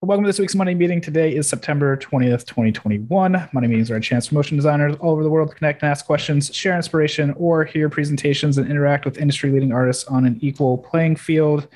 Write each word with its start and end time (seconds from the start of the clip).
Welcome 0.00 0.22
to 0.22 0.28
this 0.28 0.38
week's 0.38 0.54
Monday 0.54 0.74
meeting. 0.74 1.00
Today 1.00 1.34
is 1.34 1.48
September 1.48 1.96
20th, 1.96 2.46
2021. 2.46 3.48
Monday 3.52 3.68
meetings 3.68 3.90
are 3.90 3.96
a 3.96 4.00
chance 4.00 4.28
for 4.28 4.36
motion 4.36 4.56
designers 4.56 4.94
all 5.00 5.10
over 5.10 5.24
the 5.24 5.28
world 5.28 5.48
to 5.48 5.56
connect 5.56 5.82
and 5.82 5.90
ask 5.90 6.06
questions, 6.06 6.54
share 6.54 6.76
inspiration, 6.76 7.34
or 7.36 7.64
hear 7.64 7.88
presentations 7.88 8.58
and 8.58 8.70
interact 8.70 9.04
with 9.04 9.18
industry 9.18 9.50
leading 9.50 9.72
artists 9.72 10.04
on 10.04 10.24
an 10.24 10.38
equal 10.40 10.78
playing 10.78 11.16
field. 11.16 11.66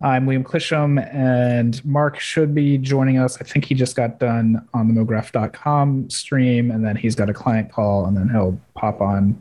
I'm 0.00 0.24
Liam 0.26 0.44
Clisham, 0.44 1.04
and 1.12 1.84
Mark 1.84 2.20
should 2.20 2.54
be 2.54 2.78
joining 2.78 3.18
us. 3.18 3.40
I 3.40 3.44
think 3.44 3.64
he 3.64 3.74
just 3.74 3.96
got 3.96 4.20
done 4.20 4.64
on 4.72 4.86
the 4.86 4.94
mograph.com 4.94 6.10
stream, 6.10 6.70
and 6.70 6.86
then 6.86 6.94
he's 6.94 7.16
got 7.16 7.28
a 7.28 7.34
client 7.34 7.72
call, 7.72 8.06
and 8.06 8.16
then 8.16 8.28
he'll 8.28 8.56
pop 8.76 9.00
on 9.00 9.36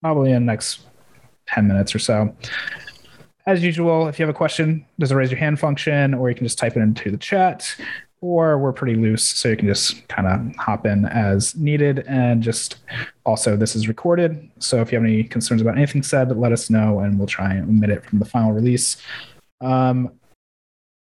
probably 0.00 0.32
in 0.32 0.46
the 0.46 0.52
next 0.52 0.86
10 1.48 1.68
minutes 1.68 1.94
or 1.94 1.98
so. 1.98 2.34
As 3.48 3.64
usual, 3.64 4.08
if 4.08 4.18
you 4.18 4.26
have 4.26 4.34
a 4.34 4.36
question, 4.36 4.84
there's 4.98 5.10
a 5.10 5.16
raise 5.16 5.30
your 5.30 5.38
hand 5.38 5.58
function, 5.58 6.12
or 6.12 6.28
you 6.28 6.34
can 6.34 6.44
just 6.44 6.58
type 6.58 6.76
it 6.76 6.80
into 6.80 7.10
the 7.10 7.16
chat, 7.16 7.74
or 8.20 8.58
we're 8.58 8.74
pretty 8.74 8.94
loose, 8.94 9.24
so 9.24 9.48
you 9.48 9.56
can 9.56 9.66
just 9.66 10.06
kind 10.08 10.28
of 10.28 10.54
hop 10.56 10.84
in 10.84 11.06
as 11.06 11.54
needed. 11.54 12.04
And 12.06 12.42
just 12.42 12.76
also, 13.24 13.56
this 13.56 13.74
is 13.74 13.88
recorded. 13.88 14.50
So 14.58 14.82
if 14.82 14.92
you 14.92 14.98
have 14.98 15.04
any 15.06 15.24
concerns 15.24 15.62
about 15.62 15.78
anything 15.78 16.02
said, 16.02 16.36
let 16.36 16.52
us 16.52 16.68
know, 16.68 16.98
and 16.98 17.18
we'll 17.18 17.26
try 17.26 17.54
and 17.54 17.66
omit 17.66 17.88
it 17.88 18.04
from 18.04 18.18
the 18.18 18.26
final 18.26 18.52
release. 18.52 18.98
Um, 19.62 20.12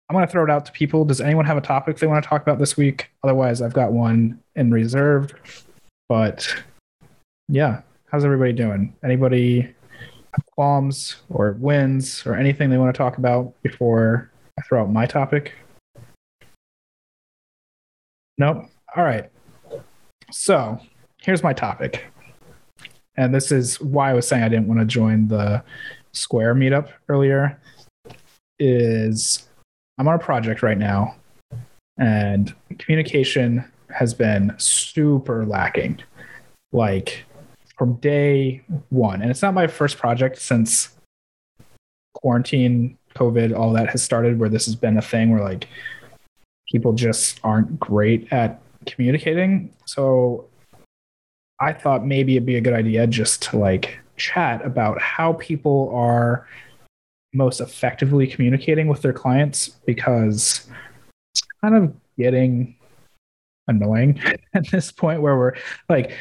I'm 0.07 0.13
going 0.13 0.23
to 0.23 0.31
throw 0.31 0.43
it 0.43 0.51
out 0.51 0.63
to 0.67 0.71
people. 0.73 1.05
Does 1.05 1.21
anyone 1.21 1.45
have 1.45 1.57
a 1.57 1.61
topic 1.61 1.97
they 1.97 2.05
want 2.05 2.23
to 2.23 2.29
talk 2.29 2.43
about 2.43 2.59
this 2.59 2.77
week? 2.77 3.09
Otherwise, 3.23 3.63
I've 3.63 3.73
got 3.73 3.93
one 3.93 4.39
in 4.55 4.69
reserve. 4.69 5.33
But 6.07 6.55
yeah, 7.49 7.81
how's 8.11 8.23
everybody 8.23 8.53
doing? 8.53 8.95
Anybody 9.03 9.73
qualms 10.57 11.17
or 11.29 11.55
wins 11.59 12.25
or 12.25 12.35
anything 12.35 12.69
they 12.69 12.77
want 12.77 12.93
to 12.93 12.97
talk 12.97 13.17
about 13.17 13.53
before 13.61 14.31
I 14.57 14.63
throw 14.63 14.81
out 14.81 14.91
my 14.91 15.05
topic? 15.05 15.53
Nope. 18.37 18.65
All 18.95 19.03
right. 19.03 19.29
So 20.31 20.79
here's 21.21 21.43
my 21.43 21.53
topic. 21.53 22.05
And 23.17 23.33
this 23.33 23.51
is 23.51 23.79
why 23.79 24.11
I 24.11 24.13
was 24.13 24.27
saying 24.27 24.43
I 24.43 24.49
didn't 24.49 24.67
want 24.67 24.79
to 24.79 24.85
join 24.85 25.27
the 25.27 25.63
Square 26.13 26.55
meetup 26.55 26.89
earlier. 27.09 27.59
Is 28.59 29.47
I'm 29.99 30.07
on 30.07 30.15
a 30.15 30.19
project 30.19 30.63
right 30.63 30.77
now 30.77 31.15
and 31.99 32.53
communication 32.79 33.63
has 33.89 34.13
been 34.13 34.53
super 34.57 35.45
lacking. 35.45 35.99
Like 36.71 37.25
from 37.77 37.95
day 37.95 38.63
one. 38.89 39.21
And 39.21 39.29
it's 39.29 39.41
not 39.41 39.53
my 39.53 39.67
first 39.67 39.97
project 39.97 40.41
since 40.41 40.95
quarantine, 42.15 42.97
COVID, 43.15 43.57
all 43.57 43.73
that 43.73 43.89
has 43.89 44.03
started, 44.03 44.39
where 44.39 44.49
this 44.49 44.65
has 44.65 44.75
been 44.75 44.97
a 44.97 45.01
thing 45.01 45.31
where 45.31 45.43
like 45.43 45.67
people 46.71 46.93
just 46.93 47.39
aren't 47.43 47.79
great 47.79 48.31
at 48.31 48.61
communicating. 48.85 49.73
So 49.85 50.45
I 51.59 51.73
thought 51.73 52.05
maybe 52.05 52.35
it'd 52.35 52.45
be 52.45 52.57
a 52.57 52.61
good 52.61 52.73
idea 52.73 53.07
just 53.07 53.41
to 53.43 53.57
like 53.57 53.99
chat 54.17 54.65
about 54.65 54.99
how 54.99 55.33
people 55.33 55.91
are 55.93 56.47
most 57.33 57.61
effectively 57.61 58.25
communicating 58.25 58.87
with 58.87 59.01
their 59.01 59.13
clients 59.13 59.69
because 59.85 60.67
it's 61.33 61.41
kind 61.61 61.75
of 61.75 61.93
getting 62.17 62.75
annoying 63.67 64.21
at 64.53 64.67
this 64.71 64.91
point 64.91 65.21
where 65.21 65.37
we're 65.37 65.53
like 65.89 66.13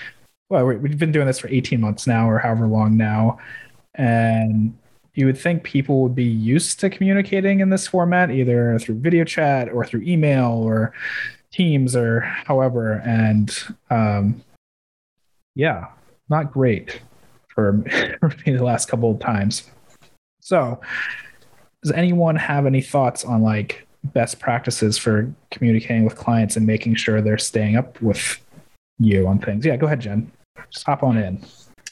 well, 0.49 0.65
we've 0.65 0.99
been 0.99 1.13
doing 1.13 1.27
this 1.27 1.39
for 1.39 1.49
18 1.49 1.81
months 1.81 2.07
now 2.07 2.29
or 2.29 2.39
however 2.39 2.67
long 2.67 2.97
now. 2.97 3.39
And 3.95 4.77
you 5.15 5.27
would 5.27 5.39
think 5.39 5.65
people 5.65 6.03
would 6.03 6.15
be 6.15 6.25
used 6.25 6.79
to 6.81 6.91
communicating 6.91 7.61
in 7.61 7.71
this 7.71 7.89
format, 7.89 8.31
either 8.31 8.79
through 8.79 9.01
video 9.01 9.25
chat 9.25 9.71
or 9.71 9.85
through 9.85 10.03
email 10.03 10.53
or 10.53 10.93
Teams 11.53 11.97
or 11.97 12.21
however. 12.21 13.01
And 13.05 13.57
um, 13.89 14.43
yeah, 15.55 15.87
not 16.29 16.53
great 16.53 17.01
for, 17.49 17.83
for 18.21 18.35
me 18.45 18.53
the 18.55 18.63
last 18.63 18.89
couple 18.89 19.11
of 19.11 19.19
times. 19.21 19.71
So, 20.41 20.81
does 21.83 21.93
anyone 21.93 22.37
have 22.37 22.67
any 22.67 22.83
thoughts 22.83 23.25
on 23.25 23.43
like 23.43 23.87
best 24.05 24.39
practices 24.39 24.99
for 24.99 25.33
communicating 25.51 26.05
with 26.05 26.17
clients 26.17 26.57
and 26.57 26.67
making 26.67 26.97
sure 26.97 27.21
they're 27.21 27.39
staying 27.39 27.77
up 27.77 28.01
with 28.03 28.39
you 28.99 29.27
on 29.27 29.39
things? 29.39 29.65
Yeah, 29.65 29.77
go 29.77 29.87
ahead, 29.87 30.01
Jen. 30.01 30.31
Just 30.71 30.87
hop 30.87 31.03
on 31.03 31.17
in. 31.17 31.45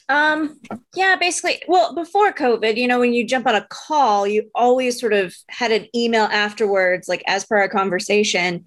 Um, 0.07 0.59
yeah, 0.93 1.15
basically, 1.15 1.63
well, 1.67 1.95
before 1.95 2.31
COVID, 2.31 2.77
you 2.77 2.87
know, 2.87 2.99
when 2.99 3.13
you 3.13 3.25
jump 3.25 3.47
on 3.47 3.55
a 3.55 3.65
call, 3.69 4.27
you 4.27 4.51
always 4.53 4.99
sort 4.99 5.13
of 5.13 5.35
had 5.49 5.71
an 5.71 5.87
email 5.95 6.25
afterwards, 6.25 7.07
like 7.07 7.23
as 7.25 7.45
per 7.45 7.57
our 7.57 7.69
conversation, 7.69 8.65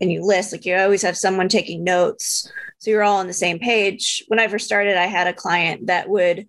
and 0.00 0.10
you 0.10 0.24
list, 0.24 0.52
like 0.52 0.64
you 0.64 0.76
always 0.76 1.02
have 1.02 1.16
someone 1.16 1.48
taking 1.48 1.84
notes. 1.84 2.50
So 2.78 2.90
you're 2.90 3.02
all 3.02 3.18
on 3.18 3.26
the 3.26 3.32
same 3.32 3.58
page. 3.58 4.24
When 4.28 4.38
I 4.38 4.48
first 4.48 4.64
started, 4.64 4.96
I 4.96 5.06
had 5.06 5.26
a 5.26 5.32
client 5.32 5.88
that 5.88 6.08
would 6.08 6.46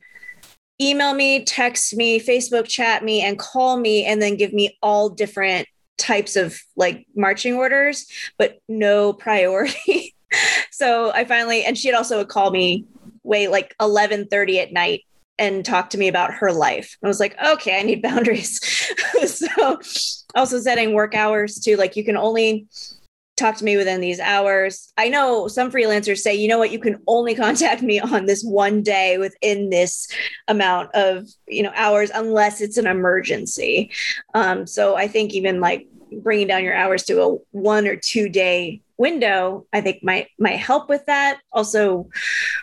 email 0.82 1.14
me, 1.14 1.44
text 1.44 1.96
me, 1.96 2.20
Facebook 2.20 2.68
chat 2.68 3.04
me, 3.04 3.22
and 3.22 3.38
call 3.38 3.78
me, 3.78 4.06
and 4.06 4.22
then 4.22 4.38
give 4.38 4.54
me 4.54 4.78
all 4.82 5.10
different 5.10 5.68
types 5.98 6.36
of 6.36 6.58
like 6.78 7.06
marching 7.16 7.56
orders, 7.56 8.08
but 8.38 8.60
no 8.70 9.12
priority. 9.14 10.16
so 10.72 11.12
I 11.14 11.26
finally, 11.26 11.64
and 11.66 11.78
she 11.78 11.88
had 11.88 11.96
also 11.96 12.24
called 12.26 12.54
me 12.54 12.86
way 13.24 13.48
like 13.48 13.76
11:30 13.80 14.60
at 14.60 14.74
night 14.74 15.04
and 15.38 15.64
talk 15.64 15.90
to 15.92 15.98
me 15.98 16.08
about 16.08 16.34
her 16.34 16.52
life. 16.52 16.98
I 17.04 17.08
was 17.08 17.20
like, 17.20 17.36
okay, 17.44 17.80
I 17.80 17.84
need 17.84 18.02
boundaries. 18.04 18.60
so 19.26 19.80
also 20.36 20.60
setting 20.60 20.94
work 20.94 21.16
hours 21.16 21.60
too. 21.60 21.78
Like 21.78 21.96
you 21.96 22.04
can 22.04 22.18
only 22.18 22.68
talk 23.38 23.56
to 23.56 23.64
me 23.64 23.78
within 23.78 24.02
these 24.02 24.20
hours. 24.20 24.92
I 24.98 25.08
know 25.08 25.48
some 25.48 25.72
freelancers 25.72 26.18
say, 26.18 26.36
you 26.36 26.50
know 26.50 26.60
what, 26.60 26.72
you 26.72 26.80
can 26.80 27.02
only 27.08 27.34
contact 27.36 27.82
me 27.82 28.00
on 28.00 28.26
this 28.26 28.44
one 28.44 28.84
day 28.84 29.18
within 29.18 29.70
this 29.70 30.10
amount 30.48 30.94
of 30.94 31.28
you 31.48 31.64
know 31.64 31.72
hours, 31.74 32.12
unless 32.14 32.62
it's 32.62 32.78
an 32.78 32.86
emergency. 32.86 33.92
Um, 34.34 34.68
so 34.68 34.96
I 34.96 35.08
think 35.08 35.34
even 35.34 35.62
like 35.62 35.88
bringing 36.22 36.48
down 36.48 36.64
your 36.64 36.76
hours 36.76 37.04
to 37.04 37.22
a 37.22 37.36
one 37.52 37.88
or 37.88 37.96
two 37.96 38.30
day 38.30 38.82
window 39.00 39.66
i 39.74 39.80
think 39.80 40.04
might 40.04 40.28
might 40.38 40.60
help 40.60 40.90
with 40.90 41.06
that. 41.06 41.40
Also 41.54 42.08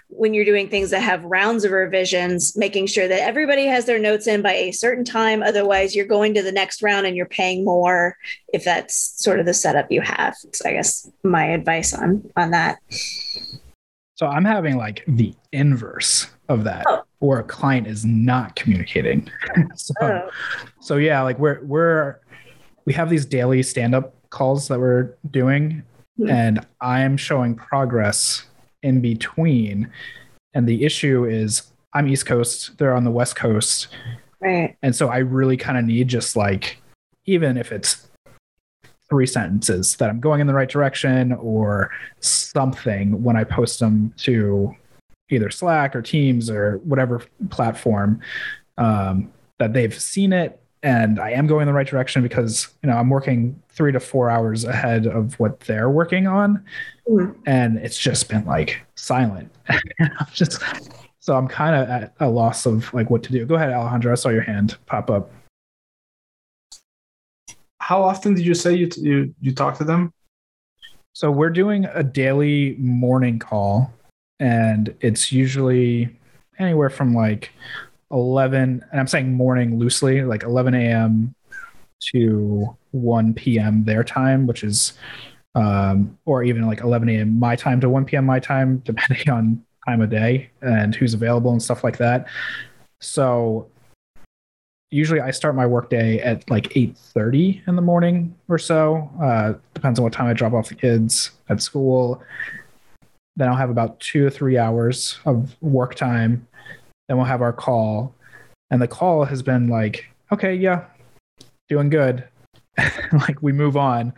when 0.08 0.34
you're 0.34 0.44
doing 0.44 0.68
things 0.68 0.90
that 0.90 1.00
have 1.00 1.24
rounds 1.24 1.64
of 1.64 1.72
revisions 1.72 2.56
making 2.56 2.86
sure 2.86 3.08
that 3.08 3.22
everybody 3.22 3.64
has 3.64 3.86
their 3.86 3.98
notes 3.98 4.26
in 4.26 4.42
by 4.42 4.52
a 4.52 4.70
certain 4.70 5.04
time. 5.04 5.42
Otherwise 5.42 5.96
you're 5.96 6.06
going 6.06 6.34
to 6.34 6.42
the 6.42 6.52
next 6.52 6.82
round 6.82 7.06
and 7.06 7.16
you're 7.16 7.26
paying 7.26 7.64
more 7.64 8.16
if 8.52 8.64
that's 8.64 8.94
sort 9.22 9.40
of 9.40 9.46
the 9.46 9.54
setup 9.54 9.90
you 9.90 10.02
have. 10.02 10.36
So 10.52 10.68
i 10.68 10.72
guess 10.74 11.10
my 11.24 11.46
advice 11.46 11.94
on 11.94 12.30
on 12.36 12.50
that. 12.50 12.78
So 14.14 14.26
i'm 14.26 14.44
having 14.44 14.76
like 14.76 15.02
the 15.08 15.34
inverse 15.52 16.28
of 16.48 16.64
that 16.64 16.84
oh. 16.86 17.02
where 17.18 17.40
a 17.40 17.44
client 17.44 17.86
is 17.86 18.04
not 18.04 18.54
communicating. 18.56 19.28
So 19.74 19.94
oh. 20.02 20.30
so 20.80 20.96
yeah 20.96 21.22
like 21.22 21.38
we're 21.38 21.64
we're 21.64 22.20
we 22.84 22.92
have 22.92 23.08
these 23.10 23.26
daily 23.26 23.62
stand-up 23.62 24.14
calls 24.30 24.68
that 24.68 24.78
we're 24.78 25.16
doing 25.30 25.82
mm-hmm. 26.18 26.30
and 26.30 26.66
I'm 26.80 27.16
showing 27.16 27.54
progress 27.54 28.44
in 28.82 29.00
between. 29.00 29.90
And 30.54 30.66
the 30.66 30.84
issue 30.84 31.24
is 31.24 31.70
I'm 31.92 32.08
East 32.08 32.26
Coast, 32.26 32.78
they're 32.78 32.94
on 32.94 33.04
the 33.04 33.10
West 33.10 33.36
Coast. 33.36 33.88
Right. 34.40 34.76
And 34.82 34.94
so 34.94 35.08
I 35.08 35.18
really 35.18 35.56
kind 35.56 35.78
of 35.78 35.84
need 35.84 36.08
just 36.08 36.36
like, 36.36 36.80
even 37.24 37.56
if 37.56 37.72
it's 37.72 38.08
three 39.08 39.26
sentences 39.26 39.96
that 39.96 40.10
I'm 40.10 40.20
going 40.20 40.40
in 40.40 40.46
the 40.46 40.54
right 40.54 40.68
direction 40.68 41.32
or 41.34 41.90
something 42.20 43.22
when 43.22 43.36
I 43.36 43.44
post 43.44 43.80
them 43.80 44.12
to 44.18 44.74
either 45.30 45.50
Slack 45.50 45.94
or 45.94 46.02
Teams 46.02 46.50
or 46.50 46.78
whatever 46.78 47.22
platform 47.50 48.20
um, 48.78 49.32
that 49.58 49.72
they've 49.72 49.98
seen 49.98 50.32
it 50.32 50.60
and 50.82 51.18
I 51.18 51.30
am 51.30 51.46
going 51.46 51.62
in 51.62 51.66
the 51.66 51.72
right 51.72 51.86
direction 51.86 52.22
because 52.22 52.68
you 52.82 52.88
know 52.88 52.96
I'm 52.96 53.10
working 53.10 53.60
three 53.68 53.92
to 53.92 54.00
four 54.00 54.30
hours 54.30 54.64
ahead 54.64 55.06
of 55.06 55.38
what 55.40 55.60
they're 55.60 55.90
working 55.90 56.26
on, 56.26 56.64
mm-hmm. 57.08 57.32
and 57.46 57.78
it's 57.78 57.98
just 57.98 58.28
been 58.28 58.44
like 58.44 58.80
silent. 58.94 59.52
I'm 59.68 60.26
just 60.32 60.62
so 61.20 61.36
I'm 61.36 61.48
kind 61.48 61.74
of 61.74 61.88
at 61.88 62.14
a 62.20 62.28
loss 62.28 62.66
of 62.66 62.92
like 62.94 63.10
what 63.10 63.22
to 63.24 63.32
do. 63.32 63.44
Go 63.44 63.56
ahead, 63.56 63.72
Alejandro. 63.72 64.12
I 64.12 64.14
saw 64.14 64.28
your 64.28 64.42
hand 64.42 64.76
pop 64.86 65.10
up. 65.10 65.30
How 67.80 68.02
often 68.02 68.34
did 68.34 68.46
you 68.46 68.54
say 68.54 68.74
you 68.74 68.88
you 68.96 69.34
you 69.40 69.52
talk 69.54 69.76
to 69.78 69.84
them? 69.84 70.12
So 71.14 71.30
we're 71.30 71.50
doing 71.50 71.86
a 71.94 72.02
daily 72.02 72.76
morning 72.78 73.38
call, 73.38 73.92
and 74.38 74.94
it's 75.00 75.32
usually 75.32 76.16
anywhere 76.58 76.90
from 76.90 77.14
like 77.14 77.50
11 78.10 78.84
and 78.90 79.00
i'm 79.00 79.06
saying 79.06 79.32
morning 79.32 79.78
loosely 79.78 80.22
like 80.22 80.42
11 80.42 80.74
a.m 80.74 81.34
to 82.00 82.76
1 82.92 83.34
p.m 83.34 83.84
their 83.84 84.04
time 84.04 84.46
which 84.46 84.62
is 84.62 84.94
um, 85.54 86.18
or 86.26 86.42
even 86.42 86.66
like 86.66 86.80
11 86.80 87.08
a.m 87.08 87.38
my 87.38 87.56
time 87.56 87.80
to 87.80 87.88
1 87.88 88.04
p.m 88.04 88.24
my 88.24 88.38
time 88.38 88.78
depending 88.84 89.28
on 89.30 89.64
time 89.86 90.00
of 90.00 90.10
day 90.10 90.50
and 90.62 90.94
who's 90.94 91.14
available 91.14 91.52
and 91.52 91.62
stuff 91.62 91.82
like 91.84 91.96
that 91.96 92.26
so 93.00 93.68
usually 94.90 95.20
i 95.20 95.30
start 95.30 95.54
my 95.54 95.66
workday 95.66 96.18
at 96.18 96.48
like 96.50 96.64
8.30 96.70 97.66
in 97.66 97.76
the 97.76 97.82
morning 97.82 98.34
or 98.48 98.58
so 98.58 99.10
uh, 99.22 99.54
depends 99.74 99.98
on 99.98 100.04
what 100.04 100.12
time 100.12 100.26
I 100.26 100.32
drop 100.32 100.52
off 100.52 100.68
the 100.68 100.74
kids 100.74 101.32
at 101.48 101.60
school. 101.62 102.22
Then 103.36 103.48
I'll 103.48 103.56
have 103.56 103.70
about 103.70 104.00
two 104.00 104.26
or 104.26 104.30
three 104.30 104.56
hours 104.58 105.18
of 105.26 105.54
work 105.60 105.94
time. 105.94 106.48
Then 107.08 107.16
we'll 107.16 107.26
have 107.26 107.42
our 107.42 107.52
call. 107.52 108.14
And 108.70 108.82
the 108.82 108.88
call 108.88 109.24
has 109.24 109.42
been 109.42 109.68
like, 109.68 110.06
okay, 110.32 110.54
yeah, 110.54 110.84
doing 111.68 111.88
good. 111.88 112.24
like 113.12 113.40
we 113.42 113.52
move 113.52 113.76
on. 113.76 114.12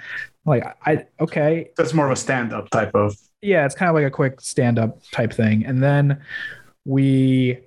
Like 0.45 0.65
I 0.87 1.07
okay. 1.21 1.71
That's 1.77 1.93
more 1.93 2.07
of 2.07 2.13
a 2.13 2.17
stand-up 2.17 2.71
type 2.71 2.95
of. 2.95 3.17
Yeah, 3.43 3.67
it's 3.67 3.75
kind 3.75 3.89
of 3.89 3.95
like 3.95 4.07
a 4.07 4.11
quick 4.11 4.41
stand-up 4.41 5.01
type 5.13 5.33
thing. 5.33 5.65
And 5.65 5.83
then 5.83 6.21
we 6.85 7.61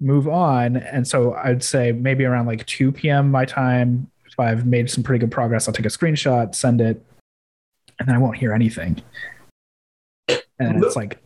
move 0.00 0.28
on. 0.28 0.76
And 0.76 1.06
so 1.06 1.34
I'd 1.34 1.62
say 1.62 1.92
maybe 1.92 2.24
around 2.24 2.46
like 2.46 2.64
2 2.66 2.92
p.m. 2.92 3.30
my 3.30 3.44
time, 3.44 4.10
if 4.26 4.38
I've 4.38 4.66
made 4.66 4.90
some 4.90 5.02
pretty 5.02 5.20
good 5.20 5.30
progress, 5.30 5.68
I'll 5.68 5.74
take 5.74 5.86
a 5.86 5.90
screenshot, 5.90 6.54
send 6.54 6.80
it, 6.80 7.04
and 7.98 8.08
then 8.08 8.14
I 8.14 8.18
won't 8.18 8.36
hear 8.36 8.52
anything. 8.52 9.02
And 10.60 10.82
it's 10.82 10.96
like, 10.96 11.22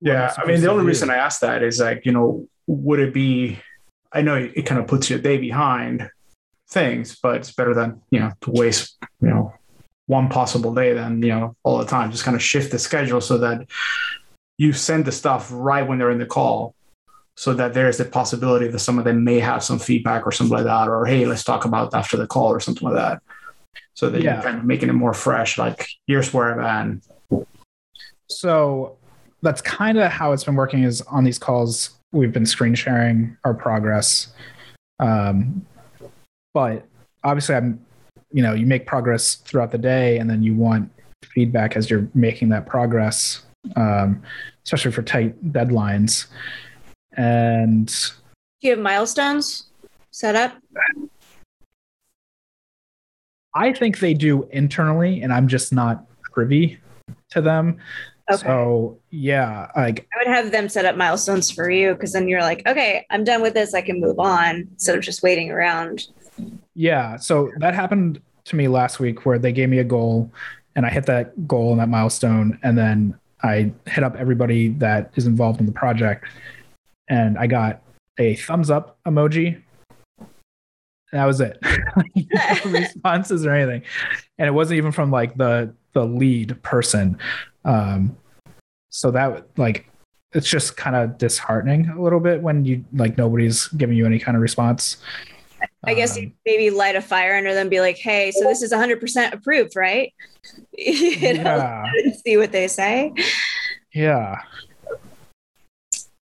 Yeah, 0.00 0.32
I 0.38 0.46
mean, 0.46 0.60
the 0.60 0.70
only 0.70 0.82
do? 0.84 0.88
reason 0.88 1.10
I 1.10 1.16
asked 1.16 1.42
that 1.42 1.62
is 1.62 1.78
like, 1.80 2.06
you 2.06 2.12
know, 2.12 2.46
would 2.66 3.00
it 3.00 3.12
be? 3.12 3.58
I 4.12 4.22
know 4.22 4.34
it 4.36 4.66
kind 4.66 4.80
of 4.80 4.86
puts 4.88 5.08
you 5.10 5.16
a 5.16 5.20
day 5.20 5.38
behind 5.38 6.08
things, 6.68 7.18
but 7.22 7.36
it's 7.36 7.52
better 7.52 7.74
than 7.74 8.00
you 8.10 8.20
know 8.20 8.32
to 8.40 8.50
waste 8.50 8.96
you 9.20 9.28
know 9.28 9.52
one 10.06 10.28
possible 10.28 10.74
day 10.74 10.92
than 10.94 11.22
you 11.22 11.28
know 11.28 11.56
all 11.62 11.78
the 11.78 11.84
time. 11.84 12.10
Just 12.10 12.24
kind 12.24 12.34
of 12.34 12.42
shift 12.42 12.72
the 12.72 12.78
schedule 12.78 13.20
so 13.20 13.38
that 13.38 13.68
you 14.58 14.72
send 14.72 15.04
the 15.04 15.12
stuff 15.12 15.48
right 15.52 15.86
when 15.86 15.98
they're 15.98 16.10
in 16.10 16.18
the 16.18 16.26
call, 16.26 16.74
so 17.36 17.52
that 17.54 17.72
there's 17.74 17.98
the 17.98 18.04
possibility 18.04 18.68
that 18.68 18.78
some 18.78 18.98
of 18.98 19.04
them 19.04 19.22
may 19.22 19.38
have 19.40 19.62
some 19.62 19.78
feedback 19.78 20.26
or 20.26 20.32
something 20.32 20.56
like 20.56 20.64
that, 20.66 20.88
or 20.88 21.04
hey, 21.06 21.26
let's 21.26 21.44
talk 21.44 21.64
about 21.64 21.94
after 21.94 22.16
the 22.16 22.26
call 22.26 22.48
or 22.48 22.60
something 22.60 22.88
like 22.88 22.96
that. 22.96 23.22
So 23.94 24.08
that 24.10 24.22
Yeah. 24.22 24.34
you're 24.34 24.42
kind 24.42 24.58
of 24.58 24.64
making 24.64 24.88
it 24.88 24.94
more 24.94 25.12
fresh. 25.14 25.58
Like 25.58 25.88
here's 26.06 26.32
where 26.32 26.60
I'm 26.60 27.00
at. 27.32 27.44
So 28.28 28.96
that's 29.42 29.62
kind 29.62 29.98
of 29.98 30.10
how 30.10 30.32
it's 30.32 30.44
been 30.44 30.54
working 30.54 30.84
is 30.84 31.00
on 31.02 31.24
these 31.24 31.38
calls, 31.38 31.90
we've 32.12 32.32
been 32.32 32.46
screen 32.46 32.74
sharing 32.74 33.36
our 33.44 33.54
progress. 33.54 34.32
Um, 34.98 35.64
but 36.52 36.86
obviously 37.24 37.54
I'm, 37.54 37.84
you 38.32 38.42
know, 38.42 38.52
you 38.52 38.66
make 38.66 38.86
progress 38.86 39.36
throughout 39.36 39.70
the 39.70 39.78
day 39.78 40.18
and 40.18 40.28
then 40.28 40.42
you 40.42 40.54
want 40.54 40.90
feedback 41.24 41.76
as 41.76 41.88
you're 41.90 42.08
making 42.14 42.48
that 42.50 42.66
progress, 42.66 43.42
um, 43.76 44.22
especially 44.64 44.92
for 44.92 45.02
tight 45.02 45.52
deadlines. 45.52 46.26
And 47.16 47.86
Do 47.86 48.68
you 48.68 48.70
have 48.70 48.80
milestones 48.80 49.70
set 50.10 50.36
up? 50.36 50.56
I 53.54 53.72
think 53.72 53.98
they 53.98 54.14
do 54.14 54.48
internally 54.52 55.22
and 55.22 55.32
I'm 55.32 55.48
just 55.48 55.72
not 55.72 56.04
privy 56.32 56.78
to 57.30 57.40
them. 57.40 57.78
Okay. 58.30 58.46
So 58.46 58.98
yeah, 59.10 59.70
like 59.76 60.08
I 60.14 60.18
would 60.18 60.34
have 60.34 60.52
them 60.52 60.68
set 60.68 60.84
up 60.84 60.96
milestones 60.96 61.50
for 61.50 61.70
you 61.70 61.94
because 61.94 62.12
then 62.12 62.28
you're 62.28 62.42
like, 62.42 62.66
okay, 62.66 63.06
I'm 63.10 63.24
done 63.24 63.42
with 63.42 63.54
this. 63.54 63.74
I 63.74 63.82
can 63.82 64.00
move 64.00 64.18
on 64.18 64.68
instead 64.72 64.96
of 64.96 65.02
just 65.02 65.22
waiting 65.22 65.50
around. 65.50 66.08
Yeah. 66.74 67.16
So 67.16 67.50
that 67.58 67.74
happened 67.74 68.20
to 68.44 68.56
me 68.56 68.68
last 68.68 69.00
week 69.00 69.26
where 69.26 69.38
they 69.38 69.52
gave 69.52 69.68
me 69.68 69.78
a 69.78 69.84
goal 69.84 70.30
and 70.76 70.86
I 70.86 70.90
hit 70.90 71.06
that 71.06 71.46
goal 71.46 71.72
and 71.72 71.80
that 71.80 71.88
milestone. 71.88 72.58
And 72.62 72.76
then 72.78 73.18
I 73.42 73.72
hit 73.86 74.04
up 74.04 74.16
everybody 74.16 74.68
that 74.74 75.10
is 75.16 75.26
involved 75.26 75.60
in 75.60 75.66
the 75.66 75.72
project 75.72 76.24
and 77.08 77.36
I 77.38 77.46
got 77.46 77.82
a 78.18 78.36
thumbs 78.36 78.70
up 78.70 78.98
emoji. 79.06 79.60
That 81.12 81.24
was 81.24 81.40
it. 81.40 81.58
no 82.14 82.56
responses 82.70 83.44
or 83.44 83.52
anything. 83.52 83.82
And 84.38 84.46
it 84.46 84.52
wasn't 84.52 84.78
even 84.78 84.92
from 84.92 85.10
like 85.10 85.36
the 85.36 85.74
the 85.92 86.04
lead 86.04 86.62
person. 86.62 87.18
Um 87.64 88.16
so 88.90 89.10
that 89.12 89.46
like 89.56 89.86
it's 90.32 90.48
just 90.48 90.76
kind 90.76 90.94
of 90.94 91.18
disheartening 91.18 91.88
a 91.88 92.00
little 92.00 92.20
bit 92.20 92.40
when 92.42 92.64
you 92.64 92.84
like 92.92 93.16
nobody's 93.18 93.66
giving 93.68 93.96
you 93.96 94.06
any 94.06 94.18
kind 94.18 94.36
of 94.36 94.42
response. 94.42 94.98
I 95.84 95.94
guess 95.94 96.16
Um, 96.16 96.22
you 96.24 96.32
maybe 96.46 96.70
light 96.70 96.94
a 96.96 97.02
fire 97.02 97.34
under 97.36 97.52
them, 97.52 97.68
be 97.68 97.80
like, 97.80 97.98
hey, 97.98 98.30
so 98.30 98.44
this 98.44 98.62
is 98.62 98.72
100% 98.72 99.32
approved, 99.32 99.76
right? 99.76 100.12
you 100.78 101.34
know, 101.34 101.56
yeah. 101.56 101.84
see 102.24 102.36
what 102.36 102.52
they 102.52 102.66
say. 102.68 103.12
Yeah. 103.92 104.40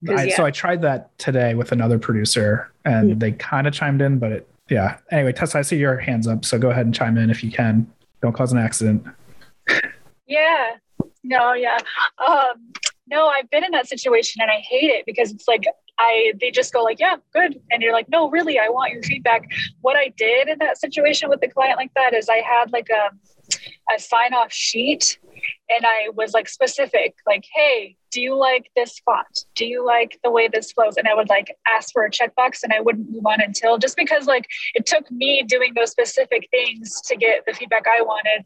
'Cause, 0.06 0.20
I, 0.20 0.24
yeah. 0.26 0.36
So 0.36 0.46
I 0.46 0.52
tried 0.52 0.82
that 0.84 1.16
today 1.18 1.54
with 1.56 1.72
another 1.72 1.98
producer 2.00 2.72
and 2.86 3.14
Hmm. 3.14 3.20
they 3.20 3.32
kind 3.34 3.68
of 3.68 3.74
chimed 3.74 4.02
in, 4.02 4.20
but 4.20 4.32
it, 4.32 4.50
yeah. 4.70 4.98
Anyway, 5.12 5.34
Tessa, 5.34 5.60
I 5.60 5.62
see 5.64 5.78
your 5.78 5.98
hands 5.98 6.28
up. 6.28 6.46
So 6.46 6.58
go 6.60 6.70
ahead 6.70 6.86
and 6.86 6.94
chime 6.96 7.18
in 7.18 7.30
if 7.30 7.44
you 7.44 7.52
can. 7.52 7.92
Don't 8.22 8.34
cause 8.34 8.52
an 8.52 8.58
accident. 8.60 9.06
Yeah. 10.28 10.76
No, 11.28 11.54
yeah. 11.54 11.78
Um, 12.26 12.72
no, 13.06 13.28
I've 13.28 13.50
been 13.50 13.66
in 13.66 13.72
that 13.72 13.88
situation 13.88 14.42
and 14.42 14.50
I 14.50 14.60
hate 14.60 14.90
it 14.90 15.06
because 15.06 15.32
it's 15.32 15.48
like 15.48 15.66
I 16.00 16.34
they 16.40 16.52
just 16.52 16.74
go 16.74 16.84
like, 16.84 17.00
yeah, 17.00 17.16
good. 17.34 17.60
And 17.72 17.82
you're 17.82 17.94
like, 17.94 18.10
no, 18.10 18.30
really, 18.30 18.60
I 18.60 18.70
want 18.70 18.94
your 18.94 19.04
feedback. 19.04 19.48
What 19.82 19.96
I 19.96 20.14
did 20.18 20.48
in 20.48 20.60
that 20.60 20.78
situation 20.78 21.30
with 21.30 21.42
the 21.42 21.48
client 21.48 21.78
like 21.78 21.94
that 21.96 22.14
is 22.14 22.30
I 22.30 22.38
had 22.38 22.72
like 22.72 22.90
um, 22.92 23.20
a 23.90 23.96
a 23.96 24.00
sign 24.00 24.34
off 24.34 24.52
sheet 24.52 25.18
and 25.70 25.86
I 25.86 26.10
was 26.16 26.34
like 26.34 26.48
specific, 26.48 27.16
like, 27.26 27.46
hey, 27.54 27.96
do 28.12 28.22
you 28.22 28.36
like 28.36 28.70
this 28.76 29.00
font? 29.00 29.46
Do 29.56 29.66
you 29.66 29.86
like 29.86 30.18
the 30.24 30.32
way 30.32 30.48
this 30.48 30.72
flows? 30.72 30.98
And 30.98 31.08
I 31.08 31.14
would 31.14 31.30
like 31.30 31.56
ask 31.68 31.92
for 31.92 32.06
a 32.06 32.12
checkbox 32.12 32.64
and 32.64 32.74
I 32.74 32.80
wouldn't 32.80 33.10
move 33.12 33.26
on 33.26 33.42
until 33.42 33.78
just 33.78 33.98
because 33.98 34.26
like 34.26 34.48
it 34.76 34.86
took 34.86 35.10
me 35.12 35.44
doing 35.44 35.74
those 35.76 35.92
specific 35.92 36.48
things 36.52 37.02
to 37.02 37.16
get 37.16 37.46
the 37.46 37.54
feedback 37.54 37.86
I 37.88 38.02
wanted 38.02 38.46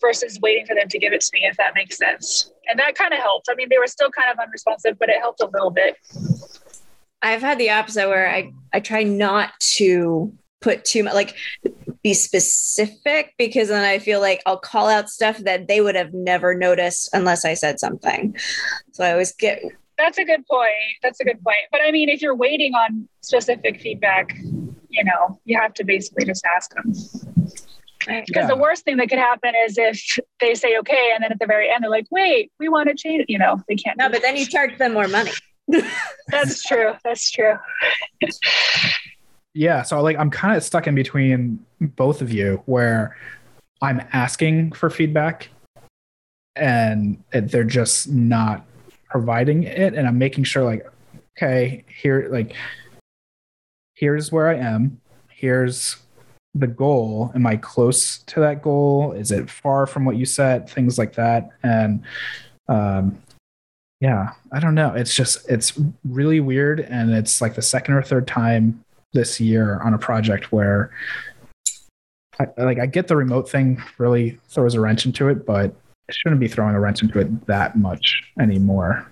versus 0.00 0.38
waiting 0.40 0.66
for 0.66 0.74
them 0.74 0.88
to 0.88 0.98
give 0.98 1.12
it 1.12 1.20
to 1.20 1.30
me, 1.34 1.40
if 1.44 1.56
that 1.56 1.74
makes 1.74 1.98
sense. 1.98 2.52
And 2.68 2.78
that 2.78 2.94
kind 2.94 3.12
of 3.12 3.18
helped. 3.18 3.48
I 3.50 3.54
mean, 3.54 3.68
they 3.68 3.78
were 3.78 3.88
still 3.88 4.10
kind 4.10 4.30
of 4.30 4.38
unresponsive, 4.38 4.98
but 4.98 5.08
it 5.08 5.18
helped 5.18 5.40
a 5.40 5.48
little 5.52 5.70
bit. 5.70 5.96
I've 7.22 7.42
had 7.42 7.58
the 7.58 7.70
opposite 7.70 8.08
where 8.08 8.28
I, 8.30 8.52
I 8.72 8.80
try 8.80 9.02
not 9.02 9.52
to 9.76 10.32
put 10.60 10.84
too 10.84 11.02
much, 11.04 11.14
like 11.14 11.34
be 12.02 12.14
specific 12.14 13.34
because 13.38 13.68
then 13.68 13.84
I 13.84 13.98
feel 13.98 14.20
like 14.20 14.42
I'll 14.46 14.58
call 14.58 14.88
out 14.88 15.08
stuff 15.10 15.38
that 15.38 15.68
they 15.68 15.80
would 15.80 15.94
have 15.96 16.12
never 16.14 16.54
noticed 16.54 17.10
unless 17.12 17.44
I 17.44 17.54
said 17.54 17.80
something. 17.80 18.36
So 18.92 19.04
I 19.04 19.12
always 19.12 19.32
get, 19.32 19.62
That's 19.98 20.18
a 20.18 20.24
good 20.24 20.46
point. 20.46 20.72
That's 21.02 21.20
a 21.20 21.24
good 21.24 21.42
point. 21.42 21.58
But 21.72 21.80
I 21.86 21.90
mean, 21.90 22.08
if 22.08 22.22
you're 22.22 22.34
waiting 22.34 22.74
on 22.74 23.08
specific 23.20 23.80
feedback, 23.80 24.34
you 24.88 25.04
know, 25.04 25.38
you 25.44 25.58
have 25.60 25.74
to 25.74 25.84
basically 25.84 26.24
just 26.24 26.44
ask 26.44 26.74
them. 26.74 26.92
Because 28.06 28.24
Yeah. 28.34 28.46
the 28.46 28.56
worst 28.56 28.84
thing 28.86 28.96
that 28.96 29.10
could 29.10 29.18
happen 29.18 29.52
is 29.66 29.76
if 29.76 30.02
they 30.40 30.54
say 30.54 30.78
okay, 30.78 31.10
and 31.14 31.22
then 31.22 31.32
at 31.32 31.38
the 31.38 31.46
very 31.46 31.70
end 31.70 31.84
they're 31.84 31.90
like, 31.90 32.06
"Wait, 32.10 32.50
we 32.58 32.66
want 32.70 32.88
to 32.88 32.94
change." 32.94 33.26
You 33.28 33.38
know, 33.38 33.62
they 33.68 33.76
can't. 33.76 33.98
no, 33.98 34.08
but 34.08 34.22
then 34.22 34.36
you 34.38 34.46
charge 34.46 34.78
them 34.78 34.94
more 34.94 35.06
money. 35.06 35.32
That's 36.28 36.62
true. 36.64 36.92
That's 37.04 37.30
true. 37.30 37.54
Yeah. 39.54 39.82
So 39.82 40.00
like 40.00 40.16
I'm 40.16 40.30
kind 40.30 40.56
of 40.56 40.62
stuck 40.62 40.86
in 40.86 40.94
between 40.94 41.64
both 41.80 42.22
of 42.22 42.32
you 42.32 42.62
where 42.66 43.16
I'm 43.82 44.02
asking 44.12 44.72
for 44.72 44.90
feedback 44.90 45.48
and 46.56 47.22
they're 47.32 47.64
just 47.64 48.08
not 48.08 48.64
providing 49.08 49.64
it. 49.64 49.94
And 49.94 50.06
I'm 50.06 50.18
making 50.18 50.44
sure 50.44 50.64
like, 50.64 50.86
okay, 51.36 51.84
here, 51.88 52.28
like, 52.30 52.54
here's 53.94 54.30
where 54.30 54.48
I 54.48 54.56
am. 54.56 55.00
Here's 55.28 55.96
the 56.54 56.66
goal. 56.66 57.32
Am 57.34 57.46
I 57.46 57.56
close 57.56 58.18
to 58.18 58.40
that 58.40 58.62
goal? 58.62 59.12
Is 59.12 59.30
it 59.30 59.48
far 59.48 59.86
from 59.86 60.04
what 60.04 60.16
you 60.16 60.26
set? 60.26 60.68
Things 60.68 60.98
like 60.98 61.14
that. 61.14 61.50
And 61.62 62.02
um, 62.68 63.18
yeah, 64.00 64.30
I 64.52 64.60
don't 64.60 64.74
know. 64.74 64.94
It's 64.94 65.14
just, 65.14 65.48
it's 65.48 65.78
really 66.04 66.40
weird. 66.40 66.80
And 66.80 67.12
it's 67.12 67.40
like 67.40 67.54
the 67.54 67.62
second 67.62 67.94
or 67.94 68.02
third 68.02 68.26
time 68.26 68.82
this 69.12 69.40
year 69.40 69.80
on 69.80 69.92
a 69.94 69.98
project 69.98 70.52
where 70.52 70.90
I, 72.38 72.46
like 72.56 72.78
I 72.78 72.86
get 72.86 73.08
the 73.08 73.16
remote 73.16 73.48
thing 73.48 73.82
really 73.98 74.38
throws 74.48 74.74
a 74.74 74.80
wrench 74.80 75.04
into 75.04 75.28
it, 75.28 75.44
but 75.44 75.74
it 76.08 76.14
shouldn't 76.14 76.40
be 76.40 76.48
throwing 76.48 76.74
a 76.74 76.80
wrench 76.80 77.02
into 77.02 77.18
it 77.18 77.46
that 77.46 77.76
much 77.76 78.22
anymore. 78.40 79.06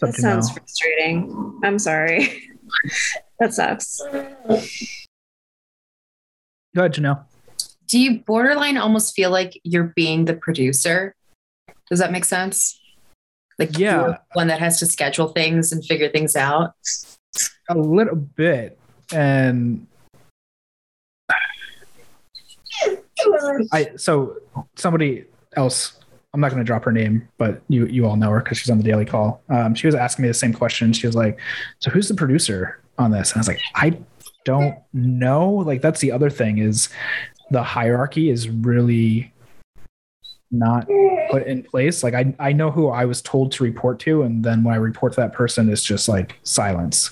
It's 0.00 0.16
That 0.16 0.20
sounds 0.20 0.48
now. 0.48 0.54
frustrating. 0.54 1.60
I'm 1.62 1.78
sorry. 1.78 2.42
that 3.40 3.54
sucks. 3.54 4.00
Go 6.74 6.82
ahead, 6.82 6.94
Janelle. 6.94 7.24
Do 7.86 7.98
you 7.98 8.18
borderline 8.20 8.76
almost 8.76 9.14
feel 9.14 9.30
like 9.30 9.58
you're 9.64 9.92
being 9.96 10.26
the 10.26 10.34
producer? 10.34 11.14
Does 11.88 11.98
that 12.00 12.12
make 12.12 12.24
sense? 12.24 12.77
Like 13.58 13.76
Yeah. 13.78 14.18
one 14.34 14.46
that 14.48 14.60
has 14.60 14.78
to 14.80 14.86
schedule 14.86 15.28
things 15.28 15.72
and 15.72 15.84
figure 15.84 16.08
things 16.08 16.36
out. 16.36 16.74
A 17.68 17.74
little 17.76 18.16
bit. 18.16 18.78
And 19.12 19.86
I 23.72 23.90
so 23.96 24.36
somebody 24.76 25.24
else 25.56 25.94
I'm 26.34 26.40
not 26.40 26.50
going 26.50 26.60
to 26.60 26.64
drop 26.64 26.84
her 26.84 26.92
name, 26.92 27.26
but 27.38 27.62
you 27.68 27.86
you 27.86 28.06
all 28.06 28.16
know 28.16 28.30
her 28.30 28.40
because 28.40 28.58
she's 28.58 28.70
on 28.70 28.78
the 28.78 28.84
daily 28.84 29.04
call. 29.06 29.42
Um, 29.48 29.74
she 29.74 29.86
was 29.86 29.94
asking 29.94 30.24
me 30.24 30.28
the 30.28 30.34
same 30.34 30.52
question. 30.52 30.92
She 30.92 31.06
was 31.06 31.16
like, 31.16 31.38
"So 31.80 31.90
who's 31.90 32.06
the 32.06 32.14
producer 32.14 32.80
on 32.98 33.10
this?" 33.10 33.32
And 33.32 33.38
I 33.38 33.40
was 33.40 33.48
like, 33.48 33.60
"I 33.74 33.98
don't 34.44 34.76
know." 34.92 35.50
Like 35.50 35.80
that's 35.80 36.00
the 36.00 36.12
other 36.12 36.28
thing 36.28 36.58
is, 36.58 36.90
the 37.50 37.62
hierarchy 37.62 38.28
is 38.28 38.48
really 38.50 39.32
not 40.50 40.86
put 41.30 41.46
in 41.46 41.62
place. 41.62 42.02
Like 42.02 42.14
I, 42.14 42.34
I 42.38 42.52
know 42.52 42.70
who 42.70 42.88
I 42.88 43.04
was 43.04 43.22
told 43.22 43.52
to 43.52 43.64
report 43.64 43.98
to, 44.00 44.22
and 44.22 44.44
then 44.44 44.64
when 44.64 44.74
I 44.74 44.78
report 44.78 45.12
to 45.14 45.20
that 45.20 45.32
person, 45.32 45.68
it's 45.68 45.84
just 45.84 46.08
like 46.08 46.38
silence. 46.42 47.10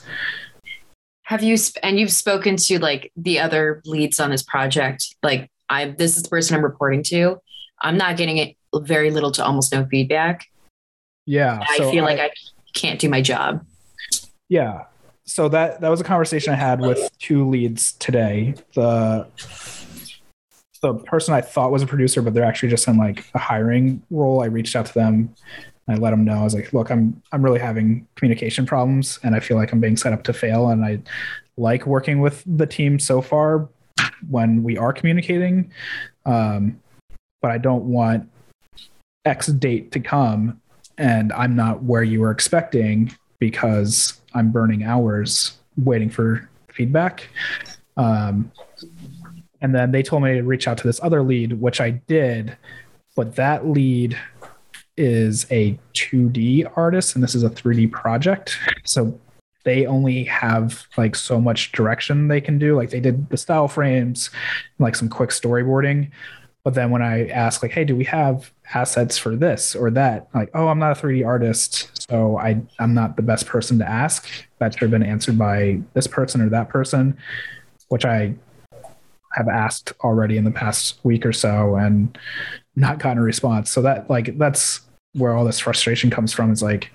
Have 1.23 1.43
you 1.43 1.57
sp- 1.59 1.83
and 1.83 1.99
you've 1.99 2.13
spoken 2.13 2.57
to 2.57 2.79
like 2.79 3.13
the 3.17 3.41
other 3.41 3.83
leads 3.85 4.21
on 4.21 4.31
this 4.31 4.43
project? 4.43 5.15
Like 5.23 5.51
I, 5.69 5.87
this 5.87 6.17
is 6.17 6.23
the 6.23 6.29
person 6.29 6.57
I'm 6.57 6.65
reporting 6.65 7.03
to. 7.05 7.41
I'm 7.81 7.97
not 7.97 8.17
getting 8.17 8.39
it 8.39 8.57
very 8.75 9.11
little 9.11 9.31
to 9.33 9.45
almost 9.45 9.73
no 9.73 9.87
feedback. 9.87 10.47
Yeah, 11.27 11.61
I 11.69 11.79
so 11.79 11.91
feel 11.91 12.05
like 12.05 12.21
I 12.21 12.31
can't 12.75 13.01
do 13.01 13.09
my 13.09 13.21
job. 13.21 13.67
Yeah. 14.49 14.85
So 15.25 15.49
that 15.49 15.81
that 15.81 15.89
was 15.89 16.01
a 16.01 16.05
conversation 16.05 16.53
I 16.53 16.57
had 16.57 16.81
with 16.81 17.11
two 17.19 17.49
leads 17.49 17.93
today. 17.95 18.55
The 18.75 19.27
the 20.93 20.95
person 21.05 21.35
I 21.35 21.41
thought 21.41 21.73
was 21.73 21.83
a 21.83 21.87
producer, 21.87 22.23
but 22.23 22.35
they're 22.35 22.45
actually 22.45 22.69
just 22.69 22.87
in 22.89 22.97
like 22.97 23.25
a 23.35 23.39
hiring 23.39 24.03
role. 24.11 24.43
I 24.43 24.47
reached 24.47 24.77
out 24.77 24.87
to 24.87 24.95
them. 24.95 25.35
I 25.89 25.95
let 25.95 26.11
them 26.11 26.25
know. 26.25 26.41
I 26.41 26.45
was 26.45 26.55
like, 26.55 26.73
"Look, 26.73 26.91
I'm 26.91 27.23
I'm 27.33 27.43
really 27.43 27.61
having 27.61 28.07
communication 28.17 28.67
problems, 28.67 29.19
and 29.23 29.35
I 29.35 29.41
feel 29.41 29.57
like 29.57 29.73
I'm 29.73 29.81
being 29.81 29.97
set 29.97 30.13
up 30.13 30.25
to 30.25 30.33
fail. 30.33 30.69
And 30.69 30.85
I 30.85 31.01
like 31.57 31.87
working 31.87 32.21
with 32.21 32.43
the 32.47 32.67
team 32.67 32.99
so 32.99 33.23
far 33.23 33.69
when 34.29 34.63
we 34.63 34.77
are 34.77 34.93
communicating, 34.93 35.71
um, 36.25 36.81
but 37.41 37.51
I 37.51 37.59
don't 37.59 37.85
want 37.85 38.29
X 39.25 39.47
date 39.49 39.93
to 39.93 40.01
come 40.01 40.61
and 40.99 41.33
I'm 41.33 41.55
not 41.55 41.83
where 41.83 42.03
you 42.03 42.21
were 42.21 42.31
expecting 42.31 43.13
because 43.39 44.21
I'm 44.35 44.51
burning 44.51 44.83
hours 44.83 45.59
waiting 45.77 46.11
for 46.11 46.49
feedback. 46.73 47.29
Um, 47.97 48.51
and 49.67 49.75
then 49.75 49.91
they 49.91 50.01
told 50.01 50.23
me 50.23 50.35
to 50.35 50.43
reach 50.43 50.69
out 50.69 50.79
to 50.79 50.87
this 50.87 51.01
other 51.03 51.25
lead, 51.25 51.61
which 51.61 51.81
I 51.81 51.91
did, 51.91 52.57
but 53.17 53.35
that 53.35 53.67
lead 53.67 54.17
is 54.97 55.45
a 55.51 55.77
2D 55.95 56.71
artist 56.77 57.17
and 57.17 57.25
this 57.25 57.35
is 57.35 57.43
a 57.43 57.51
3D 57.51 57.91
project. 57.91 58.61
So 58.85 59.21
they 59.65 59.85
only 59.85 60.23
have 60.23 60.87
like 60.97 61.17
so 61.17 61.41
much 61.41 61.73
direction 61.73 62.29
they 62.29 62.41
can 62.41 62.61
do. 62.61 62.77
Like 62.77 62.91
they 62.91 63.01
did 63.01 63.29
the 63.29 63.37
style 63.37 63.67
frames, 63.67 64.31
like 64.79 64.95
some 64.95 65.09
quick 65.09 65.31
storyboarding. 65.31 66.13
But 66.63 66.75
then 66.75 66.93
when 66.93 67.03
I 67.03 67.27
ask, 67.27 67.61
like, 67.61 67.73
hey, 67.73 67.85
do 67.85 67.97
we 67.97 68.05
have 68.05 68.53
assets 68.73 69.19
for 69.19 69.35
this 69.35 69.75
or 69.75 69.91
that? 69.91 70.29
Like, 70.33 70.51
oh, 70.55 70.69
I'm 70.69 70.79
not 70.79 70.97
a 70.97 71.01
3D 71.01 71.27
artist, 71.27 71.91
so 72.09 72.39
I 72.39 72.63
I'm 72.79 72.95
not 72.95 73.17
the 73.17 73.23
best 73.23 73.47
person 73.47 73.81
to 73.81 73.89
ask. 73.89 74.29
That 74.59 74.75
should 74.75 74.83
have 74.83 74.91
been 74.93 75.03
answered 75.03 75.37
by 75.37 75.81
this 75.95 76.07
person 76.07 76.41
or 76.41 76.49
that 76.51 76.69
person, 76.69 77.19
which 77.89 78.05
I 78.05 78.37
have 79.37 79.49
asked 79.49 79.93
already 80.01 80.39
in 80.39 80.45
the 80.45 80.51
past 80.51 80.99
week 81.05 81.27
or 81.27 81.33
so 81.33 81.77
and 81.77 82.19
not 82.75 82.99
gotten 82.99 83.19
a 83.19 83.23
response. 83.23 83.71
So 83.71 83.83
that 83.83 84.09
like 84.09 84.39
that's 84.39 84.81
where 85.13 85.35
all 85.35 85.45
this 85.45 85.59
frustration 85.59 86.11
comes 86.11 86.33
from. 86.33 86.51
Is 86.51 86.63
like 86.63 86.91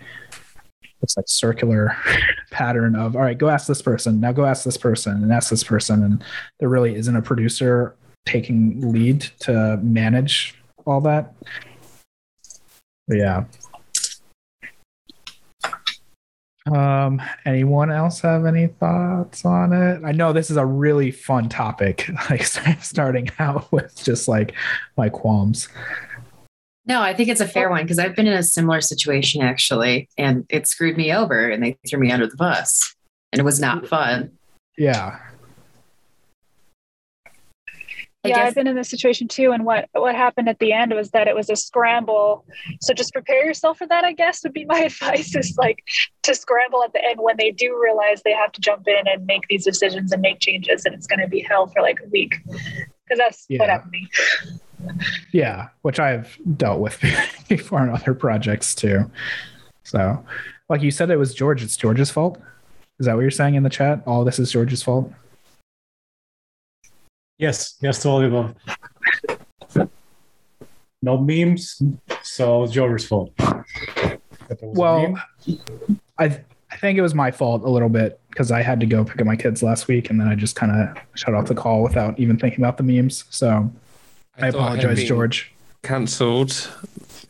it's 1.04 1.16
like 1.16 1.28
circular 1.28 1.96
pattern 2.52 2.96
of 2.96 3.16
all 3.16 3.22
right, 3.22 3.38
go 3.38 3.48
ask 3.48 3.68
this 3.68 3.82
person, 3.82 4.20
now 4.20 4.32
go 4.32 4.46
ask 4.46 4.64
this 4.64 4.78
person 4.78 5.24
and 5.24 5.32
ask 5.32 5.50
this 5.50 5.64
person, 5.64 6.04
and 6.04 6.24
there 6.60 6.70
really 6.70 6.96
isn't 6.96 7.16
a 7.16 7.22
producer 7.22 7.96
taking 8.26 8.92
lead 8.92 9.22
to 9.42 9.78
manage 9.82 10.56
all 10.86 11.02
that. 11.02 11.34
But 13.08 13.18
yeah. 13.18 13.44
Um, 16.68 17.22
anyone 17.46 17.92
else 17.92 18.22
have 18.22 18.46
any 18.46 18.68
thoughts 18.68 19.46
on 19.46 19.74
it? 19.74 20.04
I 20.06 20.12
know 20.12 20.32
this 20.32 20.52
is 20.52 20.58
a 20.58 20.66
really 20.66 21.12
fun 21.12 21.50
topic, 21.50 22.10
like 22.30 22.44
starting 22.82 23.30
out 23.40 23.72
with 23.72 24.04
just 24.04 24.28
like 24.28 24.54
my 24.98 25.10
qualms. 25.10 25.70
No, 26.86 27.02
I 27.02 27.14
think 27.14 27.30
it's 27.30 27.42
a 27.42 27.48
fair 27.48 27.70
one 27.70 27.84
because 27.84 28.00
I've 28.00 28.16
been 28.16 28.28
in 28.28 28.34
a 28.34 28.44
similar 28.44 28.82
situation 28.82 29.42
actually, 29.42 30.10
and 30.18 30.46
it 30.50 30.68
screwed 30.68 30.98
me 30.98 31.14
over 31.14 31.50
and 31.50 31.64
they 31.64 31.78
threw 31.90 32.00
me 32.00 32.12
under 32.12 32.28
the 32.28 32.36
bus, 32.36 32.96
and 33.32 33.40
it 33.40 33.44
was 33.44 33.60
not 33.60 33.88
fun. 33.88 34.32
Yeah. 34.78 35.20
I 38.24 38.28
yeah, 38.28 38.36
guess- 38.36 38.48
I've 38.50 38.56
been 38.56 38.68
in 38.68 38.76
this 38.76 38.90
situation 38.90 39.28
too. 39.28 39.52
And 39.52 39.66
what 39.66 39.90
what 39.94 40.14
happened 40.16 40.48
at 40.48 40.60
the 40.60 40.74
end 40.74 40.94
was 40.94 41.10
that 41.12 41.28
it 41.28 41.36
was 41.36 41.50
a 41.50 41.56
scramble. 41.56 42.46
So 42.80 42.94
just 42.94 43.14
prepare 43.14 43.44
yourself 43.46 43.80
for 43.80 43.88
that. 43.88 44.04
I 44.04 44.14
guess 44.14 44.44
would 44.44 44.54
be 44.54 44.66
my 44.70 44.80
advice. 44.82 45.36
Is 45.36 45.56
like 45.58 45.84
to 46.24 46.36
scramble 46.36 46.84
at 46.84 46.94
the 46.94 47.04
end 47.04 47.20
when 47.20 47.38
they 47.38 47.50
do 47.52 47.80
realize 47.82 48.22
they 48.24 48.34
have 48.34 48.52
to 48.54 48.62
jump 48.62 48.88
in 48.88 49.08
and 49.08 49.26
make 49.26 49.42
these 49.50 49.66
decisions 49.66 50.12
and 50.12 50.22
make 50.22 50.40
changes, 50.40 50.86
and 50.86 50.94
it's 50.94 51.08
going 51.08 51.20
to 51.20 51.28
be 51.28 51.40
hell 51.40 51.68
for 51.68 51.82
like 51.82 52.00
a 52.06 52.10
week. 52.10 52.36
Because 52.46 53.18
that's 53.18 53.46
what 53.50 53.56
Yeah. 53.66 53.66
happened 53.72 53.94
to 53.94 54.00
me. 54.00 55.00
Yeah, 55.32 55.70
which 55.82 56.00
I've 56.00 56.38
dealt 56.58 56.80
with 56.80 57.00
before 57.50 57.84
in 57.84 57.90
other 57.90 58.14
projects 58.14 58.74
too. 58.76 59.10
So, 59.84 60.24
like 60.70 60.82
you 60.82 60.92
said, 60.92 61.10
it 61.10 61.18
was 61.18 61.34
George. 61.34 61.64
It's 61.64 61.76
George's 61.78 62.12
fault. 62.12 62.40
Is 63.00 63.06
that 63.08 63.16
what 63.16 63.22
you're 63.22 63.32
saying 63.32 63.56
in 63.56 63.64
the 63.64 63.70
chat? 63.70 64.02
All 64.06 64.24
this 64.24 64.38
is 64.40 64.52
George's 64.52 64.84
fault. 64.84 65.12
Yes, 67.42 67.74
yes 67.82 68.00
to 68.04 68.10
all 68.10 68.20
the 68.20 68.28
above. 68.28 68.56
No 71.02 71.18
memes, 71.18 71.82
so 72.22 72.64
it's 72.64 72.72
Jover's 72.72 73.08
fault. 73.08 73.32
Was 73.40 74.60
Well, 74.62 75.02
meme. 75.02 75.22
I 76.20 76.40
I 76.72 76.78
think 76.78 77.00
it 77.00 77.02
was 77.02 77.16
my 77.16 77.32
fault 77.32 77.64
a 77.64 77.70
little 77.70 77.90
bit 77.90 78.20
because 78.30 78.52
I 78.52 78.62
had 78.62 78.80
to 78.82 78.86
go 78.86 79.04
pick 79.04 79.20
up 79.20 79.26
my 79.26 79.36
kids 79.36 79.64
last 79.64 79.88
week, 79.88 80.12
and 80.12 80.22
then 80.22 80.28
I 80.28 80.36
just 80.36 80.56
kind 80.56 80.72
of 80.72 80.96
shut 81.16 81.34
off 81.34 81.48
the 81.48 81.56
call 81.56 81.82
without 81.82 82.20
even 82.20 82.38
thinking 82.38 82.60
about 82.64 82.78
the 82.78 82.84
memes. 82.84 83.24
So 83.32 83.72
I, 84.38 84.40
thought 84.40 84.44
had 84.44 84.54
apologize, 84.54 84.98
been 84.98 85.08
George. 85.08 85.52
Cancelled 85.82 86.70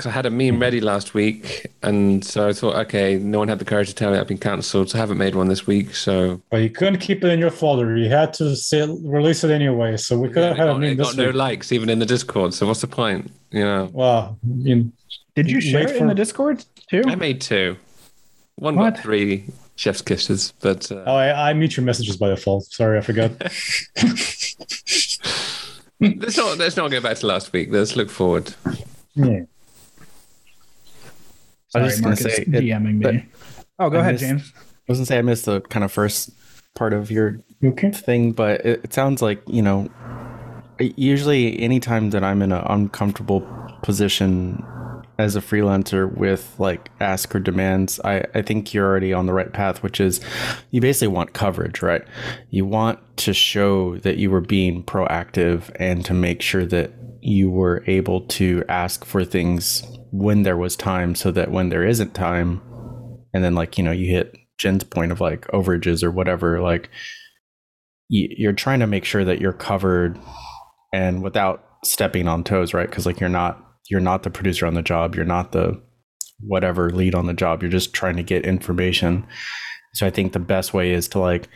because 0.01 0.09
I 0.09 0.13
had 0.15 0.25
a 0.25 0.31
meme 0.31 0.59
ready 0.59 0.81
last 0.81 1.13
week, 1.13 1.67
and 1.83 2.25
so 2.25 2.47
I 2.49 2.53
thought, 2.53 2.75
okay, 2.87 3.17
no 3.17 3.37
one 3.37 3.47
had 3.49 3.59
the 3.59 3.65
courage 3.65 3.87
to 3.89 3.93
tell 3.93 4.11
me 4.11 4.17
I've 4.17 4.27
been 4.27 4.39
cancelled, 4.39 4.89
so 4.89 4.97
I 4.97 4.99
haven't 5.01 5.19
made 5.19 5.35
one 5.35 5.47
this 5.47 5.67
week. 5.67 5.93
So 5.93 6.41
but 6.49 6.57
you 6.63 6.71
couldn't 6.71 6.97
keep 6.97 7.23
it 7.23 7.27
in 7.29 7.37
your 7.39 7.51
folder. 7.51 7.95
You 7.95 8.09
had 8.09 8.33
to 8.35 8.55
say, 8.55 8.81
release 9.03 9.43
it 9.43 9.51
anyway. 9.51 9.97
So 9.97 10.17
we 10.17 10.29
could 10.29 10.37
Yeah, 10.37 10.47
have 10.47 10.57
it 10.57 10.59
had 10.59 10.69
a 10.69 10.73
meme 10.73 10.83
it 10.93 10.95
this 10.97 11.07
got 11.09 11.17
no 11.17 11.27
week. 11.27 11.35
likes 11.35 11.71
even 11.71 11.87
in 11.89 11.99
the 11.99 12.07
Discord. 12.07 12.55
So 12.55 12.65
what's 12.65 12.81
the 12.81 12.87
point? 12.87 13.31
You 13.51 13.63
know, 13.63 13.89
Wow. 13.93 14.37
I 14.43 14.47
mean, 14.47 14.91
Did 15.35 15.51
you 15.51 15.57
wait 15.57 15.63
share 15.63 15.87
it 15.87 15.95
in 15.97 16.07
the 16.07 16.15
Discord 16.15 16.65
too? 16.89 17.03
I 17.05 17.13
made 17.13 17.39
two. 17.39 17.77
One 18.55 18.75
What? 18.75 18.95
got 18.95 19.03
three 19.03 19.45
chef's 19.75 20.01
kisses, 20.01 20.53
but 20.61 20.91
uh, 20.91 21.03
oh, 21.05 21.15
I, 21.15 21.51
I 21.51 21.53
mute 21.53 21.77
your 21.77 21.85
messages 21.85 22.17
by 22.17 22.29
default. 22.29 22.63
Sorry, 22.65 22.97
I 22.97 23.01
forgot. 23.01 23.31
let's 25.99 26.37
not 26.37 26.57
let's 26.57 26.75
not 26.75 26.89
go 26.89 26.99
back 27.01 27.17
to 27.17 27.27
last 27.27 27.53
week. 27.53 27.69
Let's 27.71 27.95
look 27.95 28.09
forward. 28.09 28.53
yeah. 29.13 29.41
Sorry, 31.71 31.83
I 31.83 31.85
was 31.85 31.93
just 31.93 32.03
gonna 32.03 32.13
is 32.15 32.21
say, 32.35 32.41
it- 32.43 32.49
DMing 32.49 32.97
me. 32.97 33.03
but 33.03 33.15
oh, 33.79 33.89
go 33.89 33.97
I 33.97 34.01
ahead, 34.01 34.13
missed- 34.15 34.23
James. 34.23 34.53
I 34.55 34.61
was 34.91 34.97
gonna 34.99 35.05
say 35.05 35.17
I 35.19 35.21
missed 35.21 35.45
the 35.45 35.61
kind 35.61 35.83
of 35.83 35.91
first 35.91 36.31
part 36.75 36.93
of 36.93 37.09
your 37.11 37.41
Okay. 37.63 37.91
thing, 37.91 38.31
but 38.33 38.65
it, 38.65 38.81
it 38.85 38.93
sounds 38.93 39.21
like 39.21 39.41
you 39.47 39.61
know. 39.61 39.89
Usually, 40.79 41.59
anytime 41.59 42.09
that 42.09 42.23
I'm 42.23 42.41
in 42.41 42.51
an 42.51 42.63
uncomfortable 42.65 43.41
position 43.83 44.63
as 45.19 45.35
a 45.35 45.41
freelancer 45.41 46.11
with 46.11 46.55
like 46.57 46.89
ask 46.99 47.35
or 47.35 47.39
demands, 47.39 47.99
I, 48.03 48.23
I 48.33 48.41
think 48.41 48.73
you're 48.73 48.87
already 48.87 49.13
on 49.13 49.27
the 49.27 49.33
right 49.33 49.53
path, 49.53 49.83
which 49.83 49.99
is 50.01 50.19
you 50.71 50.81
basically 50.81 51.09
want 51.09 51.33
coverage, 51.33 51.83
right? 51.83 52.01
You 52.49 52.65
want 52.65 52.97
to 53.17 53.33
show 53.33 53.97
that 53.99 54.17
you 54.17 54.31
were 54.31 54.41
being 54.41 54.83
proactive 54.83 55.69
and 55.75 56.03
to 56.05 56.15
make 56.15 56.41
sure 56.41 56.65
that 56.65 56.91
you 57.21 57.51
were 57.51 57.83
able 57.85 58.21
to 58.21 58.63
ask 58.67 59.05
for 59.05 59.23
things 59.23 59.83
when 60.11 60.43
there 60.43 60.57
was 60.57 60.75
time 60.75 61.15
so 61.15 61.31
that 61.31 61.51
when 61.51 61.69
there 61.69 61.85
isn't 61.85 62.13
time, 62.13 62.61
and 63.33 63.43
then 63.43 63.55
like, 63.55 63.77
you 63.77 63.83
know, 63.83 63.91
you 63.91 64.11
hit 64.11 64.37
Jen's 64.57 64.83
point 64.83 65.11
of 65.11 65.21
like 65.21 65.47
overages 65.47 66.03
or 66.03 66.11
whatever, 66.11 66.61
like 66.61 66.89
you, 68.09 68.27
you're 68.37 68.53
trying 68.53 68.81
to 68.81 68.87
make 68.87 69.05
sure 69.05 69.23
that 69.23 69.39
you're 69.39 69.53
covered 69.53 70.19
and 70.93 71.23
without 71.23 71.65
stepping 71.83 72.27
on 72.27 72.43
toes, 72.43 72.73
right? 72.73 72.89
Because 72.89 73.05
like 73.05 73.19
you're 73.19 73.29
not 73.29 73.65
you're 73.89 73.99
not 73.99 74.23
the 74.23 74.29
producer 74.29 74.65
on 74.65 74.73
the 74.73 74.81
job, 74.81 75.15
you're 75.15 75.25
not 75.25 75.51
the 75.51 75.81
whatever 76.39 76.89
lead 76.89 77.15
on 77.15 77.27
the 77.27 77.33
job. 77.33 77.61
You're 77.61 77.71
just 77.71 77.93
trying 77.93 78.17
to 78.17 78.23
get 78.23 78.45
information. 78.45 79.25
So 79.93 80.05
I 80.05 80.09
think 80.09 80.33
the 80.33 80.39
best 80.39 80.73
way 80.73 80.91
is 80.91 81.07
to 81.09 81.19
like 81.19 81.47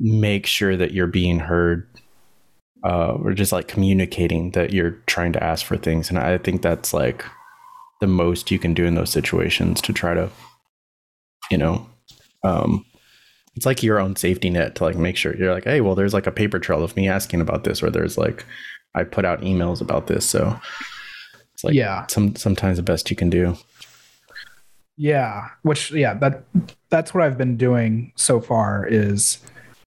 make 0.00 0.46
sure 0.46 0.76
that 0.76 0.92
you're 0.92 1.06
being 1.06 1.38
heard, 1.38 1.88
uh, 2.84 3.12
or 3.12 3.32
just 3.32 3.52
like 3.52 3.68
communicating 3.68 4.50
that 4.52 4.72
you're 4.72 4.98
trying 5.06 5.32
to 5.34 5.42
ask 5.42 5.64
for 5.64 5.76
things. 5.76 6.08
And 6.08 6.18
I 6.18 6.38
think 6.38 6.62
that's 6.62 6.92
like 6.92 7.24
the 8.02 8.08
most 8.08 8.50
you 8.50 8.58
can 8.58 8.74
do 8.74 8.84
in 8.84 8.96
those 8.96 9.10
situations 9.10 9.80
to 9.80 9.92
try 9.92 10.12
to, 10.12 10.28
you 11.52 11.56
know, 11.56 11.86
um, 12.42 12.84
it's 13.54 13.64
like 13.64 13.80
your 13.80 14.00
own 14.00 14.16
safety 14.16 14.50
net 14.50 14.74
to 14.74 14.84
like 14.84 14.96
make 14.96 15.16
sure 15.16 15.36
you're 15.36 15.54
like, 15.54 15.64
hey, 15.64 15.80
well, 15.80 15.94
there's 15.94 16.12
like 16.12 16.26
a 16.26 16.32
paper 16.32 16.58
trail 16.58 16.82
of 16.82 16.96
me 16.96 17.08
asking 17.08 17.40
about 17.40 17.62
this, 17.62 17.80
or 17.80 17.90
there's 17.90 18.18
like 18.18 18.44
I 18.96 19.04
put 19.04 19.24
out 19.24 19.42
emails 19.42 19.80
about 19.80 20.08
this. 20.08 20.26
So 20.28 20.58
it's 21.54 21.62
like 21.62 21.74
Yeah. 21.74 22.06
some 22.08 22.34
sometimes 22.34 22.78
the 22.78 22.82
best 22.82 23.08
you 23.08 23.14
can 23.14 23.30
do. 23.30 23.56
Yeah, 24.96 25.48
which 25.62 25.92
yeah, 25.92 26.14
that 26.14 26.42
that's 26.90 27.14
what 27.14 27.22
I've 27.22 27.38
been 27.38 27.56
doing 27.56 28.12
so 28.16 28.40
far 28.40 28.84
is 28.84 29.38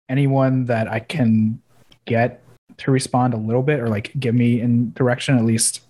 anyone 0.10 0.66
that 0.66 0.92
I 0.92 1.00
can 1.00 1.62
get 2.06 2.42
to 2.80 2.92
respond 2.92 3.34
a 3.34 3.38
little 3.38 3.64
bit 3.64 3.80
or 3.80 3.88
like 3.88 4.12
give 4.20 4.36
me 4.36 4.60
in 4.60 4.92
direction 4.94 5.38
at 5.38 5.46
least 5.46 5.82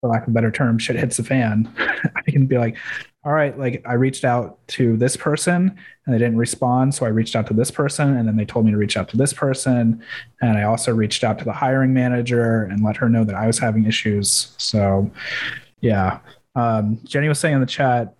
for 0.00 0.10
lack 0.10 0.22
of 0.22 0.28
a 0.28 0.32
better 0.32 0.50
term 0.50 0.78
shit 0.78 0.96
hits 0.96 1.16
the 1.16 1.24
fan. 1.24 1.72
I 1.78 2.30
can 2.30 2.46
be 2.46 2.58
like 2.58 2.76
all 3.24 3.32
right 3.32 3.58
like 3.58 3.82
i 3.86 3.92
reached 3.92 4.24
out 4.24 4.66
to 4.66 4.96
this 4.96 5.14
person 5.14 5.76
and 6.06 6.14
they 6.14 6.18
didn't 6.18 6.38
respond 6.38 6.94
so 6.94 7.04
i 7.04 7.08
reached 7.08 7.36
out 7.36 7.46
to 7.46 7.52
this 7.52 7.70
person 7.70 8.16
and 8.16 8.26
then 8.26 8.36
they 8.36 8.46
told 8.46 8.64
me 8.64 8.70
to 8.70 8.78
reach 8.78 8.96
out 8.96 9.08
to 9.08 9.16
this 9.16 9.32
person. 9.32 10.02
And 10.40 10.56
i 10.56 10.62
also 10.62 10.94
reached 10.94 11.22
out 11.22 11.38
to 11.40 11.44
the 11.44 11.52
hiring 11.52 11.92
manager 11.92 12.64
and 12.64 12.82
let 12.82 12.96
her 12.96 13.08
know 13.08 13.24
that 13.24 13.34
i 13.34 13.46
was 13.46 13.58
having 13.58 13.84
issues. 13.84 14.54
So 14.56 15.10
yeah. 15.80 16.20
Um, 16.56 16.98
jenny 17.04 17.28
was 17.28 17.38
saying 17.38 17.54
in 17.54 17.60
the 17.60 17.66
chat 17.66 18.14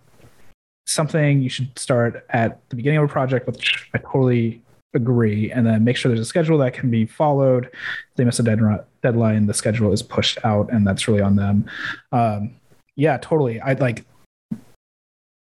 something 0.85 1.41
you 1.41 1.49
should 1.49 1.77
start 1.77 2.25
at 2.29 2.67
the 2.69 2.75
beginning 2.75 2.99
of 2.99 3.05
a 3.05 3.07
project 3.07 3.47
which 3.47 3.89
i 3.93 3.97
totally 3.97 4.60
agree 4.93 5.51
and 5.51 5.65
then 5.65 5.83
make 5.83 5.95
sure 5.95 6.09
there's 6.09 6.19
a 6.19 6.25
schedule 6.25 6.57
that 6.59 6.73
can 6.73 6.89
be 6.89 7.05
followed. 7.05 7.65
If 7.65 8.15
they 8.15 8.25
miss 8.25 8.39
a 8.39 8.43
dead- 8.43 8.85
deadline 9.01 9.47
the 9.47 9.53
schedule 9.53 9.91
is 9.93 10.03
pushed 10.03 10.37
out 10.43 10.71
and 10.71 10.85
that's 10.85 11.07
really 11.07 11.21
on 11.21 11.35
them. 11.35 11.65
Um, 12.11 12.55
yeah 12.95 13.17
totally. 13.17 13.61
I'd 13.61 13.79
like 13.79 14.05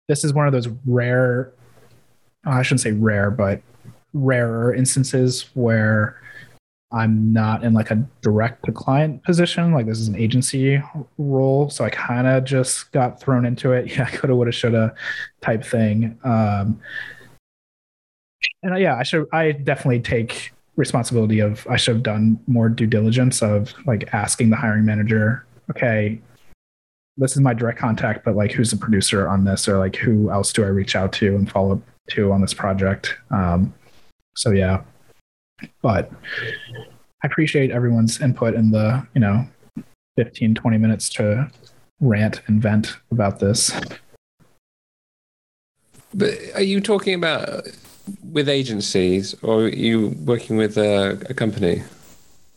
this 0.09 0.25
is 0.25 0.35
one 0.35 0.47
of 0.47 0.53
those 0.53 0.69
rare 0.87 1.53
i 2.45 2.63
shouldn't 2.63 2.81
say 2.81 2.91
rare 2.91 3.31
but 3.31 3.63
rarer 4.13 4.75
instances 4.75 5.51
where 5.55 6.21
i'm 6.91 7.33
not 7.33 7.63
in 7.63 7.73
like 7.75 7.93
a 7.93 8.05
direct 8.21 8.65
to 8.65 8.73
client 8.73 9.23
position. 9.23 9.73
Like 9.73 9.87
this 9.87 10.01
is 10.01 10.09
an 10.09 10.17
agency 10.17 10.83
role 11.19 11.71
so 11.71 11.85
i 11.85 11.91
kind 11.91 12.27
of 12.27 12.45
just 12.45 12.91
got 12.93 13.21
thrown 13.21 13.47
into 13.47 13.73
it. 13.73 13.87
Yeah 13.97 14.11
coulda 14.11 14.35
woulda 14.35 14.53
shoulda 14.53 14.95
type 15.41 15.65
thing. 15.65 16.19
Um, 16.25 16.81
and 18.63 18.75
uh, 18.75 18.77
yeah, 18.77 18.97
I 18.97 19.03
should. 19.03 19.27
I 19.33 19.53
definitely 19.53 20.01
take 20.01 20.53
responsibility 20.77 21.41
of. 21.41 21.67
I 21.69 21.77
should 21.77 21.97
have 21.97 22.03
done 22.03 22.39
more 22.47 22.69
due 22.69 22.87
diligence 22.87 23.43
of 23.43 23.75
like 23.87 24.13
asking 24.13 24.51
the 24.51 24.57
hiring 24.57 24.85
manager. 24.85 25.47
Okay, 25.71 26.21
this 27.17 27.33
is 27.33 27.41
my 27.41 27.55
direct 27.55 27.79
contact, 27.79 28.25
but 28.25 28.37
like, 28.37 28.53
who's 28.53 28.71
the 28.71 28.77
producer 28.77 29.29
on 29.29 29.45
this, 29.45 29.69
or 29.69 29.79
like, 29.79 29.97
who 29.97 30.31
else 30.31 30.53
do 30.53 30.65
I 30.65 30.69
reach 30.69 30.97
out 30.97 31.13
to 31.15 31.35
and 31.37 31.51
follow 31.51 31.73
up 31.73 31.81
to 32.11 32.33
on 32.33 32.41
this 32.41 32.55
project? 32.55 33.15
Um, 33.31 33.73
so 34.37 34.51
yeah, 34.51 34.83
but 35.83 36.11
I 37.23 37.27
appreciate 37.27 37.71
everyone's 37.71 38.21
input 38.21 38.55
in 38.55 38.71
the 38.71 39.07
you 39.15 39.21
know 39.21 39.47
15, 40.17 40.55
20 40.55 40.79
minutes 40.79 41.09
to 41.11 41.51
rant 42.01 42.43
and 42.47 42.61
vent 42.61 42.97
about 43.11 43.39
this. 43.39 43.73
But 46.13 46.35
are 46.55 46.63
you 46.63 46.81
talking 46.81 47.15
about 47.15 47.67
with 48.23 48.49
agencies 48.49 49.35
or 49.43 49.63
are 49.63 49.69
you 49.69 50.15
working 50.25 50.57
with 50.57 50.77
a, 50.79 51.13
a 51.29 51.35
company 51.35 51.81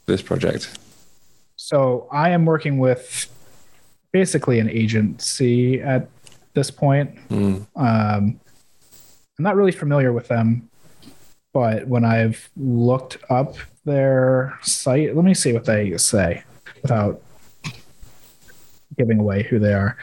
for 0.05 0.12
this 0.12 0.22
project? 0.22 0.77
So 1.55 2.07
I 2.12 2.29
am 2.29 2.45
working 2.45 2.77
with 2.77 3.27
basically 4.12 4.60
an 4.60 4.69
agency 4.69 5.81
at 5.81 6.10
this 6.53 6.69
point. 6.72 7.15
Mm. 7.29 7.65
Um, 7.75 8.39
I'm 9.38 9.43
not 9.43 9.55
really 9.55 9.72
familiar 9.72 10.13
with 10.13 10.27
them, 10.27 10.69
but 11.53 11.88
when 11.88 12.05
I've 12.05 12.50
looked 12.55 13.17
up 13.29 13.55
their 13.86 14.57
site, 14.62 15.15
let 15.15 15.25
me 15.25 15.33
see 15.33 15.53
what 15.53 15.65
they 15.65 15.98
say 15.98 16.43
without 16.81 17.22
giving 18.98 19.19
away 19.19 19.43
who 19.43 19.60
they 19.60 19.74
are. 19.74 19.98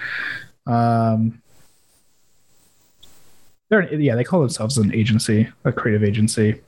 Um, 0.66 1.39
they're 3.70 3.92
yeah, 3.94 4.14
they 4.14 4.24
call 4.24 4.40
themselves 4.40 4.76
an 4.76 4.92
agency, 4.94 5.48
a 5.64 5.72
creative 5.72 6.04
agency. 6.04 6.60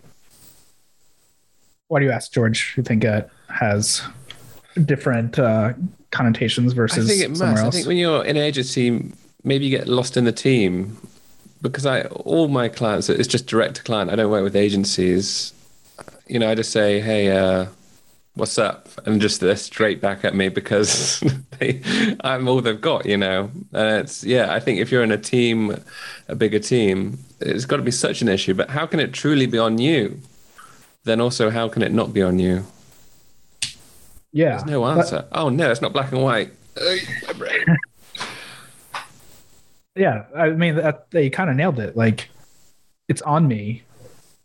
Why 1.88 1.98
do 2.00 2.06
you 2.06 2.12
ask, 2.12 2.32
George? 2.32 2.72
You 2.76 2.82
think 2.82 3.04
it 3.04 3.28
has 3.48 4.02
different 4.86 5.38
uh, 5.38 5.74
connotations 6.10 6.72
versus 6.72 7.04
I 7.04 7.12
think 7.12 7.22
it 7.22 7.28
must. 7.28 7.40
somewhere 7.40 7.64
I 7.64 7.70
think 7.70 7.86
when 7.86 7.98
you're 7.98 8.24
in 8.24 8.36
an 8.36 8.42
agency, 8.42 9.12
maybe 9.44 9.66
you 9.66 9.76
get 9.76 9.88
lost 9.88 10.16
in 10.16 10.24
the 10.24 10.32
team 10.32 10.96
because 11.60 11.84
I 11.84 12.02
all 12.04 12.48
my 12.48 12.68
clients 12.68 13.08
it's 13.08 13.28
just 13.28 13.46
direct 13.46 13.76
to 13.76 13.82
client. 13.82 14.10
I 14.10 14.16
don't 14.16 14.30
work 14.30 14.44
with 14.44 14.56
agencies. 14.56 15.52
You 16.28 16.38
know, 16.38 16.48
I 16.48 16.54
just 16.54 16.70
say, 16.70 17.00
"Hey, 17.00 17.30
uh, 17.30 17.66
what's 18.34 18.58
up?" 18.58 18.88
and 19.06 19.20
just 19.20 19.40
they're 19.40 19.56
straight 19.56 20.00
back 20.00 20.24
at 20.24 20.34
me 20.34 20.48
because 20.48 21.20
they, 21.58 21.80
I'm 22.22 22.48
all 22.48 22.60
they've 22.60 22.80
got. 22.80 23.06
You 23.06 23.16
know, 23.16 23.50
and 23.72 24.00
it's 24.04 24.24
yeah. 24.24 24.52
I 24.52 24.60
think 24.60 24.78
if 24.80 24.90
you're 24.92 25.02
in 25.04 25.12
a 25.12 25.18
team, 25.18 25.76
a 26.28 26.34
bigger 26.34 26.58
team, 26.58 27.18
it's 27.40 27.64
got 27.64 27.76
to 27.78 27.82
be 27.82 27.90
such 27.90 28.22
an 28.22 28.28
issue. 28.28 28.54
But 28.54 28.70
how 28.70 28.86
can 28.86 29.00
it 29.00 29.12
truly 29.12 29.46
be 29.46 29.58
on 29.58 29.78
you? 29.78 30.20
Then 31.04 31.20
also, 31.20 31.50
how 31.50 31.68
can 31.68 31.82
it 31.82 31.92
not 31.92 32.12
be 32.12 32.22
on 32.22 32.38
you? 32.38 32.64
yeah, 34.32 34.50
There's 34.50 34.64
no 34.66 34.80
but- 34.82 34.98
answer. 34.98 35.24
oh 35.32 35.48
no, 35.48 35.70
it's 35.70 35.82
not 35.82 35.92
black 35.92 36.12
and 36.12 36.22
white. 36.22 36.52
Ugh, 36.80 36.98
my 37.26 37.32
brain. 37.34 37.64
yeah. 39.96 40.24
I 40.34 40.50
mean, 40.50 40.76
that, 40.76 41.10
they 41.10 41.28
kind 41.28 41.50
of 41.50 41.56
nailed 41.56 41.78
it. 41.78 41.96
Like, 41.96 42.30
it's 43.08 43.20
on 43.22 43.46
me, 43.48 43.82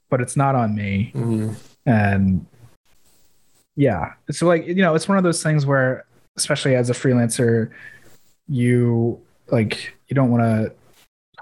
but 0.09 0.19
it's 0.19 0.35
not 0.35 0.55
on 0.55 0.75
me. 0.75 1.11
Mm. 1.15 1.55
and 1.85 2.45
yeah. 3.77 4.13
So 4.31 4.45
like 4.47 4.67
you 4.67 4.75
know 4.75 4.95
it's 4.95 5.07
one 5.07 5.17
of 5.17 5.23
those 5.23 5.41
things 5.41 5.65
where 5.65 6.05
especially 6.35 6.75
as 6.75 6.89
a 6.89 6.93
freelancer 6.93 7.71
you 8.49 9.19
like 9.49 9.93
you 10.07 10.15
don't 10.15 10.29
want 10.29 10.43
to 10.43 10.73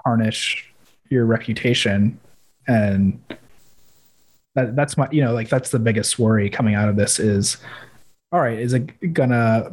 tarnish 0.04 0.72
your 1.08 1.24
reputation 1.26 2.18
and 2.68 3.18
that, 4.54 4.76
that's 4.76 4.96
my 4.96 5.08
you 5.10 5.22
know 5.22 5.32
like 5.32 5.48
that's 5.48 5.70
the 5.70 5.78
biggest 5.78 6.18
worry 6.18 6.48
coming 6.48 6.74
out 6.74 6.88
of 6.88 6.96
this 6.96 7.18
is 7.18 7.56
all 8.32 8.40
right 8.40 8.58
is 8.58 8.72
it 8.74 9.12
gonna 9.12 9.70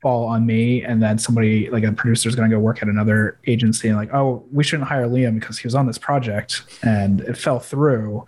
fall 0.00 0.26
on 0.26 0.46
me? 0.46 0.82
And 0.82 1.02
then 1.02 1.18
somebody 1.18 1.70
like 1.70 1.84
a 1.84 1.92
producer 1.92 2.28
is 2.28 2.36
gonna 2.36 2.48
go 2.48 2.58
work 2.58 2.82
at 2.82 2.88
another 2.88 3.38
agency 3.46 3.88
and 3.88 3.96
like 3.96 4.12
oh 4.12 4.44
we 4.52 4.64
shouldn't 4.64 4.88
hire 4.88 5.08
liam 5.08 5.38
because 5.38 5.58
he 5.58 5.66
was 5.66 5.74
on 5.74 5.86
this 5.86 5.98
project 5.98 6.62
and 6.82 7.20
it 7.22 7.36
fell 7.36 7.58
through. 7.58 8.24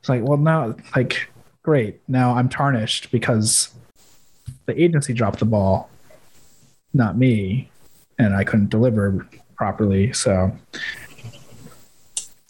It's 0.00 0.08
like 0.08 0.22
well 0.22 0.38
now 0.38 0.74
like 0.94 1.30
great 1.68 2.00
now 2.08 2.34
i'm 2.34 2.48
tarnished 2.48 3.10
because 3.10 3.74
the 4.64 4.82
agency 4.82 5.12
dropped 5.12 5.38
the 5.38 5.44
ball 5.44 5.90
not 6.94 7.18
me 7.18 7.70
and 8.18 8.34
i 8.34 8.42
couldn't 8.42 8.70
deliver 8.70 9.28
properly 9.54 10.10
so 10.14 10.50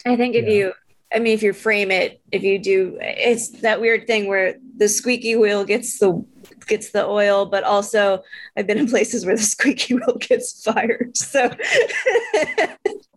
I 0.05 0.15
think 0.15 0.33
if 0.33 0.45
Yeah. 0.45 0.53
you, 0.53 0.73
I 1.13 1.19
mean, 1.19 1.33
if 1.33 1.43
you 1.43 1.51
frame 1.51 1.91
it, 1.91 2.21
if 2.31 2.41
you 2.41 2.57
do, 2.57 2.97
it's 3.01 3.49
that 3.61 3.81
weird 3.81 4.07
thing 4.07 4.27
where 4.27 4.55
the 4.77 4.87
squeaky 4.87 5.35
wheel 5.35 5.65
gets 5.65 5.99
the 5.99 6.25
gets 6.67 6.91
the 6.91 7.05
oil, 7.05 7.45
but 7.45 7.65
also 7.65 8.23
I've 8.55 8.65
been 8.65 8.77
in 8.77 8.87
places 8.87 9.25
where 9.25 9.35
the 9.35 9.41
squeaky 9.55 9.95
wheel 9.95 10.15
gets 10.19 10.63
fired. 10.63 11.17
So 11.17 11.51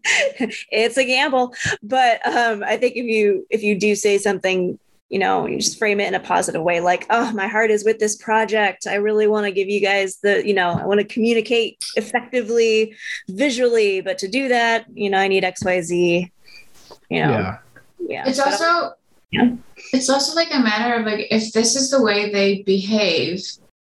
it's 0.05 0.99
a 0.99 1.05
gamble. 1.05 1.55
But 1.83 2.27
um, 2.27 2.65
I 2.65 2.77
think 2.77 2.97
if 2.97 3.07
you 3.07 3.47
if 3.49 3.63
you 3.63 3.79
do 3.79 3.95
say 3.95 4.19
something, 4.19 4.79
you 5.13 5.19
know, 5.19 5.47
you 5.47 5.59
just 5.59 5.79
frame 5.79 6.01
it 6.01 6.09
in 6.09 6.15
a 6.15 6.21
positive 6.21 6.63
way, 6.63 6.81
like, 6.81 7.07
oh, 7.11 7.31
my 7.33 7.47
heart 7.47 7.71
is 7.71 7.85
with 7.85 7.99
this 7.99 8.17
project. 8.17 8.87
I 8.87 8.95
really 8.97 9.29
want 9.29 9.47
to 9.47 9.53
give 9.53 9.69
you 9.69 9.81
guys 9.81 10.17
the, 10.17 10.45
you 10.45 10.55
know, 10.55 10.71
I 10.71 10.87
want 10.87 11.01
to 11.01 11.07
communicate 11.07 11.79
effectively, 11.97 12.97
visually, 13.29 14.01
but 14.01 14.19
to 14.19 14.29
do 14.29 14.49
that, 14.49 14.87
you 14.95 15.11
know, 15.11 15.19
I 15.19 15.29
need 15.29 15.45
XYZ 15.45 16.31
you 17.11 17.21
know 17.21 17.31
yeah 17.31 17.59
yeah, 18.09 18.25
It's 18.27 18.39
But 18.39 18.53
also 18.53 18.95
Yeah. 19.31 19.55
it's 19.93 20.11
also 20.11 20.35
like 20.35 20.53
a 20.53 20.59
matter 20.59 20.95
of 20.95 21.07
like 21.07 21.29
if 21.31 21.53
this 21.53 21.77
is 21.77 21.91
the 21.91 22.03
way 22.03 22.33
they 22.33 22.63
behave, 22.63 23.41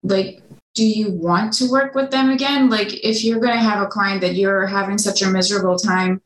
like 0.03 0.41
do 0.75 0.85
you 0.85 1.09
want 1.09 1.53
to 1.53 1.69
work 1.71 1.95
with 1.95 2.11
them 2.11 2.29
again? 2.29 2.69
Like 2.69 2.93
if 3.03 3.23
you're 3.23 3.39
gonna 3.39 3.61
have 3.61 3.81
a 3.81 3.87
client 3.87 4.21
that 4.21 4.35
you're 4.35 4.67
having 4.67 4.97
such 4.97 5.21
a 5.21 5.29
miserable 5.29 5.77
time 5.77 6.21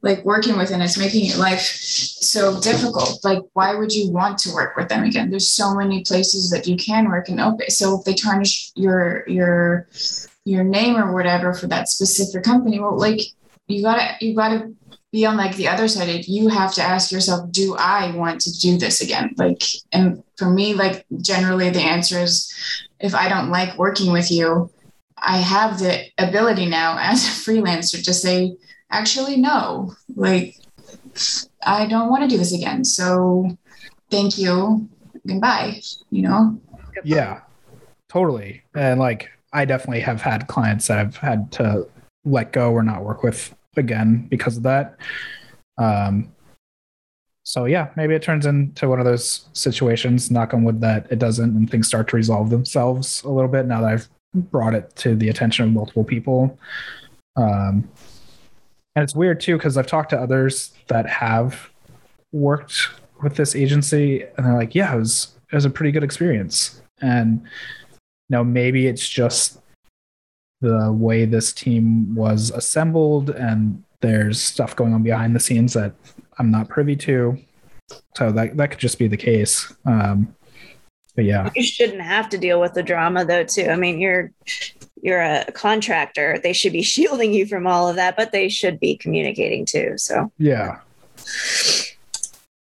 like 0.00 0.24
working 0.24 0.56
with 0.56 0.70
and 0.70 0.82
it's 0.82 0.96
making 0.96 1.26
your 1.26 1.36
life 1.36 1.60
so 1.60 2.58
difficult, 2.60 3.22
like 3.24 3.42
why 3.52 3.74
would 3.74 3.92
you 3.92 4.10
want 4.10 4.38
to 4.38 4.54
work 4.54 4.76
with 4.76 4.88
them 4.88 5.02
again? 5.02 5.28
There's 5.28 5.50
so 5.50 5.74
many 5.74 6.04
places 6.04 6.50
that 6.50 6.66
you 6.66 6.76
can 6.76 7.08
work 7.08 7.28
and 7.28 7.40
open. 7.40 7.68
So 7.68 7.98
if 7.98 8.04
they 8.04 8.14
tarnish 8.14 8.70
your 8.76 9.28
your 9.28 9.88
your 10.44 10.64
name 10.64 10.96
or 10.96 11.12
whatever 11.12 11.52
for 11.52 11.66
that 11.66 11.88
specific 11.88 12.44
company, 12.44 12.78
well 12.78 12.96
like 12.96 13.20
you 13.66 13.82
gotta 13.82 14.14
you 14.20 14.36
gotta 14.36 14.72
be 15.12 15.26
on 15.26 15.36
like 15.36 15.56
the 15.56 15.66
other 15.66 15.88
side 15.88 16.24
you 16.28 16.46
have 16.46 16.72
to 16.72 16.80
ask 16.80 17.10
yourself 17.10 17.50
do 17.50 17.74
i 17.76 18.14
want 18.14 18.40
to 18.40 18.56
do 18.60 18.78
this 18.78 19.00
again 19.00 19.34
like 19.36 19.64
and 19.90 20.22
for 20.36 20.48
me 20.48 20.72
like 20.72 21.04
generally 21.20 21.68
the 21.68 21.80
answer 21.80 22.20
is 22.20 22.52
if 23.00 23.14
i 23.14 23.28
don't 23.28 23.50
like 23.50 23.76
working 23.78 24.12
with 24.12 24.30
you 24.30 24.70
i 25.18 25.38
have 25.38 25.78
the 25.78 26.04
ability 26.18 26.66
now 26.66 26.96
as 27.00 27.24
a 27.24 27.30
freelancer 27.30 28.02
to 28.02 28.12
say 28.12 28.56
actually 28.90 29.36
no 29.36 29.92
like 30.16 30.56
i 31.64 31.86
don't 31.86 32.08
want 32.08 32.22
to 32.22 32.28
do 32.28 32.38
this 32.38 32.52
again. 32.52 32.84
So 32.84 33.56
thank 34.10 34.38
you. 34.38 34.88
Goodbye 35.26 35.80
you 36.10 36.22
know? 36.22 36.60
Yeah 37.04 37.40
totally. 38.08 38.62
And 38.74 38.98
like 39.00 39.30
i 39.52 39.64
definitely 39.64 40.00
have 40.00 40.20
had 40.20 40.46
clients 40.46 40.86
that 40.88 40.98
i've 40.98 41.16
had 41.16 41.50
to 41.52 41.86
let 42.24 42.52
go 42.52 42.72
or 42.72 42.82
not 42.82 43.04
work 43.04 43.22
with 43.22 43.54
again 43.76 44.26
because 44.28 44.56
of 44.56 44.62
that. 44.64 44.96
Um 45.78 46.32
so 47.42 47.64
yeah, 47.64 47.88
maybe 47.96 48.14
it 48.14 48.22
turns 48.22 48.46
into 48.46 48.88
one 48.88 48.98
of 48.98 49.04
those 49.04 49.48
situations, 49.52 50.30
knock 50.30 50.54
on 50.54 50.64
wood, 50.64 50.80
that 50.80 51.10
it 51.10 51.18
doesn't 51.18 51.56
and 51.56 51.70
things 51.70 51.88
start 51.88 52.08
to 52.08 52.16
resolve 52.16 52.50
themselves 52.50 53.22
a 53.22 53.30
little 53.30 53.50
bit 53.50 53.66
now 53.66 53.80
that 53.80 53.90
I've 53.90 54.08
brought 54.34 54.74
it 54.74 54.94
to 54.96 55.14
the 55.14 55.28
attention 55.28 55.64
of 55.64 55.72
multiple 55.72 56.04
people. 56.04 56.58
Um, 57.36 57.88
and 58.94 59.02
it's 59.02 59.14
weird 59.14 59.40
too, 59.40 59.56
because 59.56 59.76
I've 59.76 59.86
talked 59.86 60.10
to 60.10 60.20
others 60.20 60.72
that 60.88 61.08
have 61.08 61.70
worked 62.32 62.88
with 63.22 63.36
this 63.36 63.56
agency 63.56 64.22
and 64.36 64.46
they're 64.46 64.56
like, 64.56 64.74
yeah, 64.74 64.94
it 64.94 64.98
was, 64.98 65.34
it 65.50 65.54
was 65.54 65.64
a 65.64 65.70
pretty 65.70 65.92
good 65.92 66.04
experience. 66.04 66.82
And 67.00 67.40
you 67.42 68.36
know, 68.36 68.44
maybe 68.44 68.86
it's 68.86 69.08
just 69.08 69.60
the 70.60 70.92
way 70.92 71.24
this 71.24 71.52
team 71.52 72.14
was 72.14 72.50
assembled 72.50 73.30
and 73.30 73.82
there's 74.00 74.40
stuff 74.40 74.76
going 74.76 74.94
on 74.94 75.02
behind 75.02 75.34
the 75.34 75.40
scenes 75.40 75.72
that 75.72 75.94
I'm 76.38 76.50
not 76.50 76.68
privy 76.68 76.96
to. 76.96 77.38
So 78.16 78.30
that 78.32 78.56
that 78.56 78.70
could 78.70 78.78
just 78.80 78.98
be 78.98 79.08
the 79.08 79.16
case. 79.16 79.72
Um, 79.84 80.34
but 81.16 81.24
yeah, 81.24 81.50
You 81.56 81.62
shouldn't 81.62 82.00
have 82.02 82.28
to 82.30 82.38
deal 82.38 82.60
with 82.60 82.74
the 82.74 82.82
drama 82.82 83.24
though, 83.24 83.44
too. 83.44 83.66
I 83.68 83.76
mean, 83.76 83.98
you're 83.98 84.30
you're 85.02 85.20
a 85.20 85.44
contractor. 85.52 86.38
They 86.42 86.52
should 86.52 86.72
be 86.72 86.82
shielding 86.94 87.32
you 87.32 87.46
from 87.46 87.66
all 87.66 87.88
of 87.88 87.96
that, 87.96 88.16
but 88.16 88.32
they 88.32 88.48
should 88.48 88.78
be 88.78 88.96
communicating 88.96 89.64
too. 89.66 89.94
So 89.96 90.30
yeah. 90.38 90.80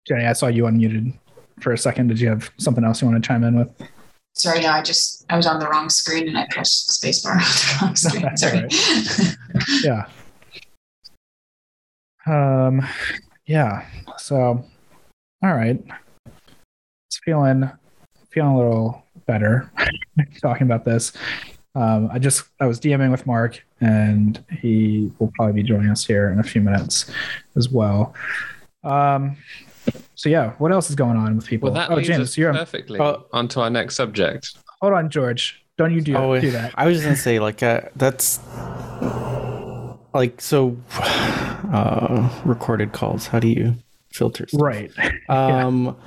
Jenny, 0.08 0.26
I 0.26 0.34
saw 0.34 0.48
you 0.48 0.63
unmuted 0.63 1.13
for 1.60 1.74
a 1.74 1.78
second. 1.78 2.08
Did 2.08 2.20
you 2.20 2.30
have 2.30 2.50
something 2.58 2.84
else 2.84 3.02
you 3.02 3.08
want 3.08 3.22
to 3.22 3.28
chime 3.28 3.43
in 3.43 3.58
with? 3.58 3.70
Sorry, 4.36 4.62
no, 4.62 4.70
I 4.70 4.84
just 4.84 5.26
I 5.30 5.36
was 5.36 5.48
on 5.48 5.60
the 5.60 5.67
wrong 5.67 5.89
screen 5.89 6.28
and 6.28 6.38
I 6.38 6.46
pressed 6.52 6.89
spacebar 7.02 7.34
on 7.82 7.93
the 7.93 8.22
wrong 8.24 8.36
screen. 8.38 8.67
that's 8.70 9.17
Sorry. 9.17 9.78
Yeah. 9.84 10.06
Um, 12.28 12.86
yeah. 13.47 13.86
So, 14.17 14.63
all 15.43 15.53
right. 15.53 15.83
It's 17.07 17.19
feeling 17.23 17.69
feeling 18.29 18.51
a 18.51 18.57
little 18.57 19.03
better 19.25 19.71
talking 20.41 20.67
about 20.67 20.86
this. 20.86 21.13
Um, 21.75 22.10
I 22.12 22.19
just 22.19 22.43
I 22.60 22.65
was 22.65 22.79
DMing 22.79 23.12
with 23.12 23.25
Mark, 23.25 23.63
and 23.81 24.43
he 24.62 25.12
will 25.19 25.31
probably 25.36 25.62
be 25.62 25.67
joining 25.67 25.89
us 25.89 26.05
here 26.05 26.29
in 26.29 26.39
a 26.39 26.43
few 26.43 26.62
minutes 26.62 27.10
as 27.55 27.69
well. 27.69 28.13
Um, 28.83 29.38
so 30.15 30.29
yeah, 30.29 30.51
what 30.57 30.71
else 30.71 30.89
is 30.89 30.95
going 30.95 31.17
on 31.17 31.36
with 31.36 31.45
people? 31.45 31.71
Well, 31.71 31.75
that 31.75 31.91
oh, 31.91 31.95
leads 31.95 32.07
James, 32.07 32.21
us 32.21 32.38
you're 32.38 32.53
perfectly 32.53 32.99
Oh. 32.99 33.25
onto 33.31 33.60
our 33.60 33.69
next 33.69 33.95
subject. 33.95 34.57
hold 34.81 34.93
on, 34.93 35.10
George. 35.10 35.63
Don't 35.77 35.93
you 35.93 36.01
do, 36.01 36.15
Oh, 36.15 36.39
do 36.39 36.49
that? 36.51 36.73
I 36.75 36.88
was 36.88 36.95
just 36.95 37.05
gonna 37.05 37.15
say 37.15 37.39
like 37.39 37.62
uh, 37.62 37.81
that's 37.95 38.39
like 40.17 40.41
so 40.41 40.75
uh 40.91 42.30
recorded 42.43 42.91
calls. 42.91 43.27
How 43.27 43.39
do 43.39 43.47
you 43.47 43.75
filter? 44.12 44.47
stuff? 44.47 44.62
Right. 44.62 44.91
Um, 45.30 45.97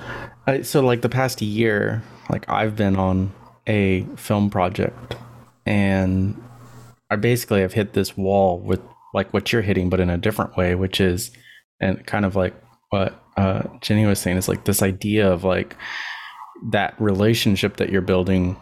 I, 0.46 0.62
so 0.62 0.80
like 0.80 1.02
the 1.02 1.10
past 1.10 1.42
year, 1.42 2.02
like 2.30 2.48
I've 2.48 2.74
been 2.74 2.96
on 2.96 3.32
a 3.66 4.06
film 4.16 4.48
project, 4.48 5.14
and 5.66 6.42
I 7.10 7.16
basically 7.16 7.60
have 7.60 7.74
hit 7.74 7.92
this 7.92 8.16
wall 8.16 8.58
with 8.60 8.80
like 9.12 9.30
what 9.34 9.52
you're 9.52 9.60
hitting, 9.60 9.90
but 9.90 10.00
in 10.00 10.08
a 10.08 10.16
different 10.16 10.56
way, 10.56 10.74
which 10.74 11.02
is, 11.02 11.32
and 11.80 12.06
kind 12.06 12.24
of 12.24 12.34
like 12.34 12.54
what 12.88 13.22
uh, 13.36 13.64
Jenny 13.82 14.06
was 14.06 14.18
saying 14.18 14.38
is 14.38 14.48
like 14.48 14.64
this 14.64 14.80
idea 14.80 15.30
of 15.30 15.44
like 15.44 15.76
that 16.70 16.94
relationship 16.98 17.76
that 17.76 17.90
you're 17.90 18.00
building. 18.00 18.56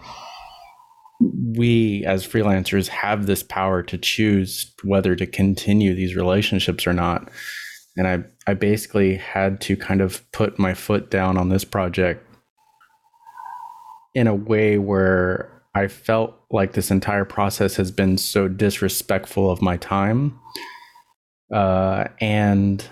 We 1.20 2.04
as 2.06 2.26
freelancers 2.26 2.88
have 2.88 3.26
this 3.26 3.42
power 3.42 3.82
to 3.84 3.98
choose 3.98 4.72
whether 4.84 5.16
to 5.16 5.26
continue 5.26 5.94
these 5.94 6.14
relationships 6.14 6.86
or 6.86 6.92
not. 6.92 7.30
And 7.96 8.06
I 8.06 8.24
I 8.50 8.54
basically 8.54 9.16
had 9.16 9.60
to 9.62 9.76
kind 9.76 10.00
of 10.00 10.30
put 10.32 10.58
my 10.58 10.74
foot 10.74 11.10
down 11.10 11.36
on 11.36 11.48
this 11.48 11.64
project 11.64 12.24
in 14.14 14.26
a 14.26 14.34
way 14.34 14.78
where 14.78 15.62
I 15.74 15.88
felt 15.88 16.34
like 16.50 16.72
this 16.72 16.90
entire 16.90 17.24
process 17.24 17.76
has 17.76 17.90
been 17.90 18.16
so 18.16 18.48
disrespectful 18.48 19.50
of 19.50 19.60
my 19.60 19.76
time. 19.76 20.38
Uh, 21.52 22.04
and 22.20 22.84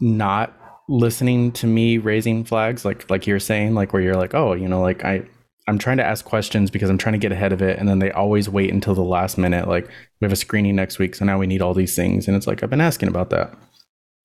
not 0.00 0.54
listening 0.88 1.50
to 1.52 1.66
me 1.66 1.98
raising 1.98 2.44
flags 2.44 2.84
like 2.84 3.08
like 3.10 3.26
you're 3.26 3.40
saying 3.40 3.74
like 3.74 3.92
where 3.92 4.02
you're 4.02 4.14
like 4.14 4.34
oh 4.34 4.52
you 4.52 4.68
know 4.68 4.80
like 4.80 5.04
I 5.04 5.22
I'm 5.68 5.78
trying 5.78 5.96
to 5.96 6.04
ask 6.04 6.24
questions 6.24 6.70
because 6.70 6.90
I'm 6.90 6.98
trying 6.98 7.14
to 7.14 7.18
get 7.18 7.32
ahead 7.32 7.52
of 7.52 7.60
it 7.60 7.78
and 7.78 7.88
then 7.88 7.98
they 7.98 8.10
always 8.10 8.48
wait 8.48 8.72
until 8.72 8.94
the 8.94 9.02
last 9.02 9.36
minute 9.36 9.66
like 9.66 9.86
we 9.86 10.24
have 10.24 10.32
a 10.32 10.36
screening 10.36 10.76
next 10.76 10.98
week 10.98 11.14
so 11.14 11.24
now 11.24 11.38
we 11.38 11.46
need 11.46 11.62
all 11.62 11.74
these 11.74 11.96
things 11.96 12.28
and 12.28 12.36
it's 12.36 12.46
like 12.46 12.62
I've 12.62 12.70
been 12.70 12.80
asking 12.80 13.08
about 13.08 13.30
that. 13.30 13.52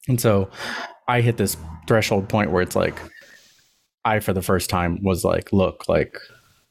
And 0.07 0.19
so 0.19 0.49
I 1.07 1.21
hit 1.21 1.37
this 1.37 1.57
threshold 1.87 2.29
point 2.29 2.51
where 2.51 2.61
it's 2.61 2.75
like 2.75 2.99
I 4.05 4.19
for 4.19 4.33
the 4.33 4.41
first 4.41 4.69
time 4.69 4.99
was 5.03 5.23
like 5.23 5.51
look 5.51 5.87
like 5.87 6.15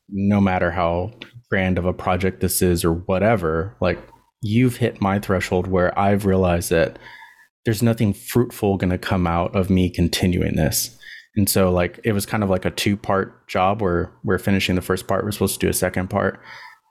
no 0.08 0.40
matter 0.40 0.70
how 0.70 1.12
grand 1.48 1.78
of 1.78 1.84
a 1.84 1.92
project 1.92 2.40
this 2.40 2.62
is 2.62 2.84
or 2.84 2.92
whatever 2.92 3.76
like 3.80 3.98
you've 4.42 4.76
hit 4.76 5.00
my 5.00 5.18
threshold 5.18 5.66
where 5.66 5.96
I've 5.98 6.26
realized 6.26 6.70
that 6.70 6.98
there's 7.64 7.82
nothing 7.82 8.12
fruitful 8.12 8.76
going 8.76 8.90
to 8.90 8.98
come 8.98 9.26
out 9.26 9.54
of 9.54 9.70
me 9.70 9.90
continuing 9.90 10.56
this. 10.56 10.96
And 11.36 11.48
so 11.48 11.70
like 11.70 12.00
it 12.04 12.12
was 12.12 12.26
kind 12.26 12.42
of 12.42 12.50
like 12.50 12.64
a 12.64 12.70
two 12.70 12.96
part 12.96 13.46
job 13.48 13.80
where 13.80 14.10
we're 14.24 14.38
finishing 14.38 14.74
the 14.74 14.82
first 14.82 15.06
part. 15.06 15.24
We're 15.24 15.30
supposed 15.30 15.60
to 15.60 15.66
do 15.66 15.70
a 15.70 15.74
second 15.74 16.10
part. 16.10 16.40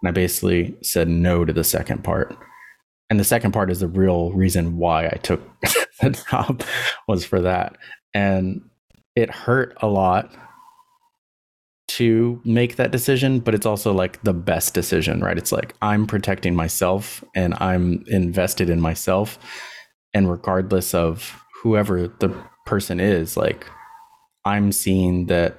And 0.01 0.09
I 0.09 0.11
basically 0.11 0.77
said 0.81 1.09
no 1.09 1.45
to 1.45 1.53
the 1.53 1.63
second 1.63 2.03
part. 2.03 2.35
And 3.09 3.19
the 3.19 3.25
second 3.25 3.51
part 3.51 3.71
is 3.71 3.79
the 3.79 3.87
real 3.87 4.31
reason 4.31 4.77
why 4.77 5.07
I 5.07 5.17
took 5.21 5.41
the 6.01 6.11
job 6.29 6.63
was 7.07 7.25
for 7.25 7.41
that. 7.41 7.77
And 8.13 8.61
it 9.15 9.29
hurt 9.29 9.75
a 9.81 9.87
lot 9.87 10.31
to 11.89 12.39
make 12.45 12.75
that 12.75 12.91
decision, 12.91 13.39
but 13.39 13.55
it's 13.55 13.65
also 13.65 13.91
like 13.91 14.21
the 14.23 14.33
best 14.33 14.73
decision, 14.73 15.21
right? 15.21 15.37
It's 15.37 15.51
like 15.51 15.73
I'm 15.81 16.05
protecting 16.05 16.55
myself 16.55 17.23
and 17.35 17.55
I'm 17.55 18.03
invested 18.07 18.69
in 18.69 18.79
myself. 18.79 19.39
And 20.13 20.29
regardless 20.29 20.93
of 20.93 21.43
whoever 21.61 22.07
the 22.07 22.29
person 22.65 22.99
is, 22.99 23.35
like 23.35 23.65
I'm 24.49 24.71
seeing 24.71 25.27
that 25.27 25.57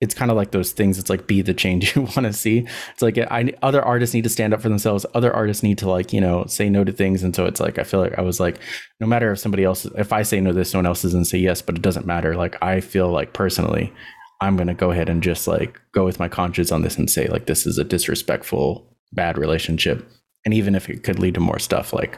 it's 0.00 0.14
kind 0.14 0.30
of 0.30 0.36
like 0.36 0.52
those 0.52 0.70
things. 0.70 0.96
It's 0.98 1.10
like 1.10 1.26
be 1.26 1.42
the 1.42 1.52
change 1.52 1.94
you 1.96 2.02
want 2.02 2.22
to 2.22 2.32
see. 2.32 2.66
It's 2.92 3.02
like 3.02 3.18
I 3.18 3.52
other 3.62 3.82
artists 3.82 4.14
need 4.14 4.24
to 4.24 4.30
stand 4.30 4.54
up 4.54 4.62
for 4.62 4.68
themselves. 4.68 5.04
Other 5.12 5.34
artists 5.34 5.64
need 5.64 5.78
to 5.78 5.90
like 5.90 6.12
you 6.12 6.20
know 6.20 6.46
say 6.46 6.70
no 6.70 6.84
to 6.84 6.92
things. 6.92 7.24
And 7.24 7.34
so 7.34 7.46
it's 7.46 7.60
like 7.60 7.78
I 7.78 7.82
feel 7.82 8.00
like 8.00 8.16
I 8.16 8.22
was 8.22 8.38
like, 8.38 8.60
no 9.00 9.08
matter 9.08 9.32
if 9.32 9.40
somebody 9.40 9.64
else, 9.64 9.84
if 9.96 10.12
I 10.12 10.22
say 10.22 10.40
no 10.40 10.50
to 10.50 10.56
this, 10.56 10.70
someone 10.70 10.86
else 10.86 11.02
doesn't 11.02 11.24
say 11.24 11.38
yes, 11.38 11.62
but 11.62 11.74
it 11.74 11.82
doesn't 11.82 12.06
matter. 12.06 12.36
Like 12.36 12.56
I 12.62 12.80
feel 12.80 13.10
like 13.10 13.32
personally, 13.32 13.92
I'm 14.40 14.56
gonna 14.56 14.74
go 14.74 14.92
ahead 14.92 15.08
and 15.08 15.22
just 15.22 15.48
like 15.48 15.80
go 15.92 16.04
with 16.04 16.20
my 16.20 16.28
conscience 16.28 16.70
on 16.70 16.82
this 16.82 16.96
and 16.96 17.10
say 17.10 17.26
like 17.26 17.46
this 17.46 17.66
is 17.66 17.76
a 17.76 17.84
disrespectful, 17.84 18.96
bad 19.12 19.36
relationship. 19.36 20.08
And 20.44 20.54
even 20.54 20.76
if 20.76 20.88
it 20.88 21.02
could 21.02 21.18
lead 21.18 21.34
to 21.34 21.40
more 21.40 21.58
stuff, 21.58 21.92
like 21.92 22.16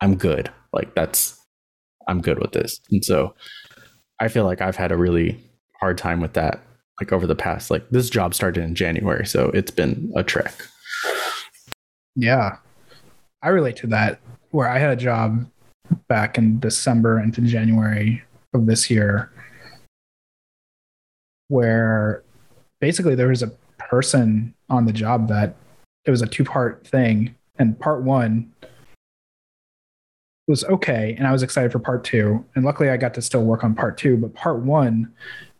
I'm 0.00 0.16
good. 0.16 0.50
Like 0.72 0.94
that's 0.94 1.38
I'm 2.08 2.20
good 2.20 2.38
with 2.38 2.52
this. 2.52 2.80
And 2.90 3.04
so 3.04 3.34
I 4.20 4.28
feel 4.28 4.44
like 4.44 4.60
I've 4.60 4.76
had 4.76 4.92
a 4.92 4.96
really 4.96 5.38
hard 5.80 5.98
time 5.98 6.20
with 6.20 6.34
that 6.34 6.60
like 7.00 7.12
over 7.12 7.26
the 7.26 7.34
past 7.34 7.70
like 7.70 7.88
this 7.90 8.08
job 8.08 8.34
started 8.34 8.62
in 8.62 8.74
January, 8.74 9.26
so 9.26 9.50
it's 9.50 9.70
been 9.70 10.12
a 10.14 10.22
trek. 10.22 10.54
Yeah. 12.14 12.58
I 13.42 13.48
relate 13.48 13.76
to 13.76 13.86
that 13.88 14.20
where 14.50 14.68
I 14.68 14.78
had 14.78 14.90
a 14.90 14.96
job 14.96 15.46
back 16.08 16.38
in 16.38 16.60
December 16.60 17.18
into 17.18 17.40
January 17.40 18.22
of 18.54 18.66
this 18.66 18.90
year 18.90 19.32
where 21.48 22.22
basically 22.80 23.14
there 23.14 23.28
was 23.28 23.42
a 23.42 23.52
person 23.78 24.54
on 24.70 24.86
the 24.86 24.92
job 24.92 25.28
that 25.28 25.54
it 26.04 26.10
was 26.10 26.22
a 26.22 26.26
two 26.26 26.44
part 26.44 26.86
thing. 26.86 27.34
And 27.58 27.78
part 27.78 28.02
one 28.02 28.50
was 30.52 30.64
okay. 30.64 31.14
And 31.16 31.26
I 31.26 31.32
was 31.32 31.42
excited 31.42 31.72
for 31.72 31.78
part 31.78 32.04
two. 32.04 32.44
And 32.54 32.62
luckily 32.62 32.90
I 32.90 32.98
got 32.98 33.14
to 33.14 33.22
still 33.22 33.42
work 33.42 33.64
on 33.64 33.74
part 33.74 33.96
two. 33.96 34.18
But 34.18 34.34
part 34.34 34.60
one, 34.60 35.10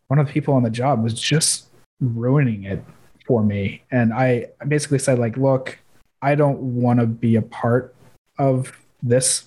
one 0.08 0.18
of 0.18 0.26
the 0.26 0.32
people 0.32 0.52
on 0.52 0.62
the 0.62 0.68
job 0.68 1.02
was 1.02 1.14
just 1.14 1.68
ruining 1.98 2.64
it 2.64 2.84
for 3.26 3.42
me. 3.42 3.82
And 3.90 4.12
I 4.12 4.48
basically 4.68 4.98
said, 4.98 5.18
like, 5.18 5.38
look, 5.38 5.78
I 6.20 6.34
don't 6.34 6.58
want 6.60 7.00
to 7.00 7.06
be 7.06 7.36
a 7.36 7.42
part 7.42 7.94
of 8.38 8.78
this 9.02 9.46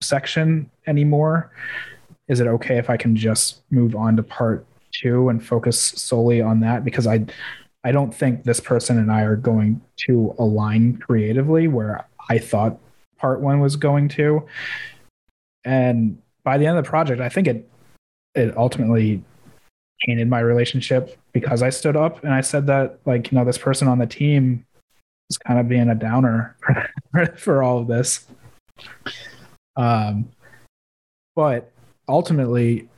section 0.00 0.70
anymore. 0.86 1.52
Is 2.28 2.40
it 2.40 2.46
okay 2.46 2.78
if 2.78 2.88
I 2.88 2.96
can 2.96 3.14
just 3.14 3.60
move 3.70 3.94
on 3.94 4.16
to 4.16 4.22
part 4.22 4.64
two 4.90 5.28
and 5.28 5.44
focus 5.44 5.78
solely 5.78 6.40
on 6.40 6.60
that? 6.60 6.82
Because 6.82 7.06
I 7.06 7.26
I 7.84 7.92
don't 7.92 8.14
think 8.14 8.44
this 8.44 8.58
person 8.58 8.98
and 8.98 9.12
I 9.12 9.20
are 9.22 9.36
going 9.36 9.82
to 10.06 10.34
align 10.38 10.96
creatively 10.96 11.68
where 11.68 12.06
I 12.30 12.38
thought 12.38 12.78
part 13.18 13.40
one 13.40 13.60
was 13.60 13.76
going 13.76 14.08
to. 14.10 14.46
And 15.64 16.20
by 16.44 16.58
the 16.58 16.66
end 16.66 16.78
of 16.78 16.84
the 16.84 16.88
project, 16.88 17.20
I 17.20 17.28
think 17.28 17.46
it 17.46 17.68
it 18.34 18.56
ultimately 18.56 19.22
tainted 20.06 20.28
my 20.28 20.40
relationship 20.40 21.18
because 21.32 21.62
I 21.62 21.70
stood 21.70 21.96
up 21.96 22.22
and 22.22 22.32
I 22.32 22.40
said 22.40 22.66
that 22.68 23.00
like, 23.04 23.30
you 23.30 23.38
know, 23.38 23.44
this 23.44 23.58
person 23.58 23.88
on 23.88 23.98
the 23.98 24.06
team 24.06 24.64
is 25.28 25.38
kind 25.38 25.58
of 25.58 25.68
being 25.68 25.88
a 25.88 25.94
downer 25.94 26.56
for, 27.36 27.62
all 27.62 27.78
of 27.78 27.88
this. 27.88 28.26
Um, 29.76 30.30
but 31.34 31.72
ultimately, 32.08 32.88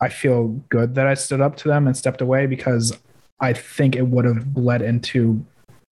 I 0.00 0.08
feel 0.08 0.48
good 0.68 0.94
that 0.94 1.06
I 1.06 1.14
stood 1.14 1.40
up 1.40 1.56
to 1.58 1.68
them 1.68 1.86
and 1.86 1.96
stepped 1.96 2.20
away 2.20 2.46
because 2.46 2.96
I 3.40 3.52
think 3.52 3.96
it 3.96 4.06
would 4.06 4.24
have 4.24 4.56
led 4.56 4.82
into 4.82 5.44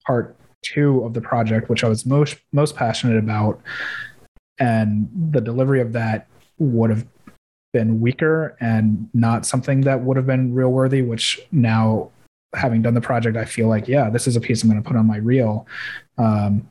part 0.07 0.37
two 0.65 1.05
of 1.05 1.15
the 1.15 1.21
project, 1.21 1.69
which 1.69 1.85
I 1.85 1.89
was 1.89 2.05
most 2.05 2.37
most 2.53 2.75
passionate 2.75 3.19
about, 3.19 3.61
and 4.59 5.09
the 5.31 5.41
delivery 5.41 5.81
of 5.81 5.93
that 5.93 6.27
would 6.59 6.91
have 6.91 7.07
been 7.73 8.01
weaker 8.01 8.57
and 8.61 9.09
not 9.13 9.45
something 9.45 9.83
that 9.83 10.01
would 10.03 10.17
have 10.17 10.27
been 10.27 10.55
real 10.55 10.71
worthy. 10.71 11.03
Which 11.03 11.41
now, 11.53 12.11
having 12.57 12.83
done 12.83 12.95
the 12.95 13.01
project, 13.01 13.37
I 13.37 13.45
feel 13.45 13.69
like 13.69 13.87
yeah, 13.87 14.11
this 14.11 14.27
is 14.27 14.37
a 14.37 14.41
piece 14.41 14.63
I'm 14.63 14.71
going 14.71 14.83
to 14.83 14.89
put 14.89 14.97
on 14.97 15.07
my 15.07 15.19
reel. 15.19 15.67
Um, 16.19 16.69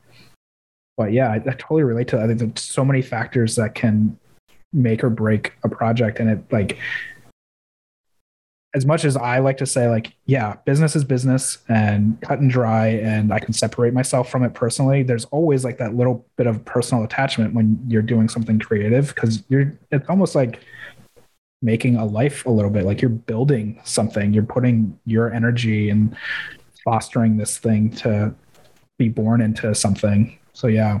but 0.96 1.12
yeah, 1.12 1.30
I, 1.30 1.36
I 1.36 1.54
totally 1.54 1.82
relate 1.82 2.08
to 2.08 2.16
that. 2.16 2.24
I 2.24 2.26
think 2.26 2.38
there's 2.38 2.60
so 2.60 2.84
many 2.84 3.02
factors 3.02 3.56
that 3.56 3.74
can 3.74 4.18
make 4.72 5.04
or 5.04 5.10
break 5.10 5.52
a 5.62 5.68
project, 5.68 6.20
and 6.20 6.30
it 6.30 6.52
like 6.52 6.78
as 8.74 8.84
much 8.84 9.04
as 9.04 9.16
I 9.16 9.38
like 9.38 9.56
to 9.58 9.66
say, 9.66 9.88
like, 9.88 10.12
yeah, 10.26 10.56
business 10.64 10.96
is 10.96 11.04
business 11.04 11.58
and 11.68 12.20
cut 12.22 12.40
and 12.40 12.50
dry, 12.50 12.88
and 12.88 13.32
I 13.32 13.38
can 13.38 13.52
separate 13.52 13.94
myself 13.94 14.28
from 14.28 14.42
it 14.42 14.52
personally, 14.52 15.04
there's 15.04 15.26
always 15.26 15.64
like 15.64 15.78
that 15.78 15.94
little 15.94 16.26
bit 16.36 16.48
of 16.48 16.64
personal 16.64 17.04
attachment 17.04 17.54
when 17.54 17.78
you're 17.86 18.02
doing 18.02 18.28
something 18.28 18.58
creative 18.58 19.14
because 19.14 19.44
you're, 19.48 19.72
it's 19.92 20.08
almost 20.08 20.34
like 20.34 20.60
making 21.62 21.96
a 21.96 22.04
life 22.04 22.44
a 22.46 22.50
little 22.50 22.70
bit 22.70 22.84
like 22.84 23.00
you're 23.00 23.08
building 23.08 23.80
something, 23.84 24.34
you're 24.34 24.42
putting 24.42 24.98
your 25.06 25.32
energy 25.32 25.88
and 25.88 26.16
fostering 26.84 27.36
this 27.36 27.58
thing 27.58 27.90
to 27.90 28.34
be 28.98 29.08
born 29.08 29.40
into 29.40 29.72
something. 29.74 30.36
So, 30.52 30.66
yeah. 30.66 30.98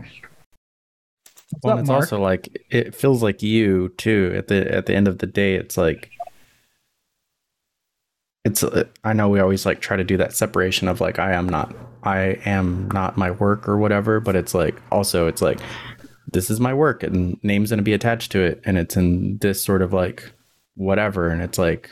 What's 1.50 1.64
Well, 1.64 1.74
up, 1.74 1.80
it's 1.80 1.88
Mark? 1.88 2.02
also 2.02 2.20
like 2.20 2.64
it 2.70 2.94
feels 2.94 3.22
like 3.22 3.42
you 3.42 3.90
too. 3.90 4.32
At 4.36 4.48
the 4.48 4.72
at 4.74 4.86
the 4.86 4.94
end 4.94 5.06
of 5.08 5.18
the 5.18 5.26
day, 5.26 5.54
it's 5.54 5.76
like 5.76 6.10
it's. 8.44 8.62
uh, 8.62 8.84
I 9.04 9.12
know 9.12 9.28
we 9.28 9.40
always 9.40 9.66
like 9.66 9.80
try 9.80 9.96
to 9.96 10.04
do 10.04 10.16
that 10.16 10.34
separation 10.34 10.88
of 10.88 11.00
like 11.00 11.18
I 11.18 11.32
am 11.32 11.48
not 11.48 11.74
I 12.02 12.38
am 12.44 12.90
not 12.92 13.16
my 13.16 13.30
work 13.30 13.68
or 13.68 13.76
whatever, 13.78 14.20
but 14.20 14.36
it's 14.36 14.54
like 14.54 14.80
also 14.90 15.26
it's 15.26 15.42
like 15.42 15.60
this 16.32 16.50
is 16.50 16.60
my 16.60 16.74
work 16.74 17.02
and 17.02 17.38
name's 17.42 17.70
gonna 17.70 17.82
be 17.82 17.92
attached 17.92 18.32
to 18.32 18.40
it, 18.40 18.60
and 18.64 18.78
it's 18.78 18.96
in 18.96 19.38
this 19.38 19.62
sort 19.62 19.82
of 19.82 19.92
like 19.92 20.32
whatever, 20.76 21.28
and 21.28 21.42
it's 21.42 21.58
like 21.58 21.90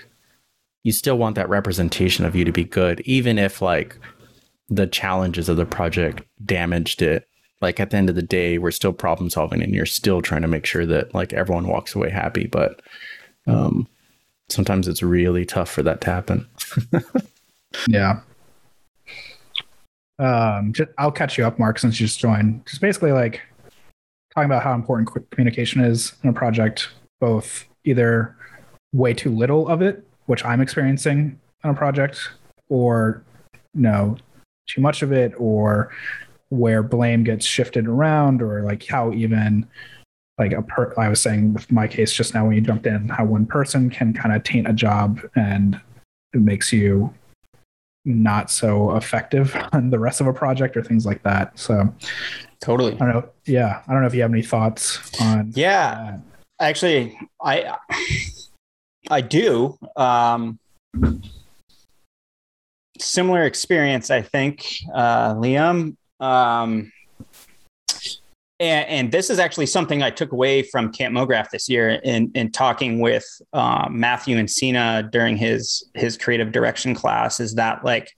you 0.85 0.93
still 0.93 1.19
want 1.19 1.37
that 1.37 1.49
representation 1.49 2.25
of 2.25 2.35
you 2.35 2.45
to 2.45 2.53
be 2.53 2.65
good, 2.65 3.01
even 3.03 3.39
if 3.39 3.63
like 3.63 3.97
the 4.69 4.87
challenges 4.87 5.49
of 5.49 5.57
the 5.57 5.67
project 5.67 6.23
damaged 6.45 7.03
it 7.03 7.29
like 7.63 7.79
at 7.79 7.91
the 7.91 7.97
end 7.97 8.09
of 8.09 8.17
the 8.17 8.23
day 8.23 8.59
we're 8.59 8.71
still 8.71 8.93
problem 8.93 9.31
solving 9.31 9.63
and 9.63 9.75
you're 9.75 9.87
still 9.87 10.21
trying 10.21 10.43
to 10.43 10.49
make 10.49 10.67
sure 10.67 10.85
that 10.85 11.15
like 11.15 11.33
everyone 11.33 11.69
walks 11.69 11.95
away 11.95 12.11
happy 12.11 12.47
but 12.47 12.81
um 13.47 13.87
sometimes 14.53 14.87
it's 14.87 15.03
really 15.03 15.45
tough 15.45 15.71
for 15.71 15.83
that 15.83 16.01
to 16.01 16.11
happen 16.11 16.47
Yeah. 17.89 18.21
Um, 20.19 20.73
just, 20.73 20.91
I'll 20.99 21.13
catch 21.13 21.39
you 21.39 21.47
up, 21.47 21.59
Mark, 21.59 21.79
since 21.79 21.99
you 21.99 22.07
just 22.07 22.21
joined. 22.21 22.65
Just 22.67 22.81
basically 22.81 23.13
like 23.13 23.41
talking 24.35 24.47
about 24.47 24.63
how 24.63 24.75
important 24.75 25.11
communication 25.31 25.83
is 25.83 26.13
in 26.23 26.31
a 26.31 26.33
project, 26.33 26.91
both 27.21 27.67
either 27.85 28.37
way 28.93 29.15
too 29.15 29.31
little 29.31 29.69
of 29.69 29.83
it, 29.83 30.07
which 30.27 30.45
I'm 30.45 30.61
experiencing 30.61 31.39
on 31.65 31.71
a 31.71 31.75
project, 31.75 32.21
or 32.69 33.25
no, 33.75 34.17
too 34.69 34.81
much 34.81 35.03
of 35.03 35.13
it, 35.13 35.33
or 35.39 35.91
where 36.51 36.83
blame 36.83 37.25
gets 37.25 37.45
shifted 37.45 37.89
around, 37.89 38.43
or 38.43 38.63
like 38.63 38.87
how 38.87 39.13
even 39.13 39.67
like 40.43 40.53
a 40.53 40.63
per 40.63 40.93
I 40.99 41.09
was 41.09 41.21
saying 41.21 41.55
with 41.55 41.71
my 41.71 41.87
case 41.87 42.13
just 42.13 42.35
now 42.35 42.45
when 42.47 42.55
you 42.55 42.61
jumped 42.61 42.87
in, 42.87 43.09
how 43.09 43.25
one 43.25 43.47
person 43.47 43.91
can 43.91 44.13
kind 44.13 44.35
of 44.35 44.43
taint 44.43 44.69
a 44.69 44.73
job 44.73 45.21
and 45.37 45.81
it 46.33 46.41
makes 46.41 46.73
you 46.73 47.13
not 48.05 48.51
so 48.51 48.97
effective 48.97 49.57
on 49.73 49.91
the 49.91 49.99
rest 49.99 50.21
of 50.21 50.27
a 50.27 50.33
project 50.33 50.77
or 50.77 50.83
things 50.83 51.07
like 51.07 51.23
that. 51.23 51.59
So 51.59 51.95
Totally. 52.61 52.95
I 52.95 52.99
don't 52.99 53.09
know. 53.09 53.29
Yeah, 53.45 53.83
I 53.87 53.93
don't 53.93 54.03
know 54.03 54.07
if 54.07 54.15
you 54.15 54.23
have 54.23 54.33
any 54.33 54.43
thoughts 54.43 54.99
on. 55.21 55.53
Yeah. 55.55 55.95
that. 55.95 56.21
Actually, 56.61 57.19
I 57.41 57.77
I 59.11 59.21
do. 59.21 59.79
Um, 59.97 60.59
similar 62.99 63.45
experience, 63.45 64.11
I 64.11 64.23
think, 64.23 64.67
uh, 64.95 65.35
Liam. 65.35 65.97
Um, 66.21 66.93
and, 68.61 68.89
and 68.89 69.13
this 69.13 69.31
is 69.31 69.39
actually 69.39 69.67
something 69.67 70.03
I 70.03 70.11
took 70.11 70.33
away 70.33 70.63
from 70.63 70.93
Camp 70.93 71.15
MoGraph 71.15 71.51
this 71.51 71.69
year 71.69 71.91
in, 72.05 72.31
in 72.35 72.53
talking 72.53 73.01
with 73.01 73.25
uh, 73.53 73.89
Matthew 73.91 74.37
Encina 74.37 75.11
during 75.11 75.37
his 75.37 75.85
his 75.95 76.17
creative 76.17 76.53
direction 76.53 76.95
class. 76.95 77.41
Is 77.41 77.55
that 77.57 77.85
like 77.85 78.17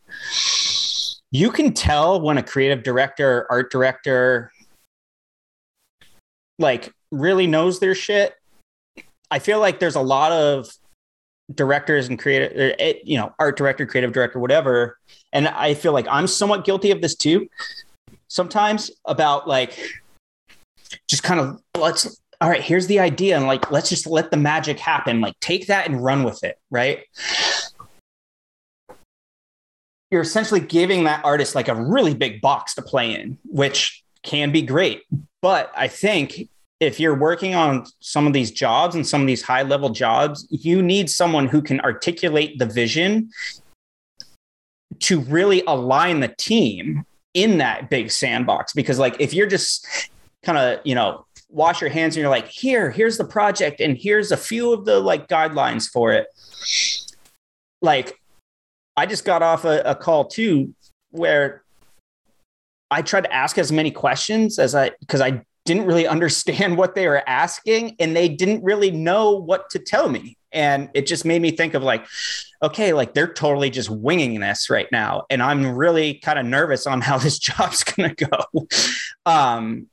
you 1.31 1.51
can 1.51 1.73
tell 1.73 2.21
when 2.21 2.39
a 2.39 2.43
creative 2.43 2.83
director, 2.83 3.47
art 3.51 3.71
director, 3.71 4.53
like 6.59 6.93
really 7.11 7.47
knows 7.47 7.81
their 7.81 7.95
shit. 7.95 8.35
I 9.31 9.39
feel 9.39 9.61
like 9.61 9.81
there's 9.81 9.97
a 9.97 10.03
lot 10.03 10.33
of 10.33 10.69
directors 11.53 12.09
and 12.09 12.19
creative, 12.19 12.75
eh, 12.79 12.95
you 13.05 13.19
know, 13.19 13.35
art 13.39 13.57
director, 13.57 13.87
creative 13.87 14.13
director, 14.13 14.39
whatever. 14.39 14.99
And 15.33 15.49
I 15.49 15.75
feel 15.75 15.93
like 15.93 16.07
I'm 16.09 16.27
somewhat 16.27 16.65
guilty 16.65 16.91
of 16.91 17.01
this 17.01 17.15
too. 17.15 17.49
Sometimes 18.29 18.91
about 19.05 19.49
like 19.49 19.79
just 21.09 21.23
kind 21.23 21.41
of 21.41 21.61
let's 21.79 22.21
all 22.41 22.51
right, 22.51 22.63
here's 22.63 22.87
the 22.87 23.01
idea 23.01 23.37
and 23.37 23.47
like 23.47 23.71
let's 23.71 23.89
just 23.89 24.07
let 24.07 24.31
the 24.31 24.37
magic 24.37 24.79
happen. 24.79 25.21
Like 25.21 25.39
take 25.41 25.67
that 25.69 25.89
and 25.89 26.03
run 26.03 26.25
with 26.25 26.45
it, 26.45 26.59
right? 26.71 27.01
You're 30.11 30.23
essentially 30.23 30.61
giving 30.61 31.05
that 31.05 31.25
artist 31.25 31.55
like 31.55 31.69
a 31.69 31.75
really 31.75 32.15
big 32.15 32.41
box 32.41 32.75
to 32.75 32.83
play 32.83 33.15
in, 33.15 33.39
which 33.45 34.03
can 34.23 34.53
be 34.53 34.63
great. 34.63 35.03
But 35.43 35.73
I 35.77 35.89
think 35.89 36.49
if 36.81 37.01
you're 37.01 37.15
working 37.15 37.55
on 37.55 37.87
some 38.01 38.27
of 38.27 38.33
these 38.33 38.51
jobs 38.51 38.95
and 38.95 39.07
some 39.07 39.21
of 39.21 39.27
these 39.27 39.43
high 39.43 39.63
level 39.63 39.91
jobs, 39.91 40.47
you 40.51 40.83
need 40.83 41.09
someone 41.09 41.47
who 41.47 41.63
can 41.63 41.81
articulate 41.81 42.59
the 42.59 42.67
vision 42.67 43.31
to 45.01 45.21
really 45.21 45.63
align 45.67 46.21
the 46.21 46.35
team 46.39 47.05
in 47.33 47.59
that 47.59 47.91
big 47.91 48.11
sandbox. 48.11 48.73
Because, 48.73 48.99
like, 48.99 49.17
if 49.21 49.35
you're 49.35 49.47
just 49.47 49.87
kind 50.45 50.59
of, 50.59 50.81
you 50.85 50.95
know, 50.95 51.27
wash 51.49 51.81
your 51.81 51.91
hands 51.91 52.17
and 52.17 52.23
you're 52.23 52.31
like, 52.31 52.49
here, 52.49 52.91
here's 52.91 53.17
the 53.17 53.25
project, 53.25 53.81
and 53.81 53.97
here's 53.97 54.33
a 54.33 54.37
few 54.37 54.73
of 54.73 54.85
the 54.85 55.01
like 55.01 55.29
guidelines 55.29 55.89
for 55.89 56.13
it. 56.13 56.27
Like, 57.81 58.21
I 58.97 59.07
just 59.07 59.25
got 59.25 59.43
off 59.43 59.65
a, 59.65 59.81
a 59.83 59.95
call 59.95 60.27
too 60.27 60.75
where 61.11 61.63
I 62.91 63.03
tried 63.03 63.23
to 63.23 63.33
ask 63.33 63.59
as 63.59 63.73
many 63.73 63.91
questions 63.91 64.59
as 64.59 64.75
I, 64.75 64.91
because 65.01 65.21
I 65.21 65.43
didn't 65.65 65.87
really 65.87 66.07
understand 66.15 66.77
what 66.77 66.95
they 66.95 67.07
were 67.07 67.23
asking 67.29 67.97
and 67.99 68.15
they 68.15 68.29
didn't 68.29 68.63
really 68.63 68.91
know 68.91 69.33
what 69.33 69.71
to 69.71 69.79
tell 69.79 70.09
me. 70.09 70.37
And 70.53 70.89
it 70.95 71.07
just 71.07 71.25
made 71.25 71.43
me 71.43 71.51
think 71.51 71.75
of 71.75 71.83
like, 71.83 72.07
okay, 72.63 72.93
like 72.93 73.13
they're 73.13 73.33
totally 73.33 73.71
just 73.71 73.91
winging 73.91 74.39
this 74.39 74.71
right 74.71 74.87
now. 74.93 75.25
And 75.29 75.43
I'm 75.43 75.75
really 75.75 76.15
kind 76.15 76.39
of 76.39 76.47
nervous 76.47 76.87
on 76.87 77.01
how 77.01 77.19
this 77.25 77.39
job's 77.39 77.83
going 77.83 78.15
to 78.15 78.27
go. 78.27 78.67
Um, 79.27 79.89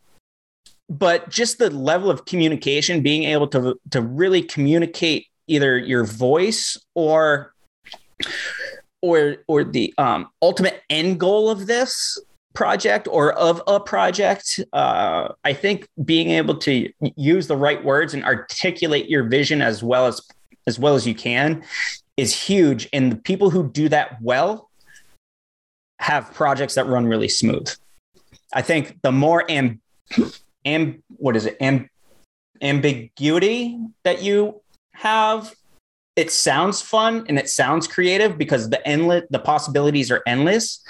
but 0.92 1.30
just 1.30 1.58
the 1.58 1.70
level 1.70 2.12
of 2.12 2.26
communication, 2.26 3.02
being 3.02 3.24
able 3.24 3.48
to, 3.48 3.80
to 3.90 4.02
really 4.02 4.44
communicate 4.44 5.28
either 5.48 5.78
your 5.78 6.04
voice 6.04 6.78
or, 6.94 7.54
or, 9.02 9.38
or 9.48 9.64
the 9.64 9.94
um, 9.98 10.28
ultimate 10.42 10.82
end 10.90 11.20
goal 11.20 11.50
of 11.50 11.66
this 11.66 12.20
project 12.54 13.08
or 13.10 13.32
of 13.32 13.62
a 13.66 13.80
project 13.80 14.60
uh, 14.74 15.30
i 15.46 15.54
think 15.54 15.88
being 16.04 16.32
able 16.32 16.58
to 16.58 16.92
use 17.16 17.48
the 17.48 17.56
right 17.56 17.82
words 17.86 18.14
and 18.14 18.26
articulate 18.26 19.10
your 19.10 19.24
vision 19.24 19.62
as 19.62 19.82
well 19.82 20.06
as 20.06 20.20
as 20.68 20.78
well 20.78 20.96
as 20.96 21.08
you 21.08 21.16
can 21.16 21.64
is 22.18 22.34
huge. 22.40 22.88
And 22.94 23.12
the 23.12 23.16
people 23.16 23.50
who 23.50 23.70
do 23.70 23.90
that 23.90 24.22
well 24.22 24.70
have 26.00 26.34
projects 26.34 26.76
that 26.76 26.88
run 26.88 27.06
really 27.06 27.30
smooth. 27.30 27.70
I 28.54 28.62
think 28.62 28.98
the 29.02 29.12
more 29.12 29.50
am, 29.50 29.82
am 30.66 31.04
what 31.18 31.36
is 31.36 31.46
it? 31.46 31.58
Am, 31.60 31.90
ambiguity 32.62 33.80
that 34.04 34.22
you 34.22 34.62
have. 34.94 35.54
It 36.16 36.32
sounds 36.32 36.82
fun 36.82 37.26
and 37.28 37.40
it 37.40 37.50
sounds 37.50 37.88
creative 37.88 38.38
because 38.38 38.70
the 38.70 38.86
endless 38.88 39.24
the 39.30 39.40
possibilities 39.40 40.12
are 40.12 40.22
endless. 40.28 40.84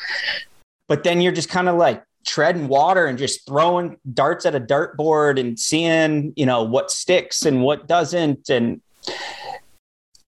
But 0.87 1.03
then 1.03 1.21
you're 1.21 1.31
just 1.31 1.49
kind 1.49 1.69
of 1.69 1.77
like 1.77 2.03
treading 2.25 2.67
water 2.67 3.05
and 3.05 3.17
just 3.17 3.47
throwing 3.47 3.97
darts 4.13 4.45
at 4.45 4.55
a 4.55 4.59
dartboard 4.59 5.39
and 5.39 5.57
seeing 5.59 6.33
you 6.35 6.45
know 6.45 6.63
what 6.63 6.91
sticks 6.91 7.45
and 7.45 7.61
what 7.61 7.87
doesn't. 7.87 8.49
And 8.49 8.81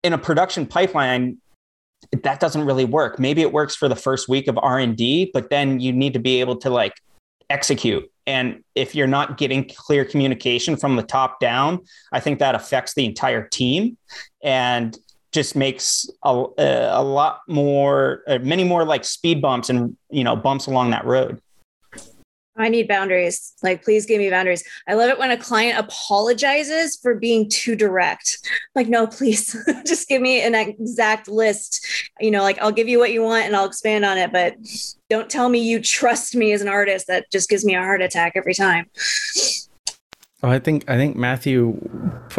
in 0.04 0.14
a 0.14 0.18
production 0.18 0.66
pipeline 0.66 1.38
that 2.24 2.40
doesn't 2.40 2.64
really 2.64 2.86
work. 2.86 3.20
Maybe 3.20 3.42
it 3.42 3.52
works 3.52 3.76
for 3.76 3.90
the 3.90 3.96
first 3.96 4.30
week 4.30 4.48
of 4.48 4.58
r&d 4.58 5.32
but 5.34 5.50
then 5.50 5.80
you 5.80 5.92
need 5.92 6.14
to 6.14 6.20
be 6.20 6.40
able 6.40 6.56
to 6.58 6.70
like 6.70 6.94
execute. 7.50 8.10
And 8.26 8.64
if 8.76 8.94
you're 8.94 9.08
not 9.08 9.38
getting 9.38 9.70
clear 9.70 10.04
communication 10.04 10.76
from 10.76 10.98
the 10.98 11.04
top 11.04 11.40
down, 11.40 11.80
I 12.12 12.20
think 12.20 12.40
that 12.40 12.56
affects 12.56 12.94
the 12.94 13.06
entire 13.06 13.48
team 13.48 13.98
and 14.44 14.98
just 15.32 15.56
makes 15.56 16.10
a, 16.24 16.46
a 16.58 17.04
lot 17.04 17.42
more, 17.48 18.24
uh, 18.28 18.40
many 18.40 18.64
more 18.64 18.84
like 18.86 19.06
speed 19.06 19.42
bumps 19.42 19.70
and, 19.70 19.96
you 20.10 20.24
know, 20.24 20.36
bumps 20.36 20.68
along 20.68 20.92
that 20.92 21.06
road. 21.06 21.42
I 22.58 22.70
need 22.70 22.88
boundaries. 22.88 23.54
Like, 23.62 23.84
please 23.84 24.06
give 24.06 24.20
me 24.20 24.30
boundaries. 24.30 24.64
I 24.88 24.96
love 24.96 25.10
it 25.10 25.20
when 25.20 25.32
a 25.32 25.38
client 25.38 25.80
apologizes 25.80 26.98
for 26.98 27.16
being 27.16 27.50
too 27.50 27.76
direct. 27.76 28.40
Like, 28.76 28.88
no, 28.88 29.06
please 29.08 29.56
just 29.86 30.10
give 30.10 30.22
me 30.22 30.42
an 30.42 30.56
exact 30.56 31.28
list. 31.28 31.86
You 32.20 32.32
know, 32.32 32.42
like 32.42 32.58
I'll 32.60 32.72
give 32.72 32.88
you 32.88 33.00
what 33.00 33.12
you 33.12 33.22
want 33.22 33.46
and 33.46 33.56
I'll 33.56 33.66
expand 33.66 34.06
on 34.06 34.18
it, 34.18 34.32
but 34.32 34.56
don't 35.10 35.30
tell 35.30 35.50
me 35.50 35.60
you 35.60 35.80
trust 35.80 36.36
me 36.36 36.52
as 36.52 36.62
an 36.62 36.68
artist. 36.68 37.08
That 37.08 37.32
just 37.32 37.50
gives 37.50 37.64
me 37.64 37.76
a 37.76 37.82
heart 37.82 38.02
attack 38.02 38.34
every 38.36 38.54
time. 38.54 38.88
Oh, 40.44 40.50
I 40.50 40.60
think 40.60 40.88
I 40.88 40.98
think 40.98 41.16
Matthew, 41.16 41.80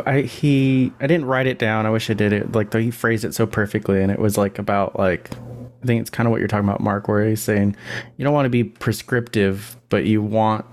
I 0.07 0.20
he 0.20 0.92
I 1.00 1.07
didn't 1.07 1.26
write 1.26 1.46
it 1.48 1.59
down. 1.59 1.85
I 1.85 1.90
wish 1.90 2.09
I 2.09 2.14
did 2.14 2.33
it. 2.33 2.52
Like 2.52 2.70
though 2.70 2.81
he 2.81 2.92
phrased 2.92 3.24
it 3.24 3.35
so 3.35 3.46
perfectly, 3.46 4.02
and 4.02 4.12
it 4.12 4.20
was 4.20 4.38
like 4.38 4.59
about 4.59 4.96
like 4.96 5.31
I 5.83 5.87
think 5.87 6.01
it's 6.01 6.11
kind 6.11 6.27
of 6.27 6.31
what 6.31 6.41
you're 6.41 6.49
talking 6.49 6.69
about, 6.69 6.81
Mark, 6.81 7.09
where 7.09 7.27
he's 7.27 7.43
saying 7.43 7.77
you 8.17 8.25
don't 8.25 8.35
want 8.35 8.47
to 8.47 8.51
be 8.51 8.64
prescriptive, 8.64 9.77
but 9.88 10.05
you 10.05 10.23
want 10.23 10.64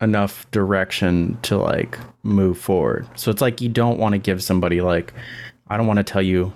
enough 0.00 0.50
direction 0.50 1.38
to 1.42 1.56
like 1.56 1.98
move 2.22 2.58
forward. 2.58 3.06
So 3.16 3.30
it's 3.30 3.40
like 3.40 3.60
you 3.60 3.68
don't 3.68 3.98
want 3.98 4.12
to 4.12 4.18
give 4.18 4.42
somebody 4.42 4.80
like 4.80 5.12
I 5.68 5.76
don't 5.76 5.86
want 5.86 5.98
to 5.98 6.04
tell 6.04 6.22
you 6.22 6.52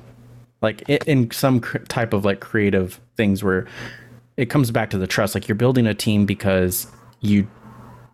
like 0.62 0.88
in 0.88 1.30
some 1.30 1.60
type 1.60 2.12
of 2.12 2.24
like 2.24 2.40
creative 2.40 3.00
things 3.16 3.42
where 3.42 3.66
it 4.36 4.46
comes 4.46 4.70
back 4.70 4.90
to 4.90 4.98
the 4.98 5.06
trust. 5.06 5.34
Like 5.34 5.48
you're 5.48 5.56
building 5.56 5.86
a 5.86 5.94
team 5.94 6.26
because 6.26 6.86
you 7.20 7.48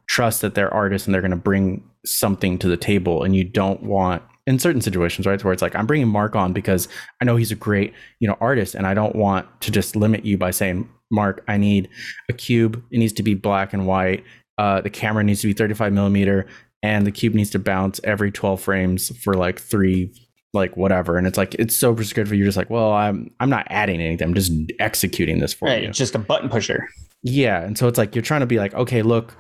trust 0.06 0.40
that 0.42 0.54
they're 0.54 0.72
artists 0.72 1.06
and 1.06 1.14
they're 1.14 1.22
going 1.22 1.30
to 1.30 1.36
bring 1.36 1.82
something 2.04 2.58
to 2.58 2.68
the 2.68 2.76
table 2.76 3.24
and 3.24 3.34
you 3.34 3.44
don't 3.44 3.82
want 3.82 4.22
in 4.46 4.58
certain 4.58 4.80
situations, 4.80 5.26
right? 5.26 5.42
Where 5.42 5.52
it's 5.52 5.62
like, 5.62 5.74
I'm 5.74 5.86
bringing 5.86 6.08
Mark 6.08 6.36
on 6.36 6.52
because 6.52 6.88
I 7.20 7.24
know 7.24 7.36
he's 7.36 7.50
a 7.50 7.56
great, 7.56 7.92
you 8.20 8.28
know, 8.28 8.36
artist, 8.40 8.74
and 8.74 8.86
I 8.86 8.94
don't 8.94 9.16
want 9.16 9.46
to 9.62 9.70
just 9.70 9.96
limit 9.96 10.24
you 10.24 10.38
by 10.38 10.50
saying, 10.50 10.88
Mark, 11.10 11.44
I 11.48 11.56
need 11.56 11.88
a 12.28 12.32
cube. 12.32 12.82
It 12.90 12.98
needs 12.98 13.12
to 13.14 13.22
be 13.22 13.34
black 13.34 13.72
and 13.72 13.86
white. 13.86 14.24
Uh, 14.58 14.80
the 14.80 14.90
camera 14.90 15.22
needs 15.22 15.40
to 15.42 15.46
be 15.46 15.52
35 15.52 15.92
millimeter, 15.92 16.46
and 16.82 17.06
the 17.06 17.12
cube 17.12 17.34
needs 17.34 17.50
to 17.50 17.58
bounce 17.58 18.00
every 18.04 18.30
12 18.30 18.60
frames 18.60 19.16
for 19.18 19.34
like 19.34 19.60
three, 19.60 20.12
like 20.52 20.76
whatever. 20.76 21.18
And 21.18 21.26
it's 21.26 21.36
like 21.36 21.54
it's 21.56 21.76
so 21.76 21.94
prescriptive. 21.94 22.36
You're 22.36 22.46
just 22.46 22.56
like, 22.56 22.70
well, 22.70 22.92
I'm 22.92 23.30
I'm 23.40 23.50
not 23.50 23.66
adding 23.70 24.00
anything. 24.00 24.28
I'm 24.28 24.34
just 24.34 24.52
executing 24.80 25.38
this 25.40 25.52
for 25.52 25.66
right, 25.66 25.82
you. 25.82 25.88
It's 25.88 25.98
just 25.98 26.14
a 26.14 26.18
button 26.18 26.48
pusher. 26.48 26.88
Yeah, 27.22 27.62
and 27.62 27.76
so 27.76 27.88
it's 27.88 27.98
like 27.98 28.14
you're 28.14 28.22
trying 28.22 28.40
to 28.40 28.46
be 28.46 28.58
like, 28.58 28.74
okay, 28.74 29.02
look, 29.02 29.36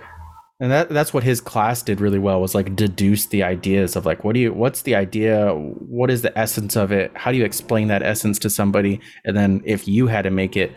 and 0.60 0.70
that 0.72 0.88
that's 0.88 1.12
what 1.12 1.24
his 1.24 1.40
class 1.40 1.82
did 1.82 2.00
really 2.00 2.18
well 2.18 2.40
was 2.40 2.54
like 2.54 2.76
deduce 2.76 3.26
the 3.26 3.42
ideas 3.42 3.96
of 3.96 4.06
like 4.06 4.24
what 4.24 4.34
do 4.34 4.40
you 4.40 4.52
what's 4.52 4.82
the 4.82 4.94
idea? 4.94 5.52
What 5.52 6.10
is 6.10 6.22
the 6.22 6.36
essence 6.38 6.76
of 6.76 6.92
it? 6.92 7.12
How 7.14 7.30
do 7.32 7.38
you 7.38 7.44
explain 7.44 7.88
that 7.88 8.02
essence 8.02 8.38
to 8.40 8.50
somebody? 8.50 9.00
And 9.24 9.36
then 9.36 9.62
if 9.64 9.86
you 9.86 10.06
had 10.06 10.22
to 10.22 10.30
make 10.30 10.56
it 10.56 10.72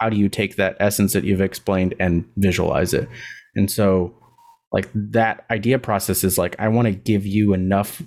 how 0.00 0.10
do 0.10 0.16
you 0.16 0.28
take 0.28 0.56
that 0.56 0.76
essence 0.80 1.12
that 1.12 1.24
you've 1.24 1.40
explained 1.40 1.94
and 2.00 2.24
visualize 2.36 2.92
it? 2.92 3.08
And 3.54 3.70
so 3.70 4.14
like 4.72 4.90
that 4.94 5.44
idea 5.50 5.78
process 5.78 6.24
is 6.24 6.36
like 6.36 6.56
i 6.58 6.66
want 6.66 6.86
to 6.86 6.92
give 6.92 7.24
you 7.24 7.54
enough 7.54 8.02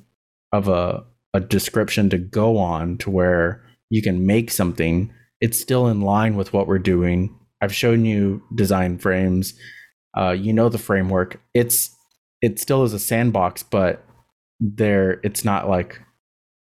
of 0.52 0.68
a 0.68 1.02
a 1.34 1.40
description 1.40 2.10
to 2.10 2.18
go 2.18 2.58
on 2.58 2.98
to 2.98 3.10
where 3.10 3.64
you 3.90 4.02
can 4.02 4.26
make 4.26 4.52
something. 4.52 5.14
It's 5.40 5.60
still 5.60 5.88
in 5.88 6.02
line 6.02 6.36
with 6.36 6.52
what 6.52 6.68
we're 6.68 6.80
doing. 6.80 7.38
I've 7.62 7.74
shown 7.74 8.06
you 8.06 8.42
design 8.56 8.98
frames 8.98 9.54
uh, 10.16 10.32
you 10.32 10.54
know 10.54 10.70
the 10.70 10.78
framework. 10.78 11.42
It's 11.54 11.96
it 12.42 12.60
still 12.60 12.84
is 12.84 12.94
a 12.94 13.00
sandbox, 13.00 13.64
but 13.64 14.04
there 14.60 15.20
it's 15.24 15.44
not 15.44 15.70
like 15.70 16.00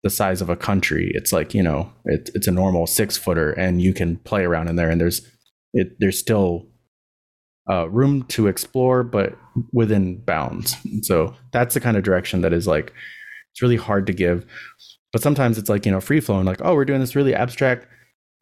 the 0.03 0.11
size 0.11 0.43
of 0.43 0.51
a 0.51 0.57
country. 0.57 1.13
It's 1.15 1.33
like 1.33 1.55
you 1.55 1.63
know 1.63 1.93
it, 2.05 2.31
it's 2.35 2.49
a 2.49 2.53
normal 2.53 2.87
six 2.87 3.17
footer, 3.17 3.53
and 3.53 3.81
you 3.81 3.95
can 3.95 4.17
play 4.19 4.45
around 4.45 4.69
in 4.69 4.77
there. 4.77 4.91
And 4.91 5.01
there's 5.01 5.27
it 5.73 5.97
there's 5.99 6.19
still 6.19 6.67
uh, 7.71 7.89
room 7.89 8.25
to 8.25 8.49
explore, 8.49 9.03
but 9.03 9.37
within 9.73 10.17
bounds. 10.25 10.77
So 11.03 11.35
that's 11.53 11.75
the 11.75 11.81
kind 11.81 11.97
of 11.97 12.03
direction 12.03 12.43
that 12.43 12.53
is 12.53 12.67
like 12.67 12.93
it's 13.53 13.63
really 13.63 13.77
hard 13.77 14.07
to 14.07 14.13
give. 14.13 14.47
But 15.13 15.23
sometimes 15.23 15.59
it's 15.59 15.69
like 15.69 15.87
you 15.87 15.93
know 15.93 16.01
free 16.01 16.21
flowing, 16.21 16.47
like 16.47 16.61
oh 16.63 16.75
we're 16.75 16.85
doing 16.85 17.01
this 17.01 17.17
really 17.17 17.35
abstract 17.35 17.87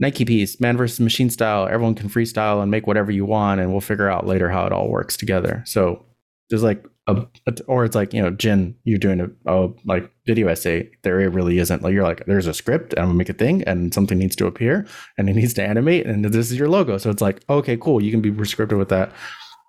Nike 0.01 0.25
piece, 0.25 0.59
man 0.61 0.77
versus 0.77 0.99
machine 0.99 1.31
style. 1.31 1.69
Everyone 1.69 1.95
can 1.95 2.09
freestyle 2.09 2.63
and 2.63 2.71
make 2.71 2.87
whatever 2.87 3.13
you 3.13 3.27
want, 3.27 3.61
and 3.61 3.71
we'll 3.71 3.83
figure 3.83 4.09
out 4.09 4.27
later 4.27 4.49
how 4.49 4.67
it 4.67 4.73
all 4.73 4.89
works 4.89 5.17
together. 5.17 5.63
So 5.67 6.05
there's 6.49 6.63
like 6.63 6.85
a, 7.07 7.27
or 7.67 7.85
it's 7.85 7.95
like 7.95 8.15
you 8.15 8.23
know, 8.23 8.31
Jen, 8.31 8.75
you're 8.85 8.99
doing 8.99 9.21
a, 9.21 9.29
a 9.47 9.69
like 9.85 10.11
video 10.27 10.49
essay. 10.49 10.91
There 11.03 11.29
really 11.29 11.59
isn't. 11.59 11.83
Like 11.83 11.93
you're 11.93 12.03
like, 12.03 12.25
there's 12.27 12.47
a 12.47 12.55
script, 12.55 12.95
and 12.95 13.01
I'm 13.01 13.09
gonna 13.09 13.19
make 13.19 13.29
a 13.29 13.35
thing, 13.35 13.63
and 13.65 13.93
something 13.93 14.19
needs 14.19 14.35
to 14.37 14.47
appear, 14.47 14.87
and 15.19 15.29
it 15.29 15.35
needs 15.35 15.53
to 15.55 15.63
animate, 15.63 16.07
and 16.07 16.25
this 16.25 16.51
is 16.51 16.59
your 16.59 16.69
logo. 16.69 16.97
So 16.97 17.11
it's 17.11 17.23
like, 17.23 17.43
okay, 17.51 17.77
cool, 17.77 18.03
you 18.03 18.11
can 18.11 18.23
be 18.23 18.33
prescriptive 18.33 18.79
with 18.79 18.89
that. 18.89 19.13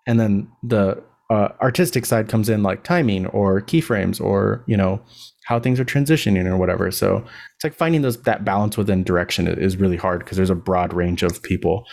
And 0.07 0.19
then 0.19 0.49
the 0.63 1.03
uh, 1.31 1.47
artistic 1.61 2.05
side 2.05 2.27
comes 2.27 2.49
in 2.49 2.61
like 2.61 2.83
timing 2.83 3.25
or 3.27 3.61
keyframes 3.61 4.19
or 4.19 4.63
you 4.67 4.75
know 4.75 5.01
how 5.45 5.59
things 5.59 5.79
are 5.79 5.85
transitioning 5.85 6.45
or 6.45 6.57
whatever. 6.57 6.91
So 6.91 7.17
it's 7.17 7.63
like 7.63 7.73
finding 7.73 8.01
those 8.01 8.21
that 8.23 8.43
balance 8.43 8.77
within 8.77 9.03
direction 9.03 9.47
is 9.47 9.77
really 9.77 9.95
hard 9.95 10.19
because 10.19 10.35
there's 10.35 10.49
a 10.49 10.55
broad 10.55 10.93
range 10.93 11.23
of 11.23 11.41
people, 11.41 11.85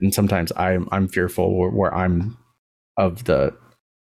and 0.00 0.12
sometimes 0.12 0.52
I'm 0.56 0.88
I'm 0.92 1.08
fearful 1.08 1.58
where, 1.58 1.70
where 1.70 1.94
I'm 1.94 2.36
of 2.98 3.24
the 3.24 3.56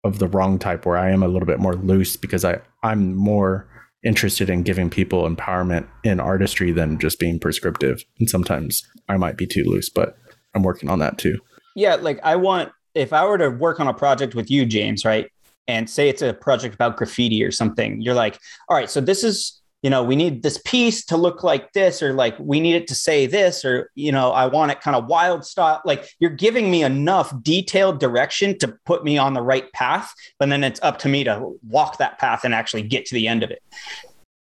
of 0.03 0.19
the 0.19 0.27
wrong 0.27 0.59
type 0.59 0.85
where 0.85 0.97
I 0.97 1.09
am 1.09 1.23
a 1.23 1.27
little 1.29 1.47
bit 1.47 1.59
more 1.59 1.75
loose 1.75 2.17
because 2.17 2.43
I 2.43 2.59
I'm 2.83 3.15
more 3.15 3.65
interested 4.03 4.49
in 4.49 4.63
giving 4.63 4.89
people 4.89 5.29
empowerment 5.29 5.87
in 6.03 6.19
artistry 6.19 6.73
than 6.73 6.99
just 6.99 7.17
being 7.17 7.39
prescriptive. 7.39 8.03
And 8.19 8.29
sometimes 8.29 8.85
I 9.07 9.15
might 9.15 9.37
be 9.37 9.47
too 9.47 9.63
loose, 9.65 9.89
but 9.89 10.17
I'm 10.53 10.63
working 10.63 10.89
on 10.89 10.99
that 10.99 11.17
too. 11.17 11.39
Yeah, 11.75 11.95
like 11.95 12.19
I 12.23 12.35
want 12.35 12.71
if 12.99 13.13
I 13.13 13.25
were 13.25 13.37
to 13.37 13.49
work 13.49 13.79
on 13.79 13.87
a 13.87 13.93
project 13.93 14.35
with 14.35 14.51
you, 14.51 14.65
James, 14.65 15.05
right? 15.05 15.29
and 15.69 15.87
say 15.87 16.09
it's 16.09 16.23
a 16.23 16.33
project 16.33 16.73
about 16.73 16.97
graffiti 16.97 17.43
or 17.43 17.51
something, 17.51 18.01
you're 18.01 18.15
like, 18.15 18.39
all 18.67 18.75
right, 18.75 18.89
so 18.89 18.99
this 18.99 19.23
is, 19.23 19.61
you 19.83 19.89
know, 19.89 20.03
we 20.03 20.15
need 20.15 20.41
this 20.41 20.59
piece 20.65 21.05
to 21.05 21.15
look 21.15 21.43
like 21.43 21.71
this, 21.73 22.01
or 22.01 22.11
like 22.11 22.35
we 22.39 22.59
need 22.59 22.73
it 22.73 22.87
to 22.87 22.95
say 22.95 23.27
this, 23.27 23.63
or, 23.63 23.91
you 23.93 24.11
know, 24.11 24.31
I 24.31 24.47
want 24.47 24.71
it 24.71 24.81
kind 24.81 24.97
of 24.97 25.05
wild 25.05 25.45
style. 25.45 25.79
Like 25.85 26.09
you're 26.19 26.31
giving 26.31 26.71
me 26.71 26.83
enough 26.83 27.31
detailed 27.43 27.99
direction 27.99 28.57
to 28.59 28.75
put 28.85 29.03
me 29.03 29.19
on 29.19 29.35
the 29.35 29.43
right 29.43 29.71
path, 29.71 30.11
but 30.39 30.49
then 30.49 30.63
it's 30.63 30.81
up 30.81 30.97
to 30.99 31.07
me 31.07 31.23
to 31.25 31.53
walk 31.69 31.99
that 31.99 32.17
path 32.17 32.43
and 32.43 32.53
actually 32.53 32.81
get 32.81 33.05
to 33.05 33.13
the 33.13 33.27
end 33.27 33.43
of 33.43 33.51
it. 33.51 33.61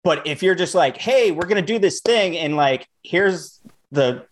But 0.05 0.29
if 0.29 0.45
you're 0.45 0.55
just 0.55 0.77
like, 0.77 0.97
hey, 0.97 1.33
we're 1.33 1.49
going 1.49 1.61
to 1.61 1.73
do 1.73 1.81
this 1.81 2.01
thing, 2.01 2.39
and 2.39 2.55
like, 2.55 2.87
here's 3.03 3.61
the 3.91 4.25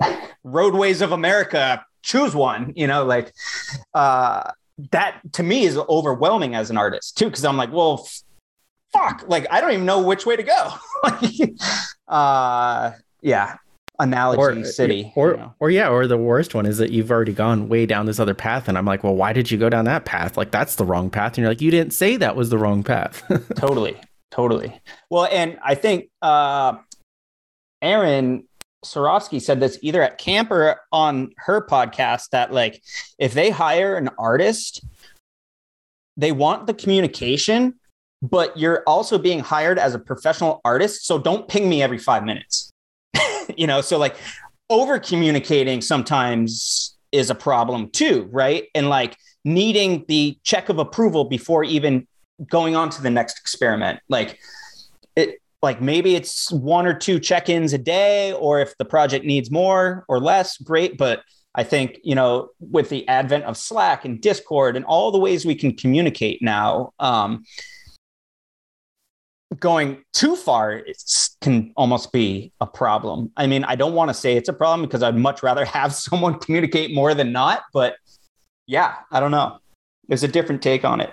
roadways 0.44 1.00
of 1.00 1.10
America, 1.10 1.84
choose 2.06 2.34
one, 2.34 2.72
you 2.76 2.86
know, 2.86 3.04
like, 3.04 3.32
uh, 3.94 4.50
that 4.92 5.20
to 5.32 5.42
me 5.42 5.64
is 5.64 5.76
overwhelming 5.76 6.54
as 6.54 6.70
an 6.70 6.76
artist 6.76 7.16
too 7.16 7.26
because 7.26 7.44
i'm 7.44 7.56
like 7.56 7.72
well 7.72 8.04
f- 8.04 8.22
fuck 8.92 9.24
like 9.26 9.46
i 9.50 9.60
don't 9.60 9.72
even 9.72 9.86
know 9.86 10.00
which 10.00 10.26
way 10.26 10.36
to 10.36 10.42
go. 10.42 10.72
Uh 12.08 12.92
yeah 13.20 13.56
analogy 13.98 14.60
or, 14.60 14.64
city 14.64 15.12
or 15.16 15.30
you 15.32 15.36
know. 15.38 15.54
or 15.58 15.70
yeah 15.70 15.88
or 15.88 16.06
the 16.06 16.16
worst 16.16 16.54
one 16.54 16.66
is 16.66 16.78
that 16.78 16.92
you've 16.92 17.10
already 17.10 17.32
gone 17.32 17.68
way 17.68 17.84
down 17.84 18.06
this 18.06 18.20
other 18.20 18.32
path 18.34 18.68
and 18.68 18.78
i'm 18.78 18.84
like 18.84 19.02
well 19.02 19.16
why 19.16 19.32
did 19.32 19.50
you 19.50 19.58
go 19.58 19.68
down 19.68 19.86
that 19.86 20.04
path? 20.04 20.36
Like 20.36 20.52
that's 20.52 20.76
the 20.76 20.84
wrong 20.84 21.10
path 21.10 21.32
and 21.32 21.38
you're 21.38 21.48
like 21.48 21.60
you 21.60 21.72
didn't 21.72 21.94
say 21.94 22.16
that 22.16 22.36
was 22.36 22.50
the 22.50 22.58
wrong 22.58 22.84
path. 22.84 23.24
Totally 23.56 23.96
totally. 24.30 24.80
Well 25.10 25.26
and 25.32 25.58
i 25.64 25.74
think 25.74 26.10
uh 26.22 26.74
Erin 27.82 28.45
Sarofsky 28.92 29.40
said 29.40 29.60
this 29.60 29.78
either 29.82 30.02
at 30.02 30.18
camp 30.18 30.50
or 30.50 30.80
on 30.92 31.30
her 31.38 31.66
podcast 31.66 32.30
that 32.30 32.52
like 32.52 32.82
if 33.18 33.34
they 33.34 33.50
hire 33.50 33.96
an 33.96 34.10
artist, 34.18 34.84
they 36.16 36.32
want 36.32 36.66
the 36.66 36.74
communication, 36.74 37.74
but 38.22 38.56
you're 38.56 38.82
also 38.86 39.18
being 39.18 39.40
hired 39.40 39.78
as 39.78 39.94
a 39.94 39.98
professional 39.98 40.60
artist. 40.64 41.06
So 41.06 41.18
don't 41.18 41.48
ping 41.48 41.68
me 41.68 41.82
every 41.82 41.98
five 41.98 42.24
minutes. 42.24 42.72
you 43.56 43.66
know, 43.66 43.80
so 43.80 43.98
like 43.98 44.16
over 44.70 44.98
communicating 44.98 45.80
sometimes 45.80 46.96
is 47.12 47.30
a 47.30 47.34
problem 47.34 47.90
too, 47.90 48.28
right? 48.32 48.64
And 48.74 48.88
like 48.88 49.16
needing 49.44 50.04
the 50.08 50.38
check 50.42 50.68
of 50.68 50.78
approval 50.78 51.24
before 51.24 51.64
even 51.64 52.06
going 52.48 52.76
on 52.76 52.90
to 52.90 53.02
the 53.02 53.10
next 53.10 53.38
experiment. 53.38 54.00
Like 54.08 54.38
it 55.14 55.40
like 55.66 55.80
maybe 55.80 56.14
it's 56.14 56.50
one 56.50 56.86
or 56.86 56.94
two 56.94 57.20
check-ins 57.20 57.72
a 57.72 57.78
day 57.78 58.32
or 58.32 58.60
if 58.60 58.76
the 58.78 58.84
project 58.84 59.24
needs 59.24 59.50
more 59.50 60.04
or 60.08 60.18
less 60.18 60.56
great 60.58 60.96
but 60.96 61.22
i 61.54 61.62
think 61.62 61.98
you 62.02 62.14
know 62.14 62.48
with 62.58 62.88
the 62.88 63.06
advent 63.08 63.44
of 63.44 63.56
slack 63.56 64.04
and 64.04 64.22
discord 64.22 64.76
and 64.76 64.84
all 64.86 65.10
the 65.12 65.18
ways 65.18 65.44
we 65.44 65.54
can 65.54 65.74
communicate 65.74 66.40
now 66.40 66.92
um, 66.98 67.44
going 69.60 70.02
too 70.12 70.36
far 70.36 70.82
can 71.40 71.72
almost 71.76 72.12
be 72.12 72.52
a 72.60 72.66
problem 72.66 73.30
i 73.36 73.46
mean 73.46 73.64
i 73.64 73.74
don't 73.74 73.94
want 73.94 74.08
to 74.08 74.14
say 74.14 74.36
it's 74.36 74.48
a 74.48 74.52
problem 74.52 74.86
because 74.86 75.02
i'd 75.02 75.16
much 75.16 75.42
rather 75.42 75.64
have 75.78 75.94
someone 75.94 76.38
communicate 76.38 76.94
more 76.94 77.14
than 77.14 77.32
not 77.32 77.62
but 77.72 77.96
yeah, 78.66 78.96
I 79.12 79.20
don't 79.20 79.30
know. 79.30 79.58
there's 80.08 80.24
a 80.24 80.28
different 80.28 80.62
take 80.62 80.84
on 80.84 81.00
it. 81.00 81.12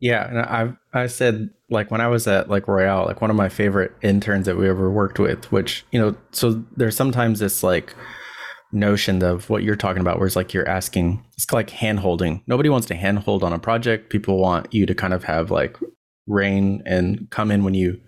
Yeah, 0.00 0.28
and 0.28 0.38
I 0.38 1.00
I 1.02 1.06
said 1.06 1.50
like 1.70 1.90
when 1.90 2.00
I 2.00 2.08
was 2.08 2.26
at 2.26 2.48
like 2.48 2.66
Royale, 2.66 3.04
like 3.04 3.20
one 3.20 3.30
of 3.30 3.36
my 3.36 3.48
favorite 3.48 3.92
interns 4.02 4.46
that 4.46 4.56
we 4.56 4.68
ever 4.68 4.90
worked 4.90 5.18
with, 5.18 5.50
which 5.52 5.84
you 5.92 6.00
know, 6.00 6.16
so 6.32 6.64
there's 6.76 6.96
sometimes 6.96 7.40
this 7.40 7.62
like 7.62 7.94
notion 8.72 9.22
of 9.22 9.50
what 9.50 9.62
you're 9.62 9.76
talking 9.76 10.00
about, 10.00 10.18
where 10.18 10.26
it's 10.26 10.36
like 10.36 10.54
you're 10.54 10.68
asking, 10.68 11.24
it's 11.34 11.50
like 11.52 11.70
hand 11.70 12.00
holding. 12.00 12.42
Nobody 12.46 12.68
wants 12.68 12.86
to 12.88 12.94
hand 12.94 13.20
hold 13.20 13.42
on 13.42 13.52
a 13.52 13.58
project. 13.58 14.10
People 14.10 14.38
want 14.38 14.72
you 14.72 14.86
to 14.86 14.94
kind 14.94 15.12
of 15.12 15.24
have 15.24 15.50
like 15.50 15.76
reign 16.26 16.82
and 16.86 17.28
come 17.30 17.50
in 17.50 17.64
when 17.64 17.74
you 17.74 18.00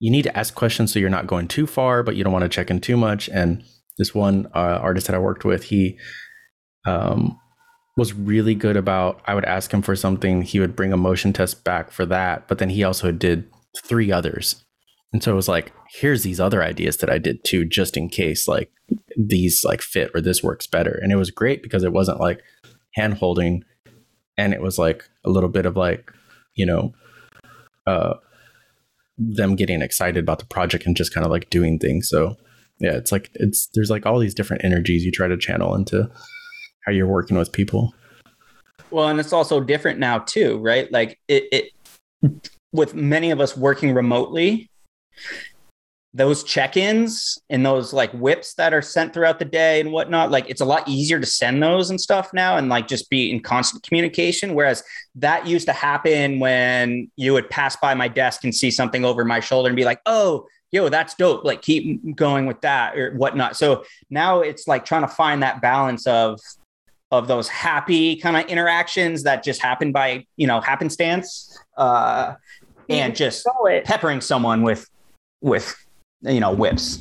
you 0.00 0.12
need 0.12 0.22
to 0.22 0.38
ask 0.38 0.54
questions 0.54 0.92
so 0.92 1.00
you're 1.00 1.10
not 1.10 1.26
going 1.26 1.48
too 1.48 1.66
far, 1.66 2.04
but 2.04 2.14
you 2.14 2.22
don't 2.22 2.32
want 2.32 2.44
to 2.44 2.48
check 2.48 2.70
in 2.70 2.80
too 2.80 2.96
much. 2.96 3.28
And 3.28 3.64
this 3.98 4.14
one 4.14 4.46
uh, 4.54 4.78
artist 4.80 5.08
that 5.08 5.16
I 5.16 5.18
worked 5.18 5.44
with, 5.44 5.64
he 5.64 5.98
um, 6.86 7.36
was 7.98 8.14
really 8.14 8.54
good 8.54 8.76
about. 8.76 9.20
I 9.26 9.34
would 9.34 9.44
ask 9.44 9.74
him 9.74 9.82
for 9.82 9.96
something, 9.96 10.42
he 10.42 10.60
would 10.60 10.76
bring 10.76 10.92
a 10.92 10.96
motion 10.96 11.32
test 11.32 11.64
back 11.64 11.90
for 11.90 12.06
that, 12.06 12.46
but 12.46 12.58
then 12.58 12.70
he 12.70 12.84
also 12.84 13.10
did 13.10 13.50
three 13.84 14.12
others. 14.12 14.64
And 15.12 15.22
so 15.22 15.32
it 15.32 15.36
was 15.36 15.48
like, 15.48 15.72
here's 15.90 16.22
these 16.22 16.38
other 16.38 16.62
ideas 16.62 16.98
that 16.98 17.10
I 17.10 17.18
did 17.18 17.42
too, 17.42 17.64
just 17.64 17.96
in 17.96 18.08
case 18.08 18.46
like 18.46 18.70
these 19.16 19.64
like 19.64 19.82
fit 19.82 20.12
or 20.14 20.20
this 20.20 20.44
works 20.44 20.66
better. 20.66 20.96
And 21.02 21.10
it 21.10 21.16
was 21.16 21.32
great 21.32 21.60
because 21.60 21.82
it 21.82 21.92
wasn't 21.92 22.20
like 22.20 22.40
hand 22.94 23.14
holding 23.14 23.64
and 24.36 24.54
it 24.54 24.62
was 24.62 24.78
like 24.78 25.04
a 25.24 25.30
little 25.30 25.48
bit 25.48 25.66
of 25.66 25.76
like, 25.76 26.12
you 26.54 26.66
know, 26.66 26.92
uh 27.86 28.14
them 29.16 29.56
getting 29.56 29.82
excited 29.82 30.22
about 30.22 30.38
the 30.38 30.46
project 30.46 30.86
and 30.86 30.96
just 30.96 31.12
kind 31.12 31.26
of 31.26 31.32
like 31.32 31.50
doing 31.50 31.80
things. 31.80 32.08
So 32.08 32.36
yeah, 32.78 32.92
it's 32.92 33.10
like 33.10 33.30
it's 33.34 33.68
there's 33.74 33.90
like 33.90 34.06
all 34.06 34.20
these 34.20 34.34
different 34.34 34.64
energies 34.64 35.04
you 35.04 35.10
try 35.10 35.26
to 35.26 35.36
channel 35.36 35.74
into 35.74 36.08
how 36.88 36.92
you're 36.92 37.06
working 37.06 37.36
with 37.36 37.52
people. 37.52 37.94
Well, 38.90 39.08
and 39.08 39.20
it's 39.20 39.34
also 39.34 39.60
different 39.60 39.98
now 39.98 40.20
too, 40.20 40.58
right? 40.58 40.90
Like 40.90 41.20
it, 41.28 41.44
it 41.52 42.40
with 42.72 42.94
many 42.94 43.30
of 43.30 43.40
us 43.40 43.54
working 43.56 43.92
remotely, 43.92 44.70
those 46.14 46.42
check-ins 46.42 47.38
and 47.50 47.64
those 47.64 47.92
like 47.92 48.10
whips 48.12 48.54
that 48.54 48.72
are 48.72 48.80
sent 48.80 49.12
throughout 49.12 49.38
the 49.38 49.44
day 49.44 49.80
and 49.80 49.92
whatnot, 49.92 50.30
like 50.30 50.48
it's 50.48 50.62
a 50.62 50.64
lot 50.64 50.88
easier 50.88 51.20
to 51.20 51.26
send 51.26 51.62
those 51.62 51.90
and 51.90 52.00
stuff 52.00 52.30
now 52.32 52.56
and 52.56 52.70
like 52.70 52.88
just 52.88 53.10
be 53.10 53.30
in 53.30 53.40
constant 53.40 53.82
communication. 53.82 54.54
Whereas 54.54 54.82
that 55.16 55.46
used 55.46 55.66
to 55.66 55.74
happen 55.74 56.40
when 56.40 57.10
you 57.16 57.34
would 57.34 57.50
pass 57.50 57.76
by 57.76 57.92
my 57.92 58.08
desk 58.08 58.44
and 58.44 58.54
see 58.54 58.70
something 58.70 59.04
over 59.04 59.26
my 59.26 59.40
shoulder 59.40 59.68
and 59.68 59.76
be 59.76 59.84
like, 59.84 60.00
oh, 60.06 60.46
yo, 60.72 60.88
that's 60.88 61.14
dope. 61.14 61.44
Like 61.44 61.60
keep 61.60 62.16
going 62.16 62.46
with 62.46 62.62
that 62.62 62.96
or 62.96 63.14
whatnot. 63.14 63.58
So 63.58 63.84
now 64.08 64.40
it's 64.40 64.66
like 64.66 64.86
trying 64.86 65.02
to 65.02 65.08
find 65.08 65.42
that 65.42 65.60
balance 65.60 66.06
of 66.06 66.40
of 67.10 67.26
those 67.28 67.48
happy 67.48 68.16
kind 68.16 68.36
of 68.36 68.44
interactions 68.46 69.22
that 69.22 69.42
just 69.42 69.62
happen 69.62 69.92
by 69.92 70.24
you 70.36 70.46
know 70.46 70.60
happenstance 70.60 71.58
uh 71.76 72.34
and 72.90 73.16
just 73.16 73.46
peppering 73.84 74.20
someone 74.20 74.62
with 74.62 74.88
with 75.40 75.74
you 76.22 76.40
know 76.40 76.52
whips 76.52 76.98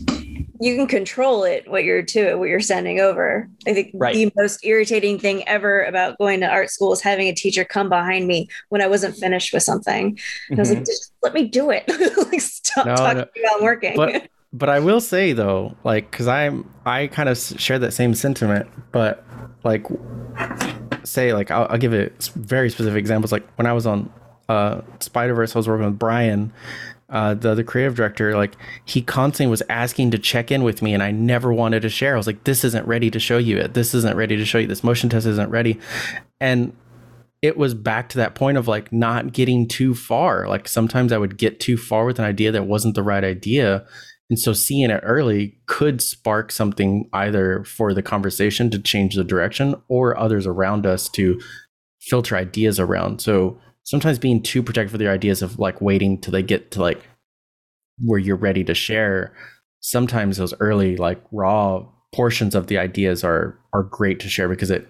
you 0.60 0.76
can 0.76 0.88
control 0.88 1.44
it 1.44 1.70
what 1.70 1.84
you're 1.84 2.02
to 2.02 2.36
what 2.36 2.48
you're 2.50 2.60
sending 2.60 3.00
over 3.00 3.50
i 3.68 3.74
think 3.74 3.92
Right. 3.94 4.14
the 4.14 4.32
most 4.38 4.66
irritating 4.66 5.20
thing 5.20 5.48
ever 5.48 5.84
about 5.84 6.18
going 6.18 6.40
to 6.40 6.48
art 6.48 6.70
school 6.70 6.94
is 6.94 7.02
having 7.02 7.28
a 7.28 7.34
teacher 7.34 7.66
come 7.66 7.90
behind 7.90 8.28
me 8.28 8.48
when 8.70 8.82
i 8.82 8.88
wasn't 8.88 9.16
finished 9.16 9.54
with 9.54 9.64
something 9.64 10.18
and 10.50 10.60
i 10.60 10.62
was 10.62 10.70
like 10.70 10.80
Mhm. 10.80 10.86
just 10.86 11.12
let 11.22 11.34
me 11.34 11.48
do 11.48 11.70
it 11.70 11.84
like 12.32 12.42
stop 12.42 12.86
No, 12.86 12.96
talking 12.96 13.18
no. 13.18 13.42
about 13.50 13.62
working 13.62 13.96
But 13.96 14.30
but 14.54 14.70
I 14.70 14.80
will 14.80 15.02
say 15.02 15.34
though, 15.34 15.76
like, 15.84 16.10
cause 16.12 16.28
I'm 16.28 16.70
I 16.86 17.08
kind 17.08 17.28
of 17.28 17.38
share 17.38 17.78
that 17.80 17.92
same 17.92 18.16
sentiment, 18.16 18.68
but 18.94 19.24
like, 19.68 19.86
say 21.04 21.34
like 21.34 21.52
I'll, 21.52 21.68
I'll 21.70 21.78
give 21.78 21.94
it 21.94 22.32
very 22.36 22.70
specific 22.70 23.00
examples. 23.00 23.32
Like 23.32 23.48
when 23.56 23.66
I 23.66 23.74
was 23.74 23.86
on 23.86 24.12
uh 24.50 24.82
Spider 25.00 25.34
Verse, 25.34 25.56
I 25.56 25.60
was 25.60 25.68
working 25.68 25.86
with 25.86 26.00
Brian, 26.00 26.52
uh, 27.10 27.34
the 27.34 27.56
the 27.56 27.64
creative 27.64 27.96
director. 27.96 28.36
Like 28.36 28.56
he 28.86 29.02
constantly 29.02 29.50
was 29.50 29.64
asking 29.70 30.12
to 30.12 30.18
check 30.18 30.52
in 30.52 30.64
with 30.64 30.82
me, 30.82 30.94
and 30.94 31.04
I 31.04 31.12
never 31.12 31.54
wanted 31.54 31.82
to 31.82 31.90
share. 31.90 32.14
I 32.14 32.18
was 32.18 32.28
like, 32.28 32.44
this 32.44 32.64
isn't 32.64 32.88
ready 32.88 33.10
to 33.12 33.20
show 33.20 33.38
you 33.38 33.58
it. 33.58 33.74
This 33.74 33.94
isn't 33.94 34.16
ready 34.16 34.38
to 34.38 34.46
show 34.46 34.58
you. 34.58 34.68
This 34.68 34.84
motion 34.84 35.10
test 35.10 35.26
isn't 35.28 35.50
ready, 35.50 35.80
and 36.40 36.74
it 37.42 37.56
was 37.56 37.74
back 37.74 38.10
to 38.10 38.18
that 38.18 38.36
point 38.36 38.58
of 38.58 38.68
like 38.68 38.92
not 38.92 39.32
getting 39.32 39.68
too 39.68 39.94
far. 39.94 40.48
Like 40.48 40.68
sometimes 40.68 41.12
I 41.12 41.18
would 41.18 41.38
get 41.38 41.60
too 41.60 41.78
far 41.78 42.06
with 42.06 42.20
an 42.20 42.26
idea 42.26 42.52
that 42.52 42.66
wasn't 42.66 42.96
the 42.96 43.04
right 43.04 43.24
idea. 43.24 43.86
And 44.30 44.38
so 44.38 44.52
seeing 44.54 44.90
it 44.90 45.00
early 45.04 45.58
could 45.68 46.02
spark 46.02 46.52
something 46.52 47.10
either 47.14 47.64
for 47.64 47.94
the 47.94 48.02
conversation 48.02 48.70
to 48.72 48.80
change 48.80 49.16
the 49.16 49.24
direction 49.24 49.76
or 49.88 50.18
others 50.18 50.46
around 50.46 50.86
us 50.86 51.08
to 51.10 51.40
filter 52.02 52.36
ideas 52.36 52.80
around. 52.80 53.22
So 53.22 53.60
sometimes 53.84 54.20
being 54.20 54.44
too 54.44 54.62
protective 54.62 54.94
of 54.94 55.00
their 55.00 55.12
ideas 55.12 55.42
of 55.42 55.60
like 55.60 55.82
waiting 55.82 56.20
till 56.20 56.34
they 56.34 56.44
get 56.44 56.72
to 56.72 56.82
like 56.82 57.02
where 58.00 58.20
you're 58.20 58.36
ready 58.36 58.64
to 58.66 58.74
share, 58.74 59.34
sometimes 59.80 60.38
those 60.38 60.54
early 60.60 60.98
like 60.98 61.22
raw 61.32 61.86
portions 62.14 62.56
of 62.56 62.68
the 62.68 62.78
ideas 62.78 63.24
are 63.24 63.58
are 63.74 63.84
great 63.84 64.20
to 64.20 64.30
share 64.30 64.50
because 64.50 64.72
it 64.72 64.90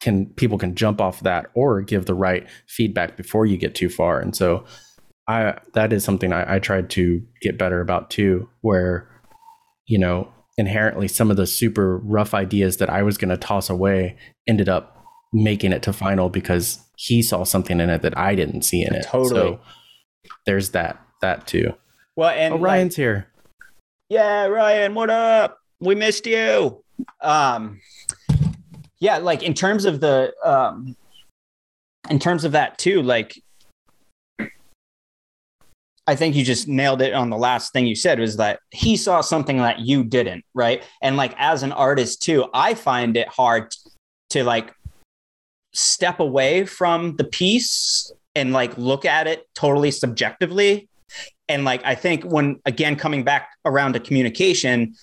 can 0.00 0.26
people 0.34 0.58
can 0.58 0.74
jump 0.74 1.00
off 1.00 1.20
that 1.20 1.46
or 1.54 1.80
give 1.80 2.06
the 2.06 2.14
right 2.14 2.46
feedback 2.68 3.16
before 3.16 3.46
you 3.46 3.56
get 3.56 3.74
too 3.74 3.88
far 3.88 4.20
and 4.20 4.36
so 4.36 4.64
i 5.28 5.56
that 5.74 5.92
is 5.92 6.02
something 6.04 6.32
i, 6.32 6.56
I 6.56 6.58
tried 6.58 6.90
to 6.90 7.22
get 7.40 7.58
better 7.58 7.80
about 7.80 8.10
too 8.10 8.48
where 8.62 9.08
you 9.86 9.98
know 9.98 10.32
inherently 10.56 11.06
some 11.08 11.30
of 11.30 11.36
the 11.36 11.46
super 11.46 11.98
rough 11.98 12.34
ideas 12.34 12.78
that 12.78 12.90
i 12.90 13.02
was 13.02 13.16
going 13.18 13.28
to 13.30 13.36
toss 13.36 13.70
away 13.70 14.16
ended 14.46 14.68
up 14.68 14.96
making 15.32 15.72
it 15.72 15.82
to 15.82 15.92
final 15.92 16.28
because 16.28 16.80
he 16.96 17.22
saw 17.22 17.44
something 17.44 17.80
in 17.80 17.90
it 17.90 18.02
that 18.02 18.16
i 18.18 18.34
didn't 18.34 18.62
see 18.62 18.82
in 18.82 18.94
it 18.94 19.04
Totally. 19.04 19.28
so 19.40 19.60
there's 20.46 20.70
that 20.70 21.00
that 21.20 21.46
too 21.46 21.72
well 22.16 22.30
and 22.30 22.54
oh 22.54 22.58
ryan's 22.58 22.96
here 22.96 23.28
Yeah, 24.10 24.46
Ryan, 24.46 24.94
what 24.94 25.10
up? 25.10 25.58
We 25.80 25.94
missed 25.94 26.26
you. 26.26 26.82
Um 27.20 27.80
yeah, 29.00 29.18
like 29.18 29.42
in 29.42 29.52
terms 29.52 29.84
of 29.84 30.00
the 30.00 30.32
um 30.42 30.96
in 32.08 32.18
terms 32.18 32.44
of 32.44 32.52
that 32.52 32.78
too, 32.78 33.02
like 33.02 33.42
I 36.08 36.16
think 36.16 36.34
you 36.34 36.42
just 36.42 36.68
nailed 36.68 37.02
it 37.02 37.12
on 37.12 37.28
the 37.28 37.36
last 37.36 37.74
thing 37.74 37.86
you 37.86 37.94
said 37.94 38.18
was 38.18 38.38
that 38.38 38.60
he 38.70 38.96
saw 38.96 39.20
something 39.20 39.58
that 39.58 39.80
you 39.80 40.02
didn't, 40.02 40.42
right? 40.54 40.82
And 41.02 41.18
like 41.18 41.34
as 41.36 41.62
an 41.62 41.70
artist 41.70 42.22
too, 42.22 42.46
I 42.54 42.72
find 42.72 43.14
it 43.14 43.28
hard 43.28 43.74
to 44.30 44.42
like 44.42 44.74
step 45.74 46.18
away 46.18 46.64
from 46.64 47.16
the 47.16 47.24
piece 47.24 48.10
and 48.34 48.54
like 48.54 48.76
look 48.78 49.04
at 49.04 49.26
it 49.26 49.46
totally 49.54 49.90
subjectively 49.90 50.88
and 51.48 51.64
like 51.64 51.82
i 51.84 51.94
think 51.94 52.24
when 52.24 52.58
again 52.64 52.96
coming 52.96 53.22
back 53.22 53.50
around 53.64 53.92
to 53.92 54.00
communication 54.00 54.94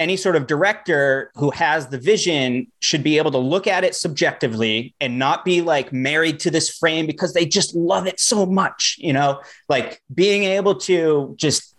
any 0.00 0.16
sort 0.16 0.36
of 0.36 0.46
director 0.46 1.30
who 1.34 1.50
has 1.50 1.88
the 1.88 1.98
vision 1.98 2.70
should 2.80 3.02
be 3.02 3.18
able 3.18 3.30
to 3.30 3.38
look 3.38 3.66
at 3.66 3.84
it 3.84 3.94
subjectively 3.94 4.94
and 5.00 5.18
not 5.18 5.44
be 5.44 5.60
like 5.60 5.92
married 5.92 6.38
to 6.40 6.50
this 6.50 6.70
frame 6.70 7.06
because 7.06 7.34
they 7.34 7.44
just 7.44 7.74
love 7.74 8.06
it 8.06 8.20
so 8.20 8.46
much 8.46 8.96
you 8.98 9.12
know 9.12 9.40
like 9.68 10.00
being 10.14 10.44
able 10.44 10.74
to 10.74 11.34
just 11.36 11.74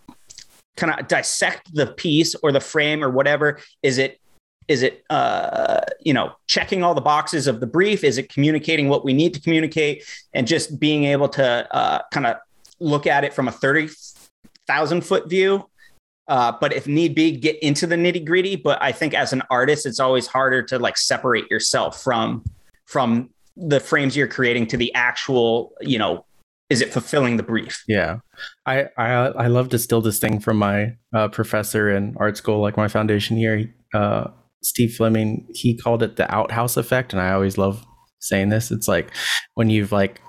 kind 0.76 0.98
of 0.98 1.08
dissect 1.08 1.74
the 1.74 1.88
piece 1.88 2.36
or 2.36 2.52
the 2.52 2.60
frame 2.60 3.04
or 3.04 3.10
whatever 3.10 3.60
is 3.84 3.98
it 3.98 4.20
is 4.68 4.84
it 4.84 5.04
uh 5.10 5.82
you 6.02 6.14
know 6.14 6.32
checking 6.48 6.84
all 6.84 6.94
the 6.94 7.02
boxes 7.02 7.48
of 7.48 7.60
the 7.60 7.68
brief 7.68 8.04
is 8.04 8.18
it 8.18 8.32
communicating 8.32 8.88
what 8.88 9.04
we 9.04 9.14
need 9.14 9.34
to 9.34 9.42
communicate 9.42 10.04
and 10.34 10.48
just 10.48 10.80
being 10.80 11.06
able 11.06 11.28
to 11.28 11.44
uh 11.76 12.02
kind 12.12 12.26
of 12.26 12.38
look 12.80 13.08
at 13.08 13.24
it 13.24 13.34
from 13.34 13.48
a 13.48 13.52
30,000 13.52 15.02
foot 15.02 15.30
view. 15.30 15.70
Uh, 16.30 16.54
but 16.62 16.72
if 16.72 16.88
need 16.88 17.16
be, 17.16 17.32
get 17.32 17.58
into 17.62 17.86
the 17.88 17.96
nitty 17.96 18.24
gritty. 18.24 18.56
But 18.56 18.82
I 18.82 18.92
think 18.92 19.14
as 19.14 19.34
an 19.34 19.42
artist, 19.50 19.86
it's 19.86 20.00
always 20.00 20.28
harder 20.28 20.64
to 20.64 20.80
like 20.80 20.98
separate 20.98 21.50
yourself 21.52 22.02
from 22.02 22.44
from 22.86 23.30
the 23.58 23.80
frames 23.80 24.16
you're 24.16 24.28
creating 24.28 24.68
to 24.68 24.78
the 24.78 24.94
actual, 24.96 25.74
you 25.82 26.00
know, 26.00 26.26
is 26.70 26.82
it 26.82 26.94
fulfilling 26.94 27.38
the 27.38 27.44
brief? 27.44 27.84
Yeah, 27.88 28.20
I 28.66 28.86
I 28.98 29.10
I 29.12 29.48
love 29.48 29.70
to 29.70 29.80
steal 29.80 30.02
this 30.02 30.20
thing 30.20 30.40
from 30.40 30.58
my 30.58 30.96
uh, 31.14 31.28
professor 31.30 31.90
in 31.90 32.16
art 32.20 32.38
school, 32.38 32.62
like 32.62 32.78
my 32.78 32.88
foundation 32.88 33.38
year, 33.38 33.74
uh, 33.94 34.28
Steve 34.62 34.94
Fleming. 34.94 35.48
He 35.54 35.76
called 35.76 36.04
it 36.04 36.16
the 36.16 36.32
outhouse 36.34 36.78
effect, 36.78 37.12
and 37.12 37.22
I 37.22 37.32
always 37.32 37.58
love 37.58 37.84
saying 38.20 38.50
this. 38.50 38.70
It's 38.70 38.88
like 38.88 39.12
when 39.56 39.72
you've 39.72 39.92
like 39.92 40.22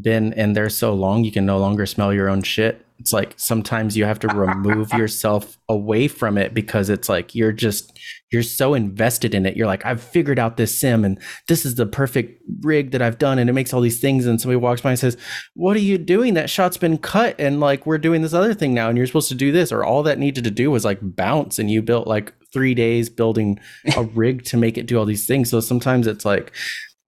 been 0.00 0.32
in 0.34 0.52
there 0.52 0.68
so 0.68 0.94
long, 0.94 1.24
you 1.24 1.32
can 1.32 1.44
no 1.44 1.58
longer 1.58 1.84
smell 1.84 2.14
your 2.14 2.28
own 2.28 2.42
shit, 2.42 2.86
it's 2.98 3.12
like 3.12 3.34
sometimes 3.36 3.96
you 3.96 4.04
have 4.04 4.18
to 4.20 4.28
remove 4.28 4.92
yourself 4.94 5.58
away 5.68 6.08
from 6.08 6.36
it 6.36 6.52
because 6.52 6.90
it's 6.90 7.08
like 7.08 7.34
you're 7.34 7.52
just 7.52 7.98
you're 8.30 8.42
so 8.42 8.74
invested 8.74 9.34
in 9.34 9.46
it. 9.46 9.56
You're 9.56 9.66
like, 9.66 9.86
I've 9.86 10.02
figured 10.02 10.38
out 10.38 10.56
this 10.56 10.78
sim 10.78 11.04
and 11.04 11.18
this 11.46 11.64
is 11.64 11.76
the 11.76 11.86
perfect 11.86 12.42
rig 12.60 12.90
that 12.90 13.00
I've 13.00 13.18
done 13.18 13.38
and 13.38 13.48
it 13.48 13.54
makes 13.54 13.72
all 13.72 13.80
these 13.80 14.00
things. 14.00 14.26
And 14.26 14.40
somebody 14.40 14.56
walks 14.56 14.80
by 14.82 14.90
and 14.90 14.98
says, 14.98 15.16
What 15.54 15.76
are 15.76 15.80
you 15.80 15.96
doing? 15.96 16.34
That 16.34 16.50
shot's 16.50 16.76
been 16.76 16.98
cut 16.98 17.36
and 17.38 17.60
like 17.60 17.86
we're 17.86 17.98
doing 17.98 18.22
this 18.22 18.34
other 18.34 18.52
thing 18.52 18.74
now 18.74 18.88
and 18.88 18.98
you're 18.98 19.06
supposed 19.06 19.30
to 19.30 19.34
do 19.34 19.52
this. 19.52 19.72
Or 19.72 19.84
all 19.84 20.02
that 20.02 20.18
needed 20.18 20.44
to 20.44 20.50
do 20.50 20.70
was 20.70 20.84
like 20.84 20.98
bounce 21.00 21.58
and 21.58 21.70
you 21.70 21.80
built 21.80 22.06
like 22.06 22.34
three 22.52 22.74
days 22.74 23.08
building 23.08 23.58
a 23.96 24.02
rig 24.14 24.44
to 24.44 24.56
make 24.56 24.76
it 24.76 24.86
do 24.86 24.98
all 24.98 25.06
these 25.06 25.26
things. 25.26 25.50
So 25.50 25.60
sometimes 25.60 26.06
it's 26.06 26.24
like 26.24 26.52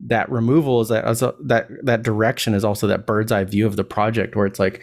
that 0.06 0.30
removal 0.30 0.80
is 0.80 0.88
that 0.88 1.04
that 1.44 1.68
that 1.82 2.02
direction 2.02 2.54
is 2.54 2.64
also 2.64 2.86
that 2.86 3.06
bird's 3.06 3.30
eye 3.30 3.44
view 3.44 3.66
of 3.66 3.76
the 3.76 3.84
project 3.84 4.34
where 4.34 4.46
it's 4.46 4.58
like 4.58 4.82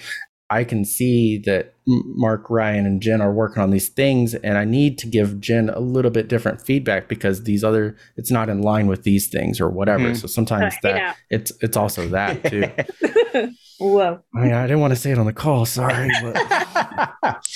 I 0.50 0.64
can 0.64 0.86
see 0.86 1.38
that 1.40 1.74
Mark, 1.86 2.50
Ryan, 2.50 2.86
and 2.86 3.02
Jen 3.02 3.22
are 3.22 3.34
working 3.34 3.62
on 3.62 3.70
these 3.72 3.90
things, 3.90 4.34
and 4.34 4.58
I 4.58 4.64
need 4.64 4.98
to 5.00 5.08
give 5.08 5.42
Jen 5.42 5.70
a 5.70 5.80
little 5.80 6.12
bit 6.12 6.30
different 6.30 6.62
feedback 6.62 7.10
because 7.10 7.44
these 7.44 7.64
other 7.64 7.98
it's 8.16 8.32
not 8.32 8.48
in 8.50 8.62
line 8.62 8.88
with 8.88 9.04
these 9.04 9.28
things 9.28 9.60
or 9.60 9.70
whatever. 9.70 10.06
Mhm. 10.12 10.18
So 10.18 10.28
sometimes 10.28 10.74
Uh, 10.76 10.78
that 10.84 10.96
yeah. 10.96 11.14
it's 11.30 11.52
it's 11.62 11.76
also 11.76 12.08
that 12.10 12.44
too. 12.50 12.64
Whoa. 13.80 14.20
I 14.36 14.40
mean, 14.40 14.54
I 14.54 14.64
didn't 14.64 14.80
want 14.80 14.92
to 14.94 15.00
say 15.00 15.12
it 15.12 15.18
on 15.18 15.26
the 15.26 15.34
call, 15.34 15.66
sorry, 15.66 16.10
but 16.22 17.48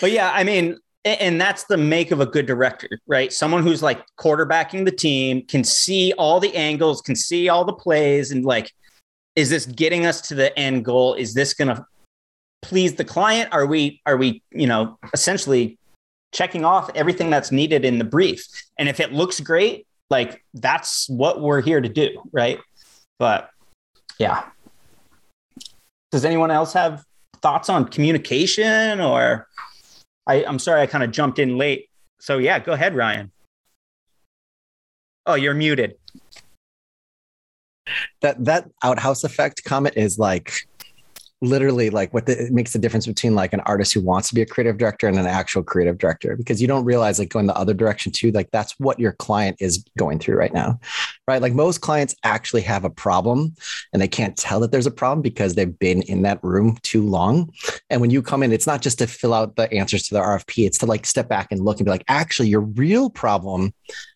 but 0.00 0.10
yeah, 0.10 0.30
I 0.34 0.44
mean, 0.44 0.78
and 1.04 1.40
that's 1.40 1.64
the 1.64 1.76
make 1.76 2.10
of 2.10 2.20
a 2.20 2.26
good 2.26 2.46
director, 2.46 2.88
right? 3.06 3.32
Someone 3.32 3.62
who's 3.62 3.82
like 3.82 4.02
quarterbacking 4.18 4.84
the 4.84 4.90
team, 4.90 5.44
can 5.46 5.64
see 5.64 6.12
all 6.18 6.40
the 6.40 6.54
angles, 6.56 7.00
can 7.02 7.16
see 7.16 7.48
all 7.48 7.64
the 7.64 7.72
plays, 7.72 8.30
and 8.30 8.44
like, 8.44 8.70
is 9.36 9.50
this 9.50 9.66
getting 9.66 10.06
us 10.06 10.20
to 10.28 10.34
the 10.34 10.56
end 10.58 10.84
goal? 10.84 11.14
Is 11.14 11.34
this 11.34 11.54
going 11.54 11.74
to 11.74 11.84
please 12.62 12.94
the 12.94 13.04
client? 13.04 13.52
Are 13.52 13.66
we, 13.66 14.00
are 14.06 14.16
we, 14.16 14.42
you 14.50 14.66
know, 14.66 14.98
essentially 15.12 15.78
checking 16.32 16.64
off 16.64 16.90
everything 16.94 17.30
that's 17.30 17.50
needed 17.50 17.84
in 17.84 17.98
the 17.98 18.04
brief? 18.04 18.46
And 18.78 18.88
if 18.88 19.00
it 19.00 19.12
looks 19.12 19.40
great, 19.40 19.86
like 20.10 20.44
that's 20.54 21.08
what 21.08 21.40
we're 21.40 21.60
here 21.60 21.80
to 21.80 21.88
do, 21.88 22.22
right? 22.32 22.58
But 23.18 23.50
yeah. 24.18 24.44
Does 26.10 26.24
anyone 26.24 26.50
else 26.50 26.72
have 26.72 27.04
thoughts 27.40 27.68
on 27.68 27.86
communication 27.86 29.00
or? 29.00 29.46
I, 30.26 30.44
I'm 30.44 30.58
sorry, 30.58 30.82
I 30.82 30.86
kind 30.86 31.02
of 31.02 31.10
jumped 31.10 31.38
in 31.38 31.56
late. 31.56 31.88
So 32.20 32.38
yeah, 32.38 32.58
go 32.58 32.72
ahead, 32.72 32.94
Ryan. 32.94 33.32
Oh, 35.26 35.34
you're 35.34 35.54
muted. 35.54 35.96
That 38.20 38.44
that 38.44 38.68
outhouse 38.82 39.24
effect 39.24 39.64
comment 39.64 39.96
is 39.96 40.18
like 40.18 40.52
literally 41.42 41.88
like 41.88 42.12
what 42.12 42.26
the, 42.26 42.46
it 42.46 42.52
makes 42.52 42.72
the 42.74 42.78
difference 42.78 43.06
between 43.06 43.34
like 43.34 43.54
an 43.54 43.60
artist 43.60 43.94
who 43.94 44.00
wants 44.02 44.28
to 44.28 44.34
be 44.34 44.42
a 44.42 44.46
creative 44.46 44.76
director 44.76 45.08
and 45.08 45.18
an 45.18 45.26
actual 45.26 45.62
creative 45.62 45.96
director 45.96 46.36
because 46.36 46.60
you 46.60 46.68
don't 46.68 46.84
realize 46.84 47.18
like 47.18 47.30
going 47.30 47.46
the 47.46 47.56
other 47.56 47.72
direction 47.72 48.12
too 48.12 48.30
like 48.32 48.50
that's 48.50 48.78
what 48.78 48.98
your 48.98 49.12
client 49.12 49.56
is 49.58 49.82
going 49.96 50.18
through 50.18 50.36
right 50.36 50.52
now 50.52 50.78
right? 51.30 51.42
Like 51.42 51.54
most 51.54 51.80
clients 51.80 52.16
actually 52.24 52.62
have 52.62 52.84
a 52.84 52.90
problem 52.90 53.54
and 53.92 54.02
they 54.02 54.08
can't 54.08 54.36
tell 54.36 54.58
that 54.60 54.72
there's 54.72 54.88
a 54.88 54.90
problem 54.90 55.22
because 55.22 55.54
they've 55.54 55.78
been 55.78 56.02
in 56.02 56.22
that 56.22 56.42
room 56.42 56.76
too 56.82 57.06
long. 57.06 57.52
And 57.88 58.00
when 58.00 58.10
you 58.10 58.20
come 58.20 58.42
in 58.42 58.52
it's 58.52 58.66
not 58.66 58.82
just 58.82 58.98
to 58.98 59.06
fill 59.06 59.32
out 59.32 59.54
the 59.54 59.72
answers 59.72 60.02
to 60.08 60.14
the 60.14 60.20
RFP 60.20 60.66
it's 60.66 60.78
to 60.78 60.86
like 60.86 61.06
step 61.06 61.28
back 61.28 61.52
and 61.52 61.60
look 61.64 61.78
and 61.78 61.84
be 61.84 61.90
like 61.90 62.04
actually 62.08 62.48
your 62.48 62.62
real 62.62 63.08
problem 63.10 63.72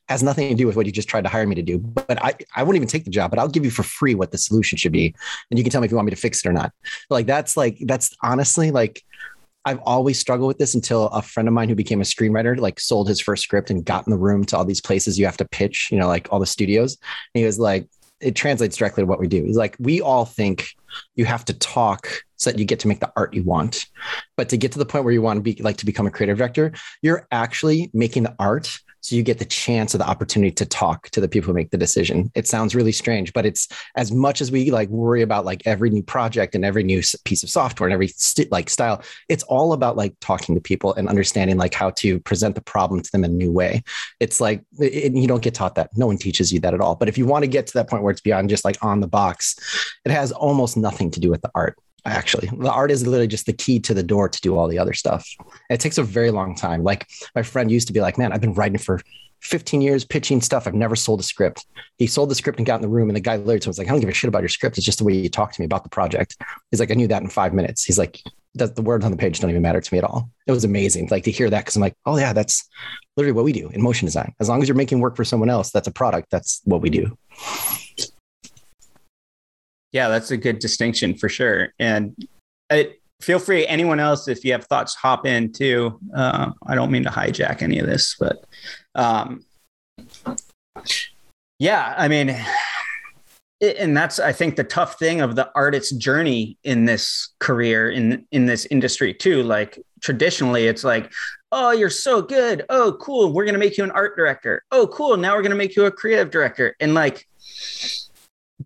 has 0.08 0.22
nothing 0.22 0.48
to 0.48 0.54
do 0.54 0.66
with 0.66 0.76
what 0.76 0.86
you 0.86 0.92
just 0.92 1.08
tried 1.08 1.22
to 1.22 1.30
hire 1.30 1.46
me 1.46 1.54
to 1.54 1.62
do. 1.62 1.78
But 1.78 2.22
I, 2.22 2.34
I 2.54 2.62
wouldn't 2.62 2.76
even 2.76 2.88
take 2.88 3.04
the 3.04 3.10
job, 3.10 3.30
but 3.30 3.38
I'll 3.38 3.48
give 3.48 3.64
you 3.64 3.70
for 3.70 3.82
free 3.82 4.14
what 4.14 4.32
the 4.32 4.38
solution 4.38 4.76
should 4.76 4.92
be. 4.92 5.14
And 5.50 5.58
you 5.58 5.64
can 5.64 5.70
tell 5.70 5.80
me 5.80 5.86
if 5.86 5.90
you 5.90 5.96
want 5.96 6.06
me 6.06 6.10
to 6.10 6.20
fix 6.20 6.44
it 6.44 6.48
or 6.48 6.52
not. 6.52 6.72
Like 7.10 7.26
that's 7.26 7.56
like, 7.56 7.78
that's 7.82 8.14
honestly 8.22 8.70
like, 8.70 9.02
I've 9.64 9.80
always 9.80 10.18
struggled 10.18 10.48
with 10.48 10.58
this 10.58 10.74
until 10.74 11.06
a 11.06 11.22
friend 11.22 11.48
of 11.48 11.54
mine 11.54 11.70
who 11.70 11.74
became 11.74 12.02
a 12.02 12.04
screenwriter 12.04 12.58
like 12.58 12.78
sold 12.78 13.08
his 13.08 13.18
first 13.18 13.42
script 13.42 13.70
and 13.70 13.82
got 13.82 14.06
in 14.06 14.10
the 14.10 14.18
room 14.18 14.44
to 14.44 14.58
all 14.58 14.64
these 14.66 14.82
places 14.82 15.18
you 15.18 15.24
have 15.24 15.38
to 15.38 15.46
pitch, 15.46 15.88
you 15.90 15.98
know, 15.98 16.06
like 16.06 16.28
all 16.30 16.38
the 16.38 16.46
studios. 16.46 16.98
And 17.34 17.40
he 17.40 17.46
was 17.46 17.58
like, 17.58 17.88
it 18.20 18.36
translates 18.36 18.76
directly 18.76 19.02
to 19.02 19.06
what 19.06 19.20
we 19.20 19.26
do. 19.26 19.42
He's 19.44 19.56
like, 19.56 19.76
we 19.78 20.00
all 20.00 20.26
think 20.26 20.68
you 21.14 21.24
have 21.24 21.44
to 21.46 21.54
talk 21.54 22.08
so 22.36 22.50
that 22.50 22.58
you 22.58 22.64
get 22.64 22.80
to 22.80 22.88
make 22.88 23.00
the 23.00 23.12
art 23.16 23.34
you 23.34 23.42
want. 23.42 23.86
But 24.36 24.50
to 24.50 24.56
get 24.56 24.72
to 24.72 24.78
the 24.78 24.86
point 24.86 25.04
where 25.04 25.14
you 25.14 25.22
want 25.22 25.38
to 25.38 25.42
be 25.42 25.60
like 25.62 25.78
to 25.78 25.86
become 25.86 26.06
a 26.06 26.10
creative 26.10 26.38
director, 26.38 26.72
you're 27.00 27.26
actually 27.30 27.90
making 27.94 28.24
the 28.24 28.34
art 28.38 28.78
so 29.04 29.14
you 29.14 29.22
get 29.22 29.38
the 29.38 29.44
chance 29.44 29.94
or 29.94 29.98
the 29.98 30.08
opportunity 30.08 30.50
to 30.50 30.64
talk 30.64 31.10
to 31.10 31.20
the 31.20 31.28
people 31.28 31.48
who 31.48 31.52
make 31.52 31.70
the 31.70 31.76
decision. 31.76 32.32
It 32.34 32.48
sounds 32.48 32.74
really 32.74 32.90
strange 32.90 33.34
but 33.34 33.44
it's 33.44 33.68
as 33.96 34.10
much 34.10 34.40
as 34.40 34.50
we 34.50 34.70
like 34.70 34.88
worry 34.88 35.20
about 35.20 35.44
like 35.44 35.62
every 35.66 35.90
new 35.90 36.02
project 36.02 36.54
and 36.54 36.64
every 36.64 36.82
new 36.82 37.02
piece 37.24 37.42
of 37.42 37.50
software 37.50 37.86
and 37.86 37.92
every 37.92 38.08
st- 38.08 38.50
like 38.50 38.70
style 38.70 39.02
it's 39.28 39.42
all 39.44 39.74
about 39.74 39.96
like 39.96 40.14
talking 40.20 40.54
to 40.54 40.60
people 40.60 40.94
and 40.94 41.06
understanding 41.06 41.58
like 41.58 41.74
how 41.74 41.90
to 41.90 42.18
present 42.20 42.54
the 42.54 42.62
problem 42.62 43.02
to 43.02 43.12
them 43.12 43.24
in 43.24 43.32
a 43.32 43.34
new 43.34 43.52
way. 43.52 43.82
It's 44.20 44.40
like 44.40 44.64
it, 44.78 45.12
you 45.14 45.28
don't 45.28 45.42
get 45.42 45.54
taught 45.54 45.74
that. 45.74 45.90
No 45.96 46.06
one 46.06 46.16
teaches 46.16 46.50
you 46.50 46.60
that 46.60 46.72
at 46.72 46.80
all. 46.80 46.94
But 46.94 47.08
if 47.08 47.18
you 47.18 47.26
want 47.26 47.42
to 47.42 47.48
get 47.48 47.66
to 47.66 47.74
that 47.74 47.90
point 47.90 48.02
where 48.02 48.12
it's 48.12 48.22
beyond 48.22 48.48
just 48.48 48.64
like 48.64 48.82
on 48.82 49.00
the 49.00 49.06
box 49.06 49.56
it 50.04 50.10
has 50.10 50.32
almost 50.32 50.76
nothing 50.76 51.10
to 51.10 51.20
do 51.20 51.30
with 51.30 51.42
the 51.42 51.50
art 51.54 51.76
actually. 52.04 52.48
The 52.48 52.70
art 52.70 52.90
is 52.90 53.06
literally 53.06 53.26
just 53.26 53.46
the 53.46 53.52
key 53.52 53.80
to 53.80 53.94
the 53.94 54.02
door 54.02 54.28
to 54.28 54.40
do 54.40 54.56
all 54.56 54.68
the 54.68 54.78
other 54.78 54.92
stuff. 54.92 55.28
It 55.70 55.80
takes 55.80 55.98
a 55.98 56.02
very 56.02 56.30
long 56.30 56.54
time. 56.54 56.82
Like 56.82 57.06
my 57.34 57.42
friend 57.42 57.70
used 57.70 57.86
to 57.88 57.92
be 57.92 58.00
like 58.00 58.18
man 58.18 58.32
i've 58.32 58.40
been 58.40 58.54
writing 58.54 58.78
for 58.78 59.00
15 59.40 59.82
years 59.82 60.06
pitching 60.06 60.40
stuff. 60.40 60.66
I've 60.66 60.74
never 60.74 60.96
sold 60.96 61.20
a 61.20 61.22
script. 61.22 61.66
He 61.98 62.06
sold 62.06 62.30
the 62.30 62.34
script 62.34 62.58
and 62.58 62.64
got 62.64 62.76
in 62.76 62.82
the 62.82 62.88
room 62.88 63.10
and 63.10 63.16
the 63.16 63.20
guy 63.20 63.36
literally 63.36 63.60
was 63.66 63.78
like 63.78 63.88
i 63.88 63.90
don't 63.90 64.00
give 64.00 64.08
a 64.08 64.14
shit 64.14 64.28
about 64.28 64.42
your 64.42 64.48
script. 64.48 64.76
It's 64.78 64.86
just 64.86 64.98
the 64.98 65.04
way 65.04 65.14
you 65.14 65.28
talk 65.28 65.52
to 65.52 65.60
me 65.60 65.66
about 65.66 65.84
the 65.84 65.90
project. 65.90 66.36
He's 66.70 66.80
like 66.80 66.90
i 66.90 66.94
knew 66.94 67.08
that 67.08 67.22
in 67.22 67.28
five 67.28 67.54
minutes. 67.54 67.84
He's 67.84 67.98
like 67.98 68.20
the, 68.56 68.68
the 68.68 68.82
words 68.82 69.04
on 69.04 69.10
the 69.10 69.16
page 69.16 69.40
don't 69.40 69.50
even 69.50 69.62
matter 69.62 69.80
to 69.80 69.94
me 69.94 69.98
at 69.98 70.04
all. 70.04 70.30
It 70.46 70.52
was 70.52 70.64
amazing 70.64 71.08
like 71.10 71.24
to 71.24 71.30
hear 71.30 71.50
that 71.50 71.60
because 71.60 71.76
i'm 71.76 71.82
like 71.82 71.96
oh 72.06 72.18
yeah 72.18 72.32
that's 72.32 72.68
literally 73.16 73.32
what 73.32 73.44
we 73.44 73.52
do 73.52 73.68
in 73.70 73.82
motion 73.82 74.06
design. 74.06 74.34
As 74.40 74.48
long 74.48 74.62
as 74.62 74.68
you're 74.68 74.76
making 74.76 75.00
work 75.00 75.16
for 75.16 75.24
someone 75.24 75.50
else 75.50 75.70
that's 75.70 75.88
a 75.88 75.92
product. 75.92 76.30
That's 76.30 76.60
what 76.64 76.80
we 76.80 76.90
do 76.90 77.16
Yeah, 79.94 80.08
that's 80.08 80.32
a 80.32 80.36
good 80.36 80.58
distinction 80.58 81.14
for 81.14 81.28
sure. 81.28 81.72
And 81.78 82.16
it, 82.68 83.00
feel 83.20 83.38
free, 83.38 83.64
anyone 83.64 84.00
else, 84.00 84.26
if 84.26 84.44
you 84.44 84.50
have 84.50 84.64
thoughts, 84.64 84.96
hop 84.96 85.24
in 85.24 85.52
too. 85.52 86.00
Uh, 86.12 86.50
I 86.66 86.74
don't 86.74 86.90
mean 86.90 87.04
to 87.04 87.10
hijack 87.10 87.62
any 87.62 87.78
of 87.78 87.86
this, 87.86 88.16
but 88.18 88.44
um, 88.96 89.44
yeah, 91.60 91.94
I 91.96 92.08
mean, 92.08 92.36
it, 93.60 93.76
and 93.78 93.96
that's 93.96 94.18
I 94.18 94.32
think 94.32 94.56
the 94.56 94.64
tough 94.64 94.98
thing 94.98 95.20
of 95.20 95.36
the 95.36 95.48
artist's 95.54 95.92
journey 95.92 96.58
in 96.64 96.86
this 96.86 97.32
career 97.38 97.88
in 97.88 98.26
in 98.32 98.46
this 98.46 98.66
industry 98.66 99.14
too. 99.14 99.44
Like 99.44 99.78
traditionally, 100.00 100.66
it's 100.66 100.82
like, 100.82 101.12
oh, 101.52 101.70
you're 101.70 101.88
so 101.88 102.20
good. 102.20 102.64
Oh, 102.68 102.98
cool. 103.00 103.32
We're 103.32 103.44
gonna 103.44 103.58
make 103.58 103.78
you 103.78 103.84
an 103.84 103.92
art 103.92 104.16
director. 104.16 104.64
Oh, 104.72 104.88
cool. 104.88 105.16
Now 105.16 105.36
we're 105.36 105.42
gonna 105.42 105.54
make 105.54 105.76
you 105.76 105.84
a 105.84 105.90
creative 105.92 106.32
director. 106.32 106.74
And 106.80 106.94
like 106.94 107.28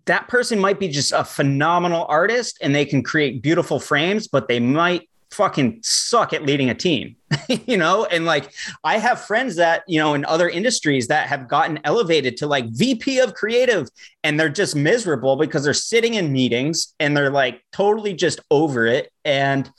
that 0.09 0.27
person 0.27 0.59
might 0.59 0.79
be 0.79 0.87
just 0.87 1.11
a 1.11 1.23
phenomenal 1.23 2.03
artist 2.09 2.57
and 2.61 2.73
they 2.73 2.83
can 2.83 3.03
create 3.03 3.43
beautiful 3.43 3.79
frames, 3.79 4.27
but 4.27 4.47
they 4.47 4.59
might 4.59 5.07
fucking 5.29 5.79
suck 5.83 6.33
at 6.33 6.41
leading 6.41 6.71
a 6.71 6.73
team, 6.73 7.15
you 7.67 7.77
know? 7.77 8.05
And 8.05 8.25
like, 8.25 8.51
I 8.83 8.97
have 8.97 9.21
friends 9.21 9.55
that, 9.57 9.83
you 9.87 9.99
know, 9.99 10.15
in 10.15 10.25
other 10.25 10.49
industries 10.49 11.09
that 11.09 11.27
have 11.29 11.47
gotten 11.47 11.79
elevated 11.83 12.37
to 12.37 12.47
like 12.47 12.65
VP 12.69 13.19
of 13.19 13.35
creative 13.35 13.87
and 14.23 14.39
they're 14.39 14.49
just 14.49 14.75
miserable 14.75 15.35
because 15.35 15.63
they're 15.63 15.75
sitting 15.75 16.15
in 16.15 16.33
meetings 16.33 16.95
and 16.99 17.15
they're 17.15 17.29
like 17.29 17.61
totally 17.71 18.15
just 18.15 18.39
over 18.49 18.87
it. 18.87 19.11
And, 19.23 19.69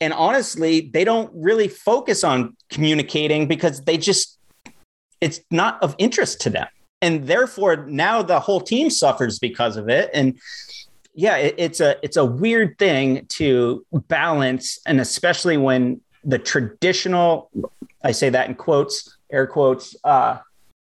and 0.00 0.14
honestly, 0.14 0.90
they 0.94 1.04
don't 1.04 1.30
really 1.34 1.68
focus 1.68 2.24
on 2.24 2.56
communicating 2.70 3.48
because 3.48 3.82
they 3.82 3.98
just, 3.98 4.38
it's 5.20 5.40
not 5.50 5.82
of 5.82 5.94
interest 5.98 6.40
to 6.40 6.50
them 6.50 6.68
and 7.02 7.26
therefore 7.26 7.76
now 7.88 8.22
the 8.22 8.40
whole 8.40 8.60
team 8.60 8.88
suffers 8.88 9.38
because 9.38 9.76
of 9.76 9.90
it. 9.90 10.08
And 10.14 10.38
yeah 11.14 11.36
it, 11.36 11.54
it's 11.58 11.80
a 11.80 11.96
it's 12.02 12.16
a 12.16 12.24
weird 12.24 12.78
thing 12.78 13.26
to 13.28 13.84
balance 14.08 14.78
and 14.86 15.00
especially 15.00 15.56
when 15.56 16.00
the 16.24 16.38
traditional 16.38 17.50
i 18.04 18.12
say 18.12 18.30
that 18.30 18.48
in 18.48 18.54
quotes 18.54 19.16
air 19.30 19.46
quotes 19.46 19.94
uh 20.04 20.38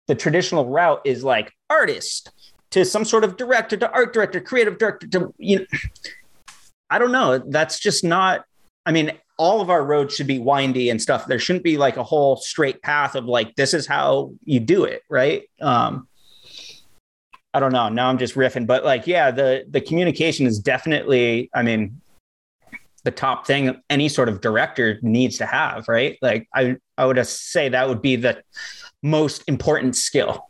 the 0.08 0.16
traditional 0.16 0.66
route 0.66 1.02
is 1.06 1.24
like 1.24 1.54
artist 1.70 2.32
to 2.72 2.84
some 2.84 3.06
sort 3.06 3.24
of 3.24 3.38
director 3.38 3.78
to 3.78 3.92
art 3.92 4.14
director 4.14 4.40
creative 4.40 4.78
director 4.78 5.08
to 5.08 5.34
you 5.38 5.60
know 5.60 5.66
i 6.90 6.98
don't 6.98 7.12
know. 7.12 7.38
That's 7.38 7.80
just 7.80 8.04
not 8.04 8.46
i 8.86 8.92
mean 8.92 9.12
all 9.38 9.62
of 9.62 9.70
our 9.70 9.86
roads 9.86 10.16
should 10.16 10.28
be 10.28 10.40
windy 10.40 10.90
and 10.90 11.02
stuff. 11.02 11.28
There 11.28 11.40
shouldn't 11.40 11.64
be 11.64 11.78
like 11.78 11.98
a 11.98 12.04
whole 12.04 12.36
straight 12.38 12.82
path 12.82 13.16
of 13.16 13.26
like, 13.26 13.56
this 13.56 13.74
is 13.74 13.86
how 13.86 14.34
you 14.44 14.60
do 14.60 14.84
it. 14.84 15.04
Right. 15.10 15.44
Um, 15.62 16.08
I 17.54 17.60
don't 17.60 17.72
know. 17.72 17.90
Now 17.90 18.10
I'm 18.10 18.18
just 18.18 18.36
riffing, 18.36 18.68
but 18.68 18.84
like, 18.84 19.08
yeah, 19.08 19.32
the, 19.32 19.66
the 19.70 19.82
communication 19.82 20.46
is 20.46 20.60
definitely, 20.60 21.50
I 21.56 21.64
mean, 21.64 22.02
the 23.04 23.12
top 23.12 23.48
thing 23.48 23.82
any 23.90 24.10
sort 24.10 24.28
of 24.28 24.42
director 24.42 25.00
needs 25.02 25.38
to 25.38 25.46
have, 25.46 25.88
right? 25.88 26.18
Like 26.22 26.48
I, 26.54 26.76
I 26.98 27.06
would 27.06 27.26
say 27.26 27.70
that 27.70 27.88
would 27.88 28.02
be 28.02 28.18
the 28.18 28.44
most 29.02 29.44
important 29.48 29.96
skill. 29.96 30.46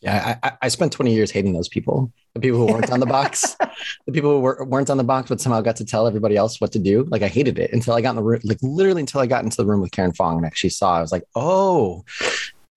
Yeah, 0.00 0.38
I, 0.42 0.48
I- 0.48 0.56
I 0.62 0.68
spent 0.68 0.92
20 0.92 1.12
years 1.14 1.30
hating 1.30 1.52
those 1.52 1.68
people. 1.68 2.12
The 2.34 2.40
people 2.40 2.58
who 2.60 2.72
weren't 2.72 2.90
on 2.92 3.00
the 3.00 3.06
box, 3.06 3.56
the 4.06 4.12
people 4.12 4.30
who 4.30 4.40
were, 4.40 4.64
weren't 4.64 4.88
on 4.88 4.96
the 4.98 5.04
box, 5.04 5.28
but 5.28 5.40
somehow 5.40 5.60
got 5.62 5.76
to 5.76 5.84
tell 5.84 6.06
everybody 6.06 6.36
else 6.36 6.60
what 6.60 6.70
to 6.72 6.78
do. 6.78 7.04
Like 7.10 7.22
I 7.22 7.28
hated 7.28 7.58
it 7.58 7.72
until 7.72 7.94
I 7.94 8.00
got 8.00 8.10
in 8.10 8.16
the 8.16 8.22
room, 8.22 8.40
like 8.44 8.58
literally 8.62 9.00
until 9.00 9.20
I 9.20 9.26
got 9.26 9.42
into 9.44 9.56
the 9.56 9.66
room 9.66 9.80
with 9.80 9.90
Karin 9.90 10.12
Fong 10.12 10.36
and 10.36 10.46
actually 10.46 10.70
saw. 10.70 10.96
I 10.96 11.00
was 11.00 11.10
like, 11.12 11.24
oh, 11.34 12.04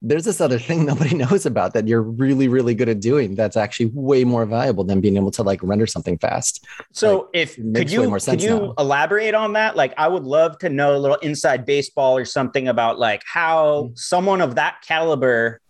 there's 0.06 0.26
this 0.26 0.42
other 0.42 0.60
thing 0.60 0.86
nobody 0.88 1.16
knows 1.16 1.46
about 1.46 1.74
that 1.76 1.88
you're 1.88 2.02
really, 2.02 2.48
really 2.50 2.74
good 2.76 2.90
at 2.90 3.00
doing. 3.00 3.36
That's 3.36 3.56
actually 3.56 3.92
way 3.94 4.24
more 4.26 4.46
valuable 4.46 4.84
than 4.84 5.00
being 5.00 5.16
able 5.16 5.32
to 5.32 5.44
like 5.44 5.62
render 5.64 5.86
something 5.88 6.18
fast. 6.18 6.66
So 6.92 7.30
if 7.34 7.56
could 7.56 7.90
you 7.92 8.10
more 8.10 8.20
could 8.20 8.42
you 8.42 8.50
now. 8.60 8.74
elaborate 8.80 9.34
on 9.36 9.54
that? 9.54 9.78
Like 9.78 9.94
I 9.98 10.08
would 10.10 10.24
love 10.24 10.58
to 10.60 10.70
know 10.70 10.96
a 10.96 11.00
little 11.00 11.18
inside 11.18 11.66
baseball 11.66 12.18
or 12.18 12.26
something 12.26 12.68
about 12.68 13.00
like 13.00 13.22
how 13.26 13.84
Mm-hmm. 13.84 13.94
someone 13.96 14.42
of 14.42 14.56
that 14.56 14.82
caliber 14.86 15.62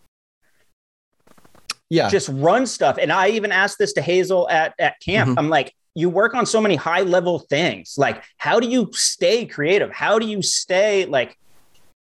Yeah. 1.93 2.09
just 2.09 2.29
run 2.29 2.65
stuff. 2.65 2.97
And 2.99 3.11
I 3.11 3.29
even 3.29 3.51
asked 3.51 3.77
this 3.77 3.93
to 3.93 4.01
Hazel 4.01 4.49
at 4.49 4.73
at 4.79 4.99
camp. 4.99 5.29
Mhm. 5.29 5.35
I'm 5.37 5.49
like, 5.49 5.73
you 5.95 6.09
work 6.09 6.33
on 6.33 6.45
so 6.45 6.59
many 6.59 6.75
high 6.75 7.01
level 7.03 7.39
things. 7.39 7.95
Like, 7.97 8.23
how 8.37 8.59
do 8.59 8.67
you 8.67 8.89
stay 8.93 9.45
creative? 9.45 9.91
How 9.91 10.17
do 10.19 10.25
you 10.25 10.41
stay 10.41 11.05
like? 11.05 11.37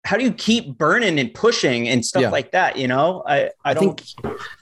How 0.08 0.16
do 0.16 0.24
you 0.24 0.32
keep 0.32 0.78
burning 0.78 1.18
and 1.18 1.34
pushing 1.34 1.86
and 1.86 2.02
stuff 2.02 2.22
Yeah. 2.22 2.30
like 2.30 2.52
that? 2.52 2.78
You 2.78 2.88
know, 2.88 3.22
I 3.26 3.50
I, 3.66 3.72
I 3.72 3.74
think 3.74 4.02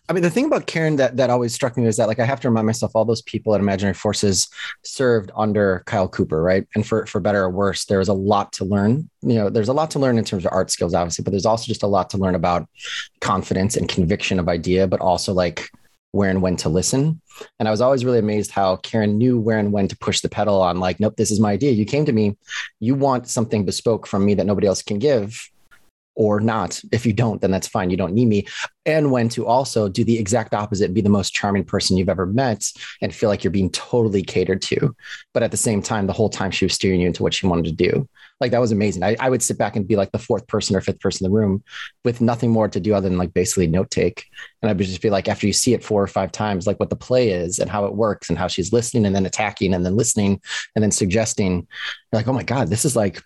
I 0.09 0.13
mean 0.13 0.25
the 0.25 0.31
thing 0.31 0.47
about 0.47 0.67
Karin 0.67 0.97
that 0.97 1.17
that 1.19 1.31
always 1.31 1.55
struck 1.55 1.77
me 1.77 1.85
was 1.87 1.97
that 1.99 2.09
like 2.09 2.19
I 2.19 2.25
have 2.25 2.41
to 2.41 2.49
remind 2.49 2.67
myself 2.67 2.91
all 2.97 3.05
those 3.05 3.23
people 3.23 3.55
at 3.55 3.61
Imaginary 3.61 3.95
Forces 3.95 4.49
served 4.83 5.31
under 5.37 5.85
Kyle 5.87 6.09
Cooper, 6.09 6.43
right? 6.43 6.67
And 6.75 6.85
for 6.85 7.07
for 7.07 7.21
better 7.21 7.45
or 7.45 7.51
worse, 7.51 7.85
there 7.85 8.01
was 8.01 8.09
a 8.09 8.13
lot 8.33 8.53
to 8.55 8.65
learn. 8.65 9.09
You 9.23 9.35
know, 9.37 9.49
there's 9.49 9.69
a 9.69 9.73
lot 9.73 9.93
to 9.93 10.01
learn 10.01 10.19
in 10.19 10.25
terms 10.25 10.45
of 10.45 10.53
art 10.53 10.73
skills, 10.73 10.95
obviously, 10.95 11.23
but 11.23 11.31
there's 11.31 11.47
also 11.47 11.67
just 11.67 11.85
a 11.85 11.87
lot 11.87 12.11
to 12.11 12.19
learn 12.19 12.35
about 12.35 12.69
confidence 13.21 13.77
and 13.77 13.89
conviction 13.89 14.41
of 14.41 14.49
idea, 14.49 14.89
but 14.89 15.01
also 15.01 15.33
like 15.33 15.71
where 16.17 16.31
and 16.31 16.43
when 16.43 16.57
to 16.57 16.69
listen. 16.69 17.21
And 17.59 17.69
I 17.69 17.71
was 17.71 17.81
always 17.81 18.05
really 18.05 18.19
amazed 18.19 18.51
how 18.51 18.77
Karin 18.77 19.19
knew 19.19 19.39
where 19.39 19.59
and 19.59 19.73
when 19.73 19.89
to 19.89 19.97
push 19.99 20.21
the 20.21 20.29
pedal 20.29 20.61
on 20.61 20.81
like, 20.81 20.99
nope, 20.99 21.17
this 21.17 21.31
is 21.31 21.41
my 21.41 21.53
idea. 21.53 21.73
You 21.73 21.85
came 21.85 22.05
to 22.07 22.13
me, 22.13 22.37
you 22.81 22.95
want 22.95 23.29
something 23.29 23.65
bespoke 23.65 24.07
from 24.07 24.25
me 24.25 24.35
that 24.35 24.47
nobody 24.47 24.67
else 24.67 24.83
can 24.83 24.99
give 24.99 25.51
or 26.17 26.41
not. 26.41 26.81
If 26.91 27.07
you 27.07 27.13
don't, 27.13 27.41
then 27.41 27.51
that's 27.51 27.69
fine. 27.69 27.91
You 27.91 27.97
don't 27.97 28.15
need 28.15 28.27
me 28.27 28.47
and 28.87 29.11
when 29.11 29.29
to 29.31 29.47
also 29.47 29.89
do 29.89 30.05
the 30.05 30.17
exact 30.17 30.55
opposite, 30.55 30.95
be 30.95 31.01
the 31.01 31.09
most 31.09 31.35
charming 31.35 31.65
person 31.65 31.97
you've 31.97 32.09
ever 32.09 32.25
met 32.25 32.71
and 33.03 33.13
feel 33.13 33.29
like 33.29 33.43
you're 33.43 33.51
being 33.51 33.71
totally 33.71 34.23
catered 34.23 34.63
to. 34.63 34.95
But 35.35 35.43
at 35.43 35.51
the 35.51 35.57
same 35.57 35.83
time, 35.83 36.07
the 36.07 36.13
whole 36.13 36.31
time 36.31 36.53
she 36.53 36.65
was 36.65 36.75
steering 36.75 37.01
you 37.01 37.09
into 37.09 37.25
what 37.25 37.35
she 37.35 37.49
wanted 37.49 37.65
to 37.65 37.73
do. 37.73 38.09
Like 38.41 38.53
that 38.53 38.61
was 38.61 38.71
amazing. 38.71 39.03
I, 39.03 39.17
I 39.19 39.29
would 39.29 39.43
sit 39.43 39.59
back 39.59 39.75
and 39.75 39.89
be 39.89 39.97
like 39.97 40.13
the 40.13 40.19
fourth 40.19 40.47
person 40.47 40.77
or 40.77 40.81
fifth 40.81 41.01
person 41.01 41.27
in 41.27 41.33
the 41.33 41.37
room 41.37 41.65
with 42.05 42.21
nothing 42.21 42.51
more 42.51 42.69
to 42.69 42.79
do 42.79 42.95
other 42.95 43.09
than 43.09 43.19
like 43.19 43.35
basically 43.35 43.67
note 43.67 43.91
take. 43.91 44.27
And 44.63 44.71
I 44.71 44.73
would 44.73 44.87
just 44.87 45.03
be 45.03 45.11
like, 45.11 45.27
after 45.27 45.47
you 45.47 45.53
see 45.53 45.75
it 45.75 45.83
four 45.83 46.03
or 46.03 46.07
five 46.07 46.31
times, 46.31 46.67
like 46.67 46.79
what 46.79 46.91
the 46.91 46.97
play 46.97 47.31
is 47.31 47.59
and 47.59 47.69
how 47.69 47.87
it 47.87 47.95
works 47.95 48.29
and 48.29 48.39
how 48.39 48.47
she's 48.47 48.73
listening 48.73 49.05
and 49.05 49.17
then 49.17 49.27
attacking 49.27 49.75
and 49.75 49.85
then 49.85 49.97
listening 49.97 50.41
and 50.77 50.83
then 50.83 50.93
suggesting, 50.93 51.67
like, 52.13 52.29
oh 52.29 52.33
my 52.33 52.45
God, 52.45 52.69
this 52.69 52.85
is 52.85 52.95
like 52.95 53.21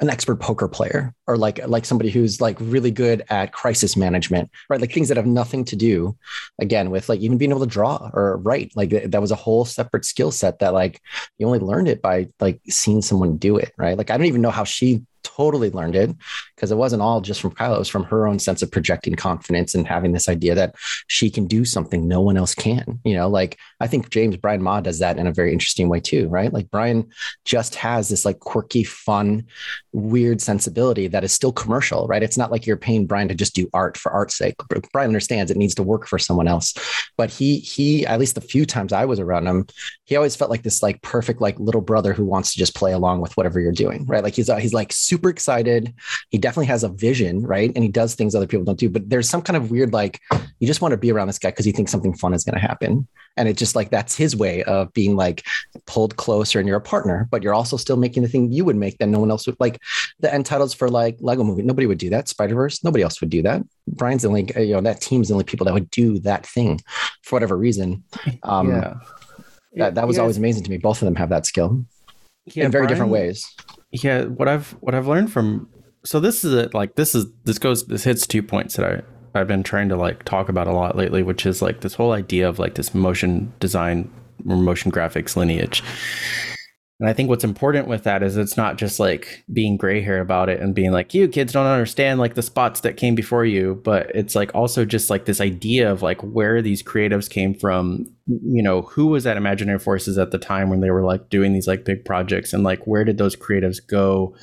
an 0.00 0.08
expert 0.08 0.36
poker 0.36 0.68
player 0.68 1.12
or 1.26 1.36
like 1.36 1.58
like 1.66 1.84
somebody 1.84 2.10
who's 2.10 2.40
like 2.40 2.56
really 2.60 2.92
good 2.92 3.24
at 3.28 3.52
crisis 3.52 3.96
management 3.96 4.48
right? 4.68 4.80
Like 4.80 4.92
things 4.92 5.08
that 5.08 5.16
have 5.16 5.26
nothing 5.26 5.64
to 5.66 5.76
do 5.76 6.16
again 6.60 6.90
with 6.90 7.08
like 7.08 7.20
even 7.20 7.38
being 7.38 7.50
able 7.50 7.60
to 7.60 7.66
draw 7.66 8.08
or 8.12 8.36
write. 8.38 8.72
Like 8.76 8.90
that 8.90 9.20
was 9.20 9.32
a 9.32 9.36
whole 9.36 9.64
separate 9.64 10.04
skill 10.04 10.30
set 10.30 10.60
that 10.60 10.72
like 10.72 11.00
you 11.38 11.46
only 11.46 11.58
learned 11.58 11.88
it 11.88 12.00
by 12.00 12.28
like 12.38 12.60
seeing 12.68 13.02
someone 13.02 13.36
do 13.36 13.56
it 13.56 13.72
right? 13.76 13.98
Like 13.98 14.10
i 14.10 14.16
don't 14.16 14.26
even 14.26 14.42
know 14.42 14.50
how 14.50 14.64
she 14.64 15.02
totally 15.22 15.70
learned 15.70 15.96
it 15.96 16.14
because 16.54 16.70
it 16.70 16.76
wasn't 16.76 17.02
all 17.02 17.20
just 17.20 17.40
from 17.40 17.52
Kyle. 17.52 17.74
It 17.74 17.78
was 17.78 17.88
from 17.88 18.04
her 18.04 18.26
own 18.26 18.38
sense 18.38 18.62
of 18.62 18.70
projecting 18.70 19.14
confidence 19.14 19.74
and 19.74 19.86
having 19.86 20.12
this 20.12 20.28
idea 20.28 20.54
that 20.54 20.74
she 21.06 21.30
can 21.30 21.46
do 21.46 21.64
something 21.64 22.06
no 22.06 22.20
one 22.20 22.36
else 22.36 22.54
can. 22.54 23.00
You 23.04 23.14
know, 23.14 23.28
like 23.28 23.58
I 23.80 23.86
think 23.86 24.10
James 24.10 24.36
Brian 24.36 24.62
Mah 24.62 24.80
does 24.80 24.98
that 24.98 25.18
in 25.18 25.26
a 25.26 25.32
very 25.32 25.52
interesting 25.52 25.88
way 25.88 26.00
too, 26.00 26.28
right? 26.28 26.52
Like 26.52 26.70
Brian 26.70 27.10
just 27.44 27.74
has 27.76 28.08
this 28.08 28.24
like 28.24 28.40
quirky, 28.40 28.84
fun, 28.84 29.46
weird 29.92 30.40
sensibility 30.40 31.08
that 31.08 31.24
is 31.24 31.32
still 31.32 31.52
commercial, 31.52 32.06
right? 32.06 32.22
It's 32.22 32.38
not 32.38 32.50
like 32.50 32.66
you're 32.66 32.76
paying 32.76 33.06
Brian 33.06 33.28
to 33.28 33.34
just 33.34 33.54
do 33.54 33.68
art 33.72 33.96
for 33.96 34.12
art's 34.12 34.36
sake. 34.36 34.54
Brian 34.92 35.08
understands 35.08 35.50
it 35.50 35.56
needs 35.56 35.74
to 35.76 35.82
work 35.82 36.06
for 36.06 36.18
someone 36.18 36.48
else. 36.48 36.74
But 37.16 37.30
he 37.30 37.58
he 37.58 38.06
at 38.06 38.20
least 38.20 38.34
the 38.34 38.40
few 38.40 38.66
times 38.66 38.92
I 38.92 39.04
was 39.04 39.20
around 39.20 39.46
him, 39.46 39.66
he 40.04 40.16
always 40.16 40.36
felt 40.36 40.50
like 40.50 40.62
this 40.62 40.82
like 40.82 41.00
perfect 41.02 41.40
like 41.40 41.58
little 41.58 41.80
brother 41.80 42.12
who 42.12 42.24
wants 42.24 42.52
to 42.52 42.58
just 42.58 42.74
play 42.74 42.92
along 42.92 43.20
with 43.20 43.36
whatever 43.36 43.60
you're 43.60 43.72
doing, 43.72 44.06
right? 44.06 44.22
Like 44.22 44.34
he's 44.34 44.50
he's 44.58 44.74
like 44.74 44.92
super 45.10 45.28
excited. 45.28 45.92
He 46.30 46.38
definitely 46.38 46.66
has 46.66 46.84
a 46.84 46.88
vision, 46.88 47.42
right? 47.42 47.70
And 47.74 47.82
he 47.84 47.90
does 47.90 48.14
things 48.14 48.34
other 48.34 48.46
people 48.46 48.64
don't 48.64 48.78
do. 48.78 48.88
But 48.88 49.10
there's 49.10 49.28
some 49.28 49.42
kind 49.42 49.56
of 49.56 49.70
weird 49.70 49.92
like 49.92 50.20
you 50.60 50.66
just 50.66 50.80
want 50.80 50.92
to 50.92 50.96
be 50.98 51.10
around 51.12 51.26
this 51.26 51.38
guy 51.38 51.50
because 51.50 51.66
you 51.66 51.72
think 51.72 51.88
something 51.88 52.14
fun 52.14 52.32
is 52.34 52.44
going 52.44 52.54
to 52.54 52.60
happen. 52.60 53.06
And 53.36 53.48
it 53.48 53.56
just 53.56 53.74
like 53.76 53.90
that's 53.90 54.14
his 54.16 54.34
way 54.36 54.62
of 54.64 54.92
being 54.92 55.16
like 55.16 55.44
pulled 55.86 56.16
closer 56.16 56.58
and 56.58 56.66
you're 56.68 56.78
a 56.78 56.80
partner, 56.94 57.28
but 57.30 57.42
you're 57.42 57.54
also 57.54 57.76
still 57.76 57.96
making 57.96 58.22
the 58.22 58.28
thing 58.28 58.52
you 58.52 58.64
would 58.64 58.76
make 58.76 58.98
that 58.98 59.06
no 59.08 59.20
one 59.20 59.30
else 59.30 59.46
would 59.46 59.56
like 59.60 59.80
the 60.20 60.32
end 60.32 60.46
titles 60.46 60.74
for 60.74 60.88
like 60.88 61.16
Lego 61.20 61.44
movie. 61.44 61.62
Nobody 61.62 61.86
would 61.86 61.98
do 61.98 62.10
that. 62.10 62.28
Spider 62.28 62.54
Verse, 62.54 62.82
nobody 62.84 63.02
else 63.02 63.20
would 63.20 63.30
do 63.30 63.42
that. 63.42 63.62
Brian's 63.88 64.22
the 64.22 64.28
only, 64.28 64.50
you 64.56 64.74
know, 64.74 64.80
that 64.80 65.00
team's 65.00 65.28
the 65.28 65.34
only 65.34 65.44
people 65.44 65.64
that 65.66 65.74
would 65.74 65.90
do 65.90 66.18
that 66.20 66.46
thing 66.46 66.80
for 67.22 67.36
whatever 67.36 67.56
reason. 67.56 68.04
Um, 68.42 68.68
yeah. 68.70 68.94
that, 69.74 69.94
that 69.96 70.06
was 70.06 70.16
Yeah. 70.16 70.22
always 70.22 70.36
amazing 70.38 70.64
to 70.64 70.70
me. 70.70 70.78
Both 70.78 71.00
of 71.02 71.06
them 71.06 71.14
have 71.16 71.28
that 71.30 71.46
skill 71.46 71.84
Yeah, 72.46 72.64
in 72.66 72.70
very 72.72 72.86
different 72.88 73.12
ways. 73.12 73.46
Yeah 73.92 74.24
what 74.24 74.48
i've 74.48 74.70
what 74.80 74.94
i've 74.94 75.06
learned 75.06 75.32
from 75.32 75.68
so 76.04 76.20
this 76.20 76.44
is 76.44 76.54
it 76.54 76.74
like 76.74 76.94
this 76.94 77.14
is 77.14 77.26
this 77.44 77.58
goes 77.58 77.86
this 77.86 78.04
hits 78.04 78.26
two 78.26 78.42
points 78.42 78.76
that 78.76 78.86
i 78.86 79.38
i've 79.38 79.48
been 79.48 79.62
trying 79.62 79.88
to 79.88 79.96
like 79.96 80.24
talk 80.24 80.48
about 80.48 80.66
a 80.66 80.72
lot 80.72 80.96
lately 80.96 81.22
which 81.22 81.44
is 81.44 81.60
like 81.60 81.80
this 81.80 81.94
whole 81.94 82.12
idea 82.12 82.48
of 82.48 82.58
like 82.58 82.74
this 82.74 82.94
motion 82.94 83.52
design 83.60 84.10
or 84.48 84.56
motion 84.56 84.90
graphics 84.90 85.36
lineage 85.36 85.82
and 87.00 87.08
i 87.08 87.12
think 87.12 87.28
what's 87.28 87.44
important 87.44 87.88
with 87.88 88.04
that 88.04 88.22
is 88.22 88.36
it's 88.36 88.56
not 88.56 88.76
just 88.76 89.00
like 89.00 89.42
being 89.52 89.76
gray 89.76 90.00
hair 90.00 90.20
about 90.20 90.48
it 90.48 90.60
and 90.60 90.74
being 90.74 90.92
like 90.92 91.12
you 91.12 91.26
kids 91.26 91.52
don't 91.52 91.66
understand 91.66 92.20
like 92.20 92.34
the 92.34 92.42
spots 92.42 92.80
that 92.80 92.96
came 92.96 93.14
before 93.14 93.44
you 93.44 93.80
but 93.82 94.10
it's 94.14 94.34
like 94.34 94.54
also 94.54 94.84
just 94.84 95.10
like 95.10 95.24
this 95.24 95.40
idea 95.40 95.90
of 95.90 96.02
like 96.02 96.20
where 96.20 96.62
these 96.62 96.82
creatives 96.82 97.28
came 97.28 97.54
from 97.54 98.06
you 98.26 98.62
know 98.62 98.82
who 98.82 99.06
was 99.06 99.26
at 99.26 99.36
imaginary 99.36 99.78
forces 99.78 100.18
at 100.18 100.30
the 100.30 100.38
time 100.38 100.70
when 100.70 100.80
they 100.80 100.90
were 100.90 101.04
like 101.04 101.28
doing 101.30 101.52
these 101.52 101.66
like 101.66 101.84
big 101.84 102.04
projects 102.04 102.52
and 102.52 102.62
like 102.62 102.86
where 102.86 103.04
did 103.04 103.18
those 103.18 103.34
creatives 103.34 103.78
go 103.84 104.34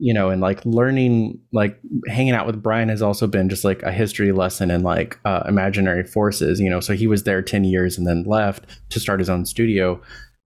you 0.00 0.14
know 0.14 0.30
and 0.30 0.40
like 0.40 0.64
learning 0.64 1.38
like 1.52 1.78
hanging 2.08 2.32
out 2.32 2.46
with 2.46 2.62
brian 2.62 2.88
has 2.88 3.02
also 3.02 3.26
been 3.26 3.48
just 3.48 3.64
like 3.64 3.82
a 3.82 3.92
history 3.92 4.32
lesson 4.32 4.70
in 4.70 4.82
like 4.82 5.18
uh, 5.26 5.42
imaginary 5.46 6.02
forces 6.02 6.58
you 6.58 6.70
know 6.70 6.80
so 6.80 6.94
he 6.94 7.06
was 7.06 7.24
there 7.24 7.42
10 7.42 7.64
years 7.64 7.98
and 7.98 8.06
then 8.06 8.24
left 8.24 8.64
to 8.88 8.98
start 8.98 9.20
his 9.20 9.28
own 9.28 9.44
studio 9.44 10.00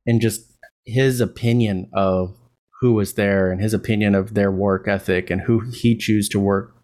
and 0.06 0.20
just 0.20 0.53
his 0.84 1.20
opinion 1.20 1.88
of 1.92 2.36
who 2.80 2.92
was 2.92 3.14
there 3.14 3.50
and 3.50 3.60
his 3.60 3.72
opinion 3.72 4.14
of 4.14 4.34
their 4.34 4.50
work 4.50 4.86
ethic 4.86 5.30
and 5.30 5.42
who 5.42 5.60
he 5.70 5.96
chose 5.96 6.28
to 6.28 6.38
work 6.38 6.74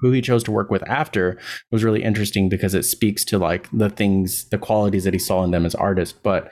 who 0.00 0.12
he 0.12 0.20
chose 0.20 0.44
to 0.44 0.52
work 0.52 0.70
with 0.70 0.88
after 0.88 1.38
was 1.70 1.84
really 1.84 2.02
interesting 2.02 2.48
because 2.48 2.74
it 2.74 2.84
speaks 2.84 3.24
to 3.24 3.38
like 3.38 3.68
the 3.72 3.90
things 3.90 4.48
the 4.50 4.58
qualities 4.58 5.04
that 5.04 5.12
he 5.12 5.18
saw 5.18 5.42
in 5.42 5.50
them 5.50 5.66
as 5.66 5.74
artists. 5.74 6.16
But 6.22 6.50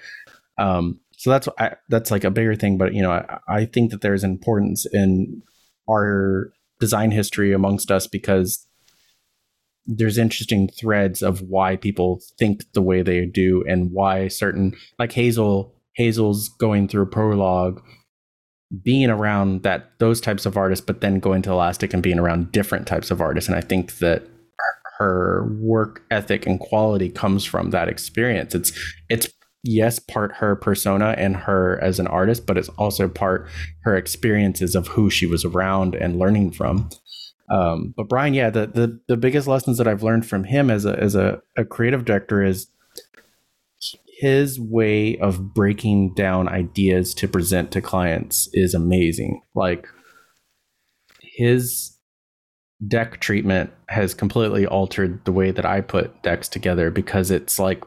um 0.58 1.00
so 1.16 1.30
that's 1.30 1.48
I, 1.58 1.76
that's 1.88 2.10
like 2.10 2.24
a 2.24 2.30
bigger 2.30 2.54
thing. 2.54 2.76
But 2.78 2.94
you 2.94 3.02
know 3.02 3.12
I, 3.12 3.38
I 3.48 3.64
think 3.64 3.90
that 3.90 4.00
there's 4.00 4.24
importance 4.24 4.86
in 4.92 5.42
our 5.88 6.52
design 6.80 7.10
history 7.10 7.52
amongst 7.52 7.90
us 7.90 8.06
because 8.06 8.66
there's 9.86 10.18
interesting 10.18 10.68
threads 10.68 11.22
of 11.22 11.42
why 11.42 11.76
people 11.76 12.20
think 12.38 12.64
the 12.72 12.82
way 12.82 13.02
they 13.02 13.24
do 13.24 13.64
and 13.68 13.92
why 13.92 14.26
certain 14.26 14.74
like 14.98 15.12
hazel 15.12 15.75
hazel's 15.96 16.48
going 16.48 16.86
through 16.86 17.06
prologue 17.06 17.82
being 18.82 19.10
around 19.10 19.62
that 19.62 19.92
those 19.98 20.20
types 20.20 20.44
of 20.44 20.56
artists 20.56 20.84
but 20.84 21.00
then 21.00 21.20
going 21.20 21.42
to 21.42 21.50
elastic 21.50 21.94
and 21.94 22.02
being 22.02 22.18
around 22.18 22.52
different 22.52 22.86
types 22.86 23.10
of 23.10 23.20
artists. 23.20 23.48
And 23.48 23.56
i 23.56 23.60
think 23.60 23.98
that 23.98 24.22
her 24.98 25.46
work 25.60 26.02
ethic 26.10 26.46
and 26.46 26.58
quality 26.58 27.10
comes 27.10 27.44
from 27.44 27.70
that 27.70 27.88
experience. 27.88 28.54
It's 28.54 28.72
it's 29.08 29.28
yes 29.62 29.98
part 29.98 30.32
her 30.32 30.54
persona 30.56 31.14
and 31.18 31.36
her 31.36 31.78
as 31.82 31.98
an 31.98 32.06
artist 32.06 32.46
but 32.46 32.56
it's 32.56 32.68
also 32.70 33.08
part 33.08 33.48
her 33.82 33.96
experiences 33.96 34.76
of 34.76 34.86
who 34.88 35.10
she 35.10 35.26
was 35.26 35.44
around 35.44 35.94
and 35.94 36.18
learning 36.18 36.52
from. 36.52 36.88
Um, 37.48 37.94
but 37.96 38.08
brian 38.08 38.34
yeah 38.34 38.50
the, 38.50 38.66
the 38.66 39.00
the 39.06 39.16
biggest 39.16 39.46
lessons 39.46 39.78
that 39.78 39.86
i've 39.86 40.02
learned 40.02 40.26
from 40.26 40.42
him 40.42 40.68
as 40.68 40.84
a 40.84 40.98
as 40.98 41.14
a, 41.14 41.40
a 41.56 41.64
creative 41.64 42.04
director 42.04 42.42
is 42.42 42.66
his 44.18 44.58
way 44.58 45.18
of 45.18 45.52
breaking 45.52 46.14
down 46.14 46.48
ideas 46.48 47.12
to 47.12 47.28
present 47.28 47.70
to 47.70 47.82
clients 47.82 48.48
is 48.54 48.72
amazing. 48.72 49.42
Like 49.54 49.86
his 51.20 51.98
deck 52.88 53.20
treatment 53.20 53.70
has 53.88 54.14
completely 54.14 54.66
altered 54.66 55.22
the 55.26 55.32
way 55.32 55.50
that 55.50 55.66
I 55.66 55.82
put 55.82 56.22
decks 56.22 56.48
together 56.48 56.90
because 56.90 57.30
it's 57.30 57.58
like 57.58 57.84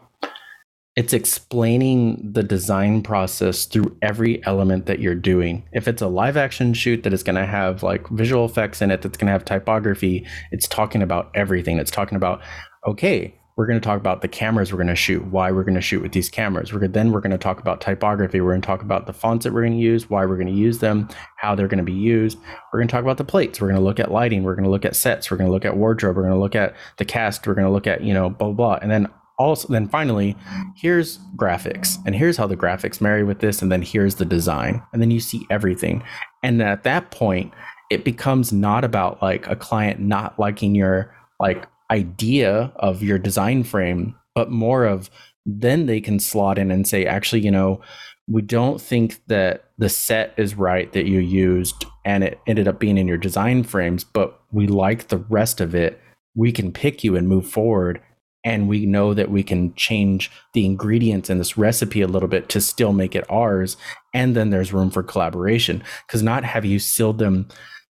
it's 0.95 1.13
explaining 1.13 2.31
the 2.33 2.43
design 2.43 3.01
process 3.01 3.65
through 3.65 3.97
every 4.03 4.45
element 4.45 4.85
that 4.85 4.99
you're 4.99 5.15
doing. 5.15 5.63
If 5.71 5.87
it's 5.87 6.01
a 6.01 6.07
live 6.07 6.37
action 6.37 6.73
shoot 6.75 7.03
that 7.03 7.13
is 7.13 7.23
going 7.23 7.37
to 7.37 7.45
have 7.45 7.81
like 7.81 8.07
visual 8.09 8.45
effects 8.45 8.81
in 8.81 8.91
it, 8.91 9.01
that's 9.01 9.17
going 9.17 9.27
to 9.27 9.31
have 9.31 9.45
typography, 9.45 10.27
it's 10.51 10.67
talking 10.67 11.01
about 11.01 11.31
everything. 11.33 11.79
It's 11.79 11.91
talking 11.91 12.17
about, 12.17 12.41
okay, 12.85 13.38
we're 13.59 13.67
going 13.67 13.77
to 13.77 13.83
talk 13.83 13.99
about 13.99 14.21
the 14.21 14.27
cameras 14.29 14.71
we're 14.71 14.77
going 14.77 14.87
to 14.87 14.95
shoot, 14.95 15.21
why 15.25 15.51
we're 15.51 15.65
going 15.65 15.75
to 15.75 15.81
shoot 15.81 16.01
with 16.01 16.13
these 16.13 16.29
cameras. 16.29 16.71
We're 16.71 16.87
then 16.87 17.11
we're 17.11 17.19
going 17.19 17.33
to 17.33 17.37
talk 17.37 17.59
about 17.59 17.81
typography. 17.81 18.39
We're 18.39 18.53
going 18.53 18.61
to 18.61 18.65
talk 18.65 18.81
about 18.81 19.05
the 19.05 19.11
fonts 19.11 19.43
that 19.43 19.51
we're 19.51 19.63
going 19.63 19.73
to 19.73 19.79
use, 19.79 20.09
why 20.09 20.25
we're 20.25 20.37
going 20.37 20.47
to 20.47 20.53
use 20.53 20.79
them, 20.79 21.09
how 21.35 21.55
they're 21.55 21.67
going 21.67 21.79
to 21.79 21.83
be 21.83 21.91
used. 21.91 22.37
We're 22.71 22.79
going 22.79 22.87
to 22.87 22.91
talk 22.93 23.03
about 23.03 23.17
the 23.17 23.25
plates. 23.25 23.59
We're 23.59 23.67
going 23.67 23.77
to 23.77 23.83
look 23.83 23.99
at 23.99 24.13
lighting. 24.13 24.43
We're 24.43 24.55
going 24.55 24.63
to 24.63 24.69
look 24.69 24.85
at 24.85 24.95
sets. 24.95 25.29
We're 25.29 25.35
going 25.35 25.49
to 25.49 25.51
look 25.51 25.65
at 25.65 25.75
wardrobe. 25.75 26.15
We're 26.15 26.21
going 26.21 26.35
to 26.35 26.39
look 26.39 26.55
at 26.55 26.73
the 26.99 27.03
cast. 27.03 27.45
We're 27.45 27.53
going 27.53 27.67
to 27.67 27.71
look 27.71 27.85
at 27.85 28.01
you 28.01 28.13
know 28.13 28.29
blah 28.29 28.47
blah. 28.47 28.77
blah. 28.77 28.79
And 28.81 28.89
then 28.89 29.07
also 29.37 29.67
then 29.67 29.89
finally 29.89 30.37
here's 30.77 31.17
graphics 31.35 31.97
and 32.05 32.15
here's 32.15 32.37
how 32.37 32.47
the 32.47 32.55
graphics 32.55 33.01
marry 33.01 33.25
with 33.25 33.39
this 33.39 33.61
and 33.61 33.69
then 33.69 33.81
here's 33.81 34.15
the 34.15 34.25
design 34.25 34.81
and 34.93 35.01
then 35.01 35.11
you 35.11 35.19
see 35.19 35.45
everything 35.49 36.03
and 36.43 36.61
at 36.61 36.83
that 36.83 37.11
point 37.11 37.53
it 37.89 38.03
becomes 38.03 38.51
not 38.51 38.83
about 38.83 39.21
like 39.21 39.47
a 39.47 39.55
client 39.55 39.99
not 39.99 40.37
liking 40.37 40.75
your 40.75 41.13
like 41.39 41.67
idea 41.91 42.71
of 42.75 43.03
your 43.03 43.17
design 43.17 43.63
frame 43.63 44.15
but 44.35 44.51
more 44.51 44.85
of 44.85 45.09
then 45.45 45.85
they 45.85 45.99
can 45.99 46.19
slot 46.19 46.57
in 46.57 46.71
and 46.71 46.87
say 46.87 47.05
actually 47.05 47.41
you 47.41 47.51
know 47.51 47.81
we 48.27 48.43
don't 48.43 48.79
think 48.79 49.19
that 49.25 49.65
the 49.79 49.89
set 49.89 50.33
is 50.37 50.53
right 50.53 50.93
that 50.93 51.07
you 51.07 51.19
used 51.19 51.85
and 52.05 52.23
it 52.23 52.39
ended 52.45 52.67
up 52.67 52.79
being 52.79 52.97
in 52.97 53.07
your 53.07 53.17
design 53.17 53.63
frames 53.63 54.03
but 54.03 54.39
we 54.51 54.67
like 54.67 55.07
the 55.07 55.17
rest 55.17 55.61
of 55.61 55.75
it. 55.75 55.99
We 56.35 56.51
can 56.51 56.71
pick 56.71 57.03
you 57.03 57.15
and 57.15 57.27
move 57.27 57.47
forward 57.47 58.01
and 58.43 58.69
we 58.69 58.85
know 58.85 59.13
that 59.13 59.29
we 59.29 59.43
can 59.43 59.73
change 59.75 60.31
the 60.53 60.65
ingredients 60.65 61.29
in 61.29 61.37
this 61.37 61.57
recipe 61.57 62.01
a 62.01 62.07
little 62.07 62.29
bit 62.29 62.47
to 62.49 62.61
still 62.61 62.93
make 62.93 63.15
it 63.15 63.29
ours 63.29 63.75
and 64.13 64.35
then 64.35 64.49
there's 64.49 64.73
room 64.73 64.89
for 64.89 65.03
collaboration. 65.03 65.83
Because 66.07 66.23
not 66.23 66.43
have 66.43 66.65
you 66.65 66.79
sealed 66.79 67.17
them 67.17 67.47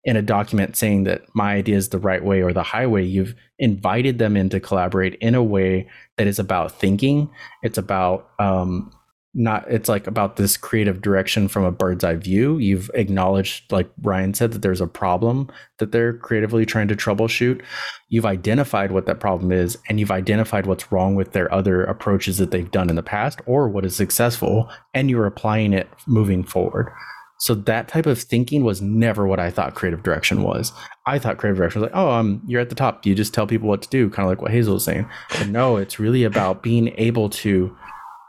in 0.08 0.16
a 0.16 0.22
document 0.22 0.78
saying 0.78 1.04
that 1.04 1.24
my 1.36 1.54
idea 1.54 1.76
is 1.76 1.90
the 1.90 2.00
right 2.00 2.24
way 2.24 2.42
or 2.42 2.54
the 2.54 2.64
highway 2.64 3.04
you've 3.04 3.36
invited 3.60 4.20
them 4.20 4.38
in 4.38 4.48
to 4.50 4.60
collaborate 4.60 5.16
in 5.16 5.36
a 5.36 5.44
way 5.44 5.86
that 6.16 6.28
is 6.28 6.40
about 6.40 6.72
thinking. 6.72 7.30
It's 7.62 7.78
about 7.78 8.30
um, 8.40 8.90
not 9.34 9.70
it's 9.70 9.90
like 9.90 10.08
about 10.08 10.38
this 10.38 10.56
creative 10.56 11.02
direction 11.02 11.50
from 11.50 11.66
a 11.66 11.74
bird's 11.74 12.06
eye 12.06 12.16
view. 12.16 12.58
You've 12.58 12.90
acknowledged 12.94 13.70
like 13.70 13.90
ryan 14.02 14.34
said 14.34 14.54
that 14.54 14.62
there's 14.62 14.80
a 14.80 14.88
problem 14.88 15.52
that 15.80 15.92
they're 15.92 16.14
creatively 16.14 16.66
trying 16.66 16.88
to 16.88 16.96
troubleshoot. 16.96 17.62
You've 18.08 18.26
identified 18.26 18.94
what 18.94 19.08
that 19.08 19.20
problem 19.20 19.52
is 19.52 19.78
and 19.90 20.00
you've 20.00 20.10
identified 20.10 20.68
what's 20.68 20.90
wrong 20.90 21.16
with 21.16 21.34
their 21.34 21.54
other 21.54 21.84
approaches 21.84 22.38
that 22.38 22.52
they've 22.52 22.72
done 22.72 22.90
in 22.90 22.96
the 22.96 23.04
past 23.04 23.42
or 23.46 23.68
what 23.68 23.86
is 23.86 23.94
successful 23.94 24.72
and 24.94 25.10
you're 25.10 25.26
applying 25.26 25.74
it 25.74 25.90
moving 26.08 26.46
forward 26.46 26.94
so 27.40 27.54
that 27.54 27.88
type 27.88 28.08
of 28.08 28.20
thinking 28.20 28.64
was 28.64 28.82
never 28.82 29.28
what 29.28 29.40
I 29.40 29.52
thought 29.52 29.76
creative 29.76 30.02
direction 30.02 30.42
was. 30.42 30.74
I 31.06 31.20
thought 31.20 31.38
creative 31.38 31.58
direction 31.58 31.82
was 31.82 31.90
like, 31.90 31.98
oh, 31.98 32.10
um, 32.10 32.42
you're 32.48 32.62
at 32.62 32.70
the 32.70 32.76
top. 32.76 33.06
You 33.06 33.14
just 33.14 33.34
tell 33.34 33.46
people 33.46 33.70
what 33.70 33.84
to 33.84 33.90
do, 33.90 34.10
kind 34.10 34.26
of 34.26 34.32
like 34.32 34.42
what 34.42 34.52
Hazel 34.52 34.76
was 34.76 34.84
saying. 34.84 35.08
But 35.30 35.50
no, 35.50 35.78
it's 35.78 36.00
really 36.00 36.24
about 36.24 36.64
being 36.64 36.94
able 36.98 37.30
to 37.30 37.76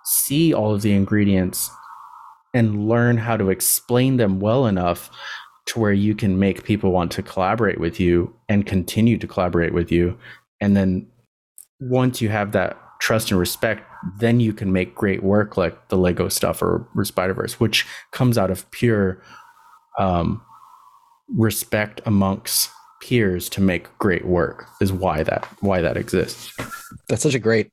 see 0.05 0.53
all 0.53 0.75
of 0.75 0.83
the 0.83 0.93
ingredients 0.93 1.71
and 2.53 2.89
learn 2.89 3.17
how 3.17 3.37
to 3.37 3.51
explain 3.51 4.17
them 4.17 4.41
well 4.41 4.67
enough 4.67 5.11
to 5.67 5.79
where 5.79 5.93
you 5.93 6.15
can 6.15 6.39
make 6.39 6.65
people 6.65 6.93
want 6.93 7.13
to 7.13 7.23
collaborate 7.23 7.79
with 7.79 8.01
you 8.01 8.35
and 8.49 8.67
continue 8.67 9.19
to 9.19 9.27
collaborate 9.27 9.73
with 9.73 9.93
you. 9.93 10.19
And 10.61 10.77
then 10.77 11.07
once 11.81 12.21
you 12.21 12.29
have 12.31 12.53
that 12.53 12.77
trust 13.01 13.31
and 13.31 13.39
respect, 13.39 13.83
then 14.19 14.41
you 14.41 14.53
can 14.53 14.73
make 14.73 14.95
great 14.95 15.23
work 15.23 15.57
like 15.57 15.89
the 15.89 15.97
Lego 15.97 16.29
stuff 16.29 16.63
or, 16.63 16.87
or 16.97 17.05
Spider 17.05 17.35
Verse, 17.35 17.61
which 17.61 17.87
comes 18.11 18.37
out 18.37 18.51
of 18.51 18.71
pure 18.71 19.23
um, 19.99 20.43
respect 21.29 22.01
amongst 22.07 22.71
peers 23.01 23.49
to 23.51 23.61
make 23.61 23.87
great 23.99 24.27
work. 24.27 24.67
Is 24.81 24.93
why 24.93 25.23
that 25.23 25.47
why 25.61 25.81
that 25.81 25.97
exists. 25.97 26.53
That's 27.09 27.23
such 27.23 27.35
a 27.35 27.39
great 27.39 27.71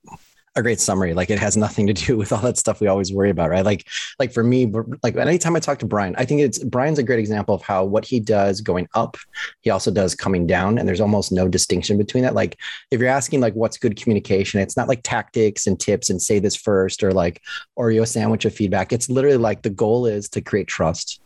a 0.56 0.62
great 0.62 0.80
summary. 0.80 1.14
Like 1.14 1.30
it 1.30 1.40
has 1.40 1.58
nothing 1.58 1.88
to 1.88 1.94
do 1.94 2.18
with 2.26 2.32
all 2.32 2.42
that 2.42 2.58
stuff 2.58 2.80
we 2.80 2.88
always 2.88 3.12
worry 3.12 3.30
about, 3.30 3.50
right? 3.50 3.66
Like, 3.66 3.88
like 4.20 4.34
for 4.34 4.44
me, 4.44 4.72
like 5.04 5.16
anytime 5.16 5.56
I 5.56 5.60
talk 5.60 5.80
to 5.80 5.86
Brian, 5.86 6.16
I 6.18 6.26
think 6.26 6.42
it's 6.42 6.60
Brian's 6.64 7.00
a 7.00 7.04
great 7.04 7.20
example 7.20 7.56
of 7.56 7.62
how 7.62 7.84
what 7.84 8.06
he 8.06 8.20
does 8.20 8.62
going 8.62 8.88
up, 8.96 9.18
he 9.62 9.70
also 9.70 9.92
does 9.92 10.16
coming 10.16 10.48
down, 10.48 10.78
and 10.78 10.88
there's 10.88 11.02
almost 11.02 11.32
no 11.32 11.48
distinction 11.48 11.98
between 11.98 12.24
that. 12.24 12.36
Like, 12.36 12.58
if 12.92 13.00
you're 13.00 13.10
asking 13.10 13.42
like 13.42 13.54
what's 13.54 13.78
good 13.78 14.02
communication, 14.02 14.60
it's 14.60 14.78
not 14.78 14.88
like 14.88 15.02
tactics 15.04 15.68
and 15.68 15.80
tips 15.80 16.10
and 16.10 16.22
say 16.22 16.40
this 16.40 16.56
first 16.56 17.04
or 17.04 17.12
like 17.12 17.42
Oreo 17.78 18.08
sandwich 18.08 18.46
of 18.46 18.54
feedback. 18.54 18.94
It's 18.94 19.10
literally 19.10 19.38
like 19.38 19.62
the 19.62 19.70
goal 19.70 20.06
is 20.06 20.30
to 20.30 20.42
create 20.42 20.68
trust 20.68 21.22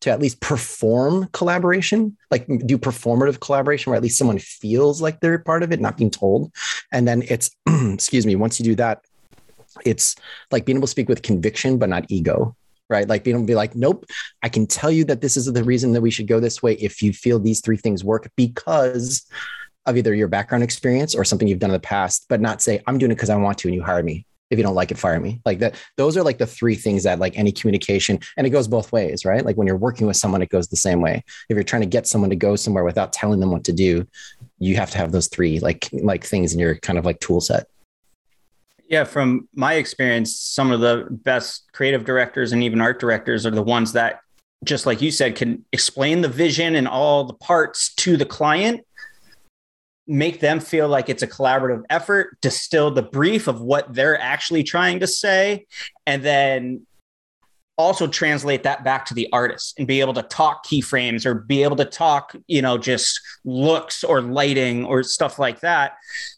to 0.00 0.10
at 0.10 0.20
least 0.20 0.40
perform 0.40 1.28
collaboration, 1.32 2.16
like 2.30 2.46
do 2.66 2.78
performative 2.78 3.40
collaboration 3.40 3.90
where 3.90 3.96
at 3.96 4.02
least 4.02 4.18
someone 4.18 4.38
feels 4.38 5.02
like 5.02 5.20
they're 5.20 5.38
part 5.38 5.62
of 5.62 5.72
it, 5.72 5.80
not 5.80 5.96
being 5.96 6.10
told. 6.10 6.52
And 6.92 7.06
then 7.06 7.22
it's, 7.28 7.50
excuse 7.66 8.26
me, 8.26 8.36
once 8.36 8.58
you 8.58 8.64
do 8.64 8.74
that, 8.76 9.04
it's 9.84 10.16
like 10.50 10.64
being 10.64 10.78
able 10.78 10.86
to 10.86 10.90
speak 10.90 11.08
with 11.08 11.22
conviction, 11.22 11.78
but 11.78 11.88
not 11.88 12.06
ego, 12.08 12.56
right? 12.88 13.08
Like 13.08 13.24
being 13.24 13.36
able 13.36 13.44
to 13.44 13.50
be 13.50 13.54
like, 13.54 13.74
nope, 13.74 14.06
I 14.42 14.48
can 14.48 14.66
tell 14.66 14.90
you 14.90 15.04
that 15.04 15.20
this 15.20 15.36
is 15.36 15.46
the 15.46 15.64
reason 15.64 15.92
that 15.92 16.00
we 16.00 16.10
should 16.10 16.26
go 16.26 16.40
this 16.40 16.62
way 16.62 16.74
if 16.74 17.02
you 17.02 17.12
feel 17.12 17.38
these 17.38 17.60
three 17.60 17.76
things 17.76 18.04
work 18.04 18.30
because 18.36 19.26
of 19.86 19.96
either 19.96 20.14
your 20.14 20.28
background 20.28 20.64
experience 20.64 21.14
or 21.14 21.24
something 21.24 21.48
you've 21.48 21.58
done 21.58 21.70
in 21.70 21.74
the 21.74 21.80
past, 21.80 22.26
but 22.28 22.40
not 22.40 22.60
say, 22.60 22.80
I'm 22.86 22.98
doing 22.98 23.12
it 23.12 23.14
because 23.14 23.30
I 23.30 23.36
want 23.36 23.58
to 23.58 23.68
and 23.68 23.74
you 23.74 23.82
hire 23.82 24.02
me 24.02 24.26
if 24.50 24.58
you 24.58 24.64
don't 24.64 24.74
like 24.74 24.90
it 24.90 24.98
fire 24.98 25.20
me. 25.20 25.40
Like 25.44 25.58
that 25.60 25.74
those 25.96 26.16
are 26.16 26.22
like 26.22 26.38
the 26.38 26.46
three 26.46 26.74
things 26.74 27.02
that 27.04 27.18
like 27.18 27.38
any 27.38 27.52
communication 27.52 28.18
and 28.36 28.46
it 28.46 28.50
goes 28.50 28.68
both 28.68 28.92
ways 28.92 29.24
right? 29.24 29.44
Like 29.44 29.56
when 29.56 29.66
you're 29.66 29.76
working 29.76 30.06
with 30.06 30.16
someone 30.16 30.42
it 30.42 30.48
goes 30.48 30.68
the 30.68 30.76
same 30.76 31.00
way. 31.00 31.24
If 31.48 31.54
you're 31.54 31.64
trying 31.64 31.82
to 31.82 31.88
get 31.88 32.06
someone 32.06 32.30
to 32.30 32.36
go 32.36 32.56
somewhere 32.56 32.84
without 32.84 33.12
telling 33.12 33.40
them 33.40 33.50
what 33.50 33.64
to 33.64 33.72
do 33.72 34.06
you 34.58 34.76
have 34.76 34.90
to 34.90 34.98
have 34.98 35.12
those 35.12 35.28
three 35.28 35.60
like 35.60 35.88
like 35.92 36.24
things 36.24 36.52
in 36.52 36.58
your 36.58 36.76
kind 36.76 36.98
of 36.98 37.04
like 37.04 37.20
tool 37.20 37.40
set. 37.40 37.66
Yeah 38.88 39.04
from 39.04 39.48
my 39.54 39.74
experience 39.74 40.38
some 40.38 40.72
of 40.72 40.80
the 40.80 41.06
best 41.10 41.70
creative 41.72 42.04
directors 42.04 42.52
and 42.52 42.62
even 42.62 42.80
art 42.80 43.00
directors 43.00 43.46
are 43.46 43.50
the 43.50 43.62
ones 43.62 43.92
that 43.92 44.20
just 44.64 44.86
like 44.86 45.00
you 45.00 45.10
said 45.10 45.36
can 45.36 45.64
explain 45.72 46.20
the 46.20 46.28
vision 46.28 46.74
and 46.74 46.88
all 46.88 47.24
the 47.24 47.34
parts 47.34 47.94
to 47.94 48.16
the 48.16 48.26
client 48.26 48.84
make 50.08 50.40
them 50.40 50.58
feel 50.58 50.88
like 50.88 51.08
it's 51.08 51.22
a 51.22 51.26
collaborative 51.26 51.84
effort, 51.90 52.40
distill 52.40 52.90
the 52.90 53.02
brief 53.02 53.46
of 53.46 53.60
what 53.60 53.92
they're 53.94 54.20
actually 54.20 54.64
trying 54.64 55.00
to 55.00 55.06
say, 55.06 55.66
and 56.06 56.22
then 56.22 56.86
also 57.76 58.08
translate 58.08 58.64
that 58.64 58.82
back 58.82 59.04
to 59.04 59.14
the 59.14 59.28
artist 59.32 59.78
and 59.78 59.86
be 59.86 60.00
able 60.00 60.14
to 60.14 60.22
talk 60.22 60.66
keyframes 60.66 61.24
or 61.24 61.34
be 61.34 61.62
able 61.62 61.76
to 61.76 61.84
talk, 61.84 62.34
you 62.48 62.60
know, 62.60 62.76
just 62.76 63.20
looks 63.44 64.02
or 64.02 64.20
lighting 64.20 64.84
or 64.84 65.02
stuff 65.04 65.38
like 65.38 65.60
that. 65.60 65.92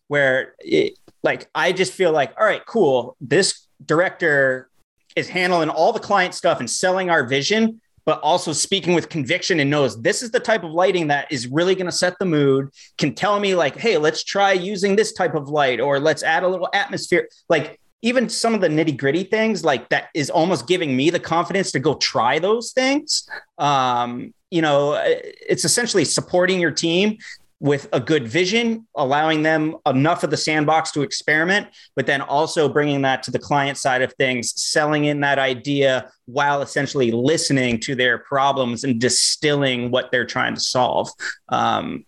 Where 0.09 0.55
it, 0.59 0.99
like, 1.23 1.49
I 1.55 1.73
just 1.73 1.95
feel 1.95 2.13
like, 2.13 2.35
all 2.39 2.45
right, 2.45 2.65
cool. 2.67 3.17
This 3.21 3.67
director 3.87 4.69
is 5.17 5.29
handling 5.29 5.71
all 5.71 5.93
the 5.93 6.01
client 6.01 6.35
stuff 6.35 6.61
and 6.61 6.69
selling 6.69 7.09
our 7.09 7.27
vision 7.27 7.81
but 8.05 8.21
also 8.21 8.53
speaking 8.53 8.95
with 8.95 9.09
conviction 9.09 9.61
and 9.61 9.71
knows 9.71 10.01
this 10.03 10.23
is 10.23 10.31
the 10.31 10.41
type 10.41 10.65
of 10.65 10.73
lighting 10.73 11.09
that 11.09 11.31
is 11.31 11.47
really 11.47 11.75
going 11.75 11.87
to 11.87 11.93
set 11.93 12.19
the 12.19 12.25
mood, 12.25 12.71
can 12.99 13.15
tell 13.15 13.39
me, 13.39 13.55
like, 13.55 13.77
hey, 13.77 13.97
let's 13.97 14.25
try 14.25 14.53
using 14.53 14.97
this 14.97 15.13
type 15.13 15.35
of 15.35 15.49
light 15.49 15.81
or 15.81 16.01
let's 16.01 16.23
add 16.23 16.43
a 16.43 16.49
little 16.49 16.69
atmosphere. 16.73 17.29
Like, 17.49 17.81
even 18.03 18.29
some 18.29 18.55
of 18.55 18.61
the 18.61 18.69
nitty 18.69 18.97
gritty 18.97 19.25
things, 19.25 19.65
like 19.65 19.89
that 19.91 20.09
is 20.15 20.31
almost 20.31 20.67
giving 20.67 20.97
me 20.97 21.11
the 21.11 21.21
confidence 21.21 21.71
to 21.73 21.79
go 21.79 21.95
try 21.97 22.39
those 22.39 22.73
things. 22.73 23.29
Um, 23.59 24.33
you 24.51 24.63
know, 24.63 25.01
it's 25.05 25.65
essentially 25.65 26.05
supporting 26.05 26.61
your 26.61 26.71
team 26.71 27.19
with 27.61 27.89
a 27.93 28.01
good 28.01 28.27
vision, 28.27 28.87
allowing 28.97 29.43
them 29.43 29.77
enough 29.87 30.25
of 30.25 30.31
the 30.31 30.37
sandbox 30.37 30.91
to 30.93 31.03
experiment, 31.03 31.69
but 31.95 32.07
then 32.07 32.23
also 32.23 32.69
bringing 32.69 33.03
that 33.03 33.23
to 33.23 33.31
the 33.31 33.39
client 33.39 33.77
side 33.77 34.01
of 34.01 34.13
things, 34.15 34.53
selling 34.61 35.05
in 35.05 35.21
that 35.21 35.39
idea 35.39 36.11
while 36.25 36.63
essentially 36.63 37.13
listening 37.13 37.79
to 37.79 37.95
their 37.95 38.19
problems 38.19 38.83
and 38.83 38.99
distilling 38.99 39.91
what 39.91 40.11
they're 40.11 40.25
trying 40.25 40.55
to 40.55 40.61
solve. 40.61 41.11
Um, 41.51 42.07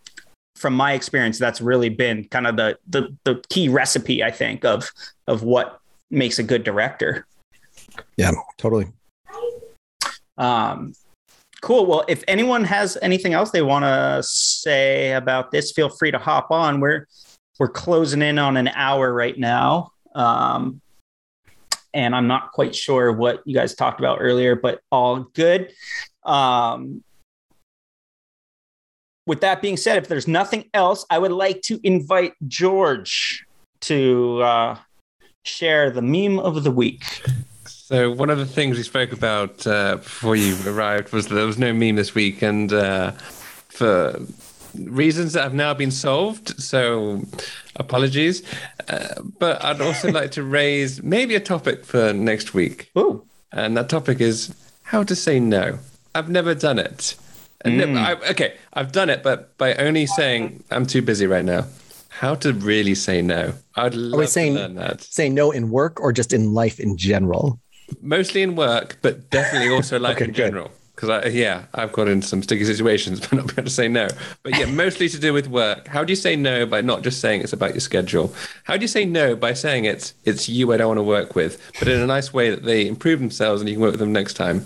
from 0.57 0.75
my 0.75 0.93
experience, 0.93 1.39
that's 1.39 1.61
really 1.61 1.91
been 1.91 2.25
kind 2.29 2.47
of 2.47 2.57
the, 2.57 2.79
the 2.89 3.15
the 3.25 3.43
key 3.51 3.69
recipe, 3.69 4.23
I 4.23 4.31
think, 4.31 4.65
of 4.65 4.91
of 5.27 5.43
what 5.43 5.81
makes 6.11 6.39
a 6.39 6.43
good 6.43 6.63
director. 6.63 7.27
Yeah, 8.17 8.31
totally. 8.59 8.87
Um, 10.39 10.95
Cool. 11.63 11.87
Well, 11.87 12.05
if 12.09 12.25
anyone 12.27 12.65
has 12.65 12.99
anything 13.03 13.35
else 13.35 13.53
they 13.53 13.63
want 13.63 13.85
to 13.85 14.21
say 14.25 15.13
about 15.13 15.53
this, 15.53 15.71
feel 15.71 15.89
free 15.89 16.11
to 16.11 16.19
hop 16.19 16.51
on. 16.51 16.81
We're 16.81 17.07
we're 17.59 17.69
closing 17.69 18.21
in 18.21 18.39
on 18.39 18.57
an 18.57 18.69
hour 18.69 19.13
right 19.13 19.39
now. 19.39 19.93
Um, 20.15 20.81
and 21.95 22.17
I'm 22.17 22.27
not 22.27 22.51
quite 22.51 22.75
sure 22.75 23.13
what 23.13 23.43
you 23.45 23.55
guys 23.55 23.77
talked 23.77 24.01
about 24.01 24.19
earlier, 24.21 24.57
but 24.57 24.81
all 24.91 25.21
good. 25.35 25.73
Um, 26.25 27.05
with 29.27 29.41
that 29.43 29.63
being 29.63 29.77
said, 29.77 29.99
if 29.99 30.09
there's 30.09 30.27
nothing 30.27 30.69
else, 30.75 31.07
I 31.11 31.19
would 31.19 31.31
like 31.31 31.61
to 31.63 31.79
invite 31.85 32.33
George 32.49 33.45
to 33.83 34.43
uh, 34.43 34.79
share 35.45 35.91
the 35.91 36.03
meme 36.03 36.41
of 36.41 36.65
the 36.65 36.73
week. 36.73 37.05
So 37.93 38.11
one 38.11 38.31
of 38.31 38.39
the 38.39 38.47
things 38.47 38.79
we 38.79 38.85
spoke 38.85 39.13
about 39.13 39.67
uh, 39.67 39.97
before 39.97 40.35
you 40.35 40.57
arrived 40.67 41.13
was 41.13 41.27
that 41.29 41.35
there 41.35 41.45
was 41.45 41.59
no 41.59 41.75
meme 41.75 41.97
this 41.97 42.15
week, 42.15 42.41
and 42.41 42.73
uh, 42.73 43.11
for 43.69 44.19
reasons 44.79 45.35
that 45.35 45.43
have 45.43 45.53
now 45.53 45.75
been 45.75 45.91
solved. 45.91 46.59
So 46.59 47.21
apologies. 47.77 48.45
Uh, 48.89 49.09
but 49.39 49.63
I'd 49.63 49.83
also 49.83 50.11
like 50.11 50.31
to 50.31 50.43
raise 50.43 51.03
maybe 51.03 51.35
a 51.35 51.41
topic 51.41 51.85
for 51.85 52.15
next 52.15 52.55
week. 52.55 52.91
Ooh. 52.97 53.23
And 53.53 53.77
that 53.77 53.91
topic 53.91 54.23
is 54.23 54.55
how 54.85 55.03
to 55.03 55.15
say 55.15 55.39
no. 55.39 55.79
I've 56.15 56.31
never 56.31 56.55
done 56.55 56.79
it. 56.79 57.15
No- 57.67 57.85
Mm. 57.89 57.99
I, 57.99 58.15
okay, 58.31 58.55
I've 58.73 58.91
done 58.91 59.11
it, 59.11 59.23
but 59.23 59.55
by 59.59 59.75
only 59.75 60.07
saying 60.07 60.65
I'm 60.71 60.87
too 60.87 61.03
busy 61.03 61.27
right 61.27 61.45
now. 61.45 61.67
How 62.09 62.37
to 62.37 62.55
really 62.55 62.95
say 62.95 63.21
no? 63.21 63.53
I'd 63.77 63.95
love 63.95 64.15
Are 64.15 64.23
we 64.23 64.27
saying 64.27 64.55
to 64.55 64.61
learn 64.63 64.75
that. 64.77 65.03
say 65.03 65.29
no 65.29 65.51
in 65.51 65.69
work 65.71 66.01
or 66.01 66.11
just 66.11 66.33
in 66.33 66.55
life 66.55 66.81
in 66.81 66.97
general? 66.97 67.61
Mostly 68.01 68.43
in 68.43 68.57
work, 68.57 68.99
but 69.03 69.31
definitely 69.31 69.69
also 69.71 69.99
life 69.99 70.17
Okay, 70.17 70.25
in 70.27 70.31
good. 70.31 70.37
general. 70.37 70.71
Because 70.95 71.09
I, 71.09 71.27
yeah, 71.29 71.65
I've 71.75 71.91
got 71.93 72.07
in 72.07 72.21
some 72.23 72.43
sticky 72.43 72.65
situations, 72.67 73.19
but 73.27 73.33
not 73.33 73.47
be 73.49 73.53
able 73.55 73.65
to 73.65 73.71
say 73.71 73.89
no. 73.89 74.09
But 74.43 74.57
yeah, 74.59 74.67
mostly 74.67 75.09
to 75.09 75.19
do 75.19 75.33
with 75.33 75.49
work. 75.49 75.89
How 75.89 76.05
do 76.05 76.13
you 76.13 76.17
say 76.17 76.37
no 76.37 76.67
by 76.67 76.81
not 76.83 77.03
just 77.03 77.21
saying 77.21 77.41
it's 77.41 77.53
about 77.53 77.71
your 77.73 77.81
schedule? 77.81 78.33
How 78.65 78.77
do 78.77 78.83
you 78.83 78.89
say 78.89 79.05
no 79.05 79.35
by 79.35 79.55
saying 79.55 79.85
it's 79.87 80.15
it's 80.25 80.49
you 80.49 80.73
I 80.73 80.77
don't 80.77 80.89
want 80.89 80.99
to 80.99 81.03
work 81.03 81.35
with, 81.35 81.61
but 81.79 81.89
in 81.89 81.99
a 82.01 82.07
nice 82.07 82.33
way 82.33 82.51
that 82.51 82.65
they 82.65 82.87
improve 82.87 83.21
themselves 83.21 83.61
and 83.63 83.69
you 83.69 83.77
can 83.77 83.83
work 83.83 83.93
with 83.93 84.01
them 84.01 84.13
next 84.13 84.35
time? 84.35 84.65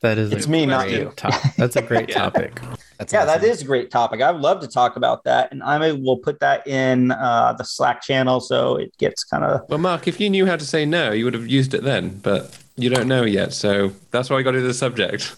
That 0.00 0.18
is 0.18 0.32
It's 0.32 0.46
a 0.46 0.50
me, 0.50 0.66
not 0.66 0.86
great 0.88 0.98
you. 1.00 1.12
top- 1.16 1.40
That's 1.56 1.74
a 1.76 1.82
great 1.82 2.08
Yeah. 2.10 2.18
topic. 2.18 2.60
That's 2.98 3.12
yeah, 3.12 3.24
that 3.24 3.38
awesome. 3.38 3.50
is 3.50 3.62
a 3.62 3.64
great 3.64 3.90
topic. 3.92 4.20
I 4.20 4.30
would 4.32 4.42
love 4.42 4.60
to 4.60 4.68
talk 4.68 4.96
about 4.96 5.22
that, 5.24 5.52
and 5.52 5.62
I 5.62 5.92
will 5.92 6.16
put 6.18 6.40
that 6.40 6.66
in 6.66 7.12
uh, 7.12 7.52
the 7.56 7.64
Slack 7.64 8.02
channel 8.02 8.40
so 8.40 8.76
it 8.76 8.96
gets 8.98 9.22
kind 9.24 9.44
of 9.44 9.60
Well, 9.68 9.78
Mark, 9.78 10.08
if 10.08 10.18
you 10.20 10.28
knew 10.28 10.46
how 10.46 10.56
to 10.56 10.64
say 10.64 10.84
no, 10.84 11.12
you 11.12 11.24
would 11.24 11.34
have 11.34 11.46
used 11.46 11.74
it 11.74 11.84
then, 11.84 12.18
but 12.22 12.56
you 12.78 12.88
don't 12.90 13.08
know 13.08 13.24
yet. 13.24 13.52
So 13.52 13.92
that's 14.10 14.30
why 14.30 14.36
I 14.38 14.42
got 14.42 14.54
into 14.54 14.66
the 14.66 14.74
subject. 14.74 15.34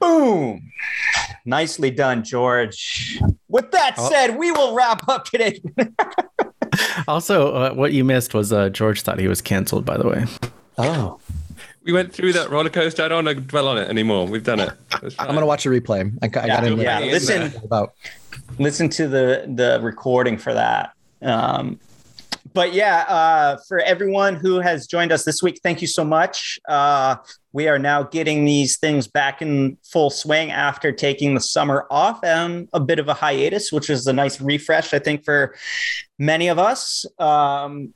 boom. 0.00 0.72
Nicely 1.44 1.90
done, 1.90 2.24
George. 2.24 3.20
With 3.48 3.70
that 3.72 3.94
Oh. 3.98 4.08
said, 4.10 4.36
we 4.36 4.50
will 4.50 4.74
wrap 4.74 5.08
up 5.08 5.24
today. 5.26 5.60
Also, 7.08 7.54
uh, 7.54 7.72
what 7.72 7.92
you 7.92 8.04
missed 8.04 8.34
was 8.34 8.52
uh, 8.52 8.68
George 8.68 9.00
thought 9.02 9.18
he 9.18 9.28
was 9.28 9.40
canceled. 9.40 9.84
By 9.86 9.96
the 9.96 10.06
way, 10.08 10.26
Oh, 10.76 11.18
We 11.84 11.92
went 11.92 12.12
through 12.12 12.34
that 12.34 12.50
roller 12.50 12.68
coaster. 12.68 13.02
I 13.02 13.08
don't 13.08 13.24
want 13.24 13.38
to 13.38 13.42
dwell 13.42 13.68
on 13.68 13.78
it 13.78 13.88
anymore. 13.88 14.26
We've 14.26 14.44
done 14.44 14.60
it. 14.60 14.70
I'm 15.18 15.34
gonna 15.34 15.46
watch 15.46 15.64
a 15.64 15.70
replay. 15.70 16.12
I, 16.20 16.26
got- 16.26 16.44
I 16.44 16.48
got 16.48 16.64
Yeah, 16.64 16.70
in. 16.72 16.78
yeah, 16.80 16.98
listen. 16.98 17.52
about 17.64 17.94
listen 18.58 18.88
to 18.90 19.08
the 19.08 19.44
the 19.54 19.78
recording 19.82 20.36
for 20.36 20.52
that. 20.52 20.92
Um, 21.22 21.80
but 22.52 22.74
yeah, 22.74 23.04
uh, 23.08 23.56
for 23.66 23.80
everyone 23.80 24.36
who 24.36 24.60
has 24.60 24.86
joined 24.86 25.12
us 25.12 25.24
this 25.24 25.42
week, 25.42 25.60
thank 25.62 25.80
you 25.80 25.86
so 25.86 26.04
much. 26.04 26.58
Uh, 26.68 27.16
we 27.52 27.68
are 27.68 27.78
now 27.78 28.02
getting 28.02 28.44
these 28.44 28.78
things 28.78 29.08
back 29.08 29.42
in 29.42 29.78
full 29.82 30.10
swing 30.10 30.50
after 30.50 30.92
taking 30.92 31.34
the 31.34 31.40
summer 31.40 31.86
off 31.90 32.22
and 32.22 32.68
a 32.72 32.80
bit 32.80 32.98
of 32.98 33.08
a 33.08 33.14
hiatus, 33.14 33.72
which 33.72 33.88
was 33.88 34.06
a 34.06 34.12
nice 34.12 34.40
refresh, 34.40 34.92
I 34.92 34.98
think, 34.98 35.24
for 35.24 35.54
many 36.18 36.48
of 36.48 36.58
us. 36.58 37.06
Um, 37.18 37.94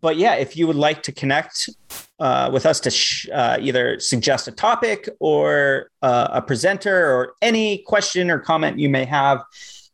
but 0.00 0.16
yeah, 0.16 0.34
if 0.34 0.56
you 0.56 0.66
would 0.66 0.76
like 0.76 1.02
to 1.04 1.12
connect 1.12 1.70
uh, 2.18 2.50
with 2.52 2.66
us 2.66 2.80
to 2.80 2.90
sh- 2.90 3.28
uh, 3.32 3.58
either 3.60 3.98
suggest 4.00 4.48
a 4.48 4.52
topic 4.52 5.08
or 5.20 5.90
uh, 6.02 6.28
a 6.32 6.42
presenter 6.42 7.10
or 7.12 7.34
any 7.40 7.78
question 7.78 8.30
or 8.30 8.38
comment 8.38 8.78
you 8.78 8.88
may 8.88 9.04
have, 9.04 9.42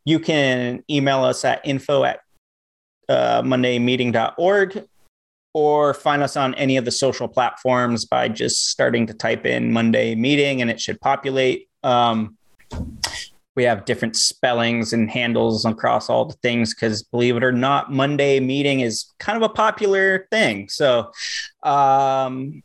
you 0.05 0.19
can 0.19 0.83
email 0.89 1.23
us 1.23 1.45
at 1.45 1.61
info 1.65 2.03
at 2.03 2.21
uh, 3.09 3.41
mondaymeeting.org 3.41 4.87
or 5.53 5.93
find 5.93 6.21
us 6.21 6.37
on 6.37 6.53
any 6.55 6.77
of 6.77 6.85
the 6.85 6.91
social 6.91 7.27
platforms 7.27 8.05
by 8.05 8.27
just 8.27 8.69
starting 8.69 9.07
to 9.07 9.13
type 9.13 9.45
in 9.45 9.71
Monday 9.71 10.13
meeting 10.13 10.61
and 10.61 10.69
it 10.69 10.79
should 10.79 10.99
populate. 11.01 11.67
Um, 11.83 12.37
we 13.55 13.63
have 13.63 13.85
different 13.85 14.15
spellings 14.15 14.93
and 14.93 15.09
handles 15.09 15.65
across 15.65 16.11
all 16.11 16.25
the 16.25 16.35
things 16.35 16.75
because 16.75 17.01
believe 17.01 17.35
it 17.35 17.43
or 17.43 17.51
not, 17.51 17.91
Monday 17.91 18.39
meeting 18.39 18.81
is 18.81 19.11
kind 19.17 19.35
of 19.35 19.49
a 19.49 19.51
popular 19.51 20.27
thing. 20.29 20.69
So, 20.69 21.11
um, 21.63 22.61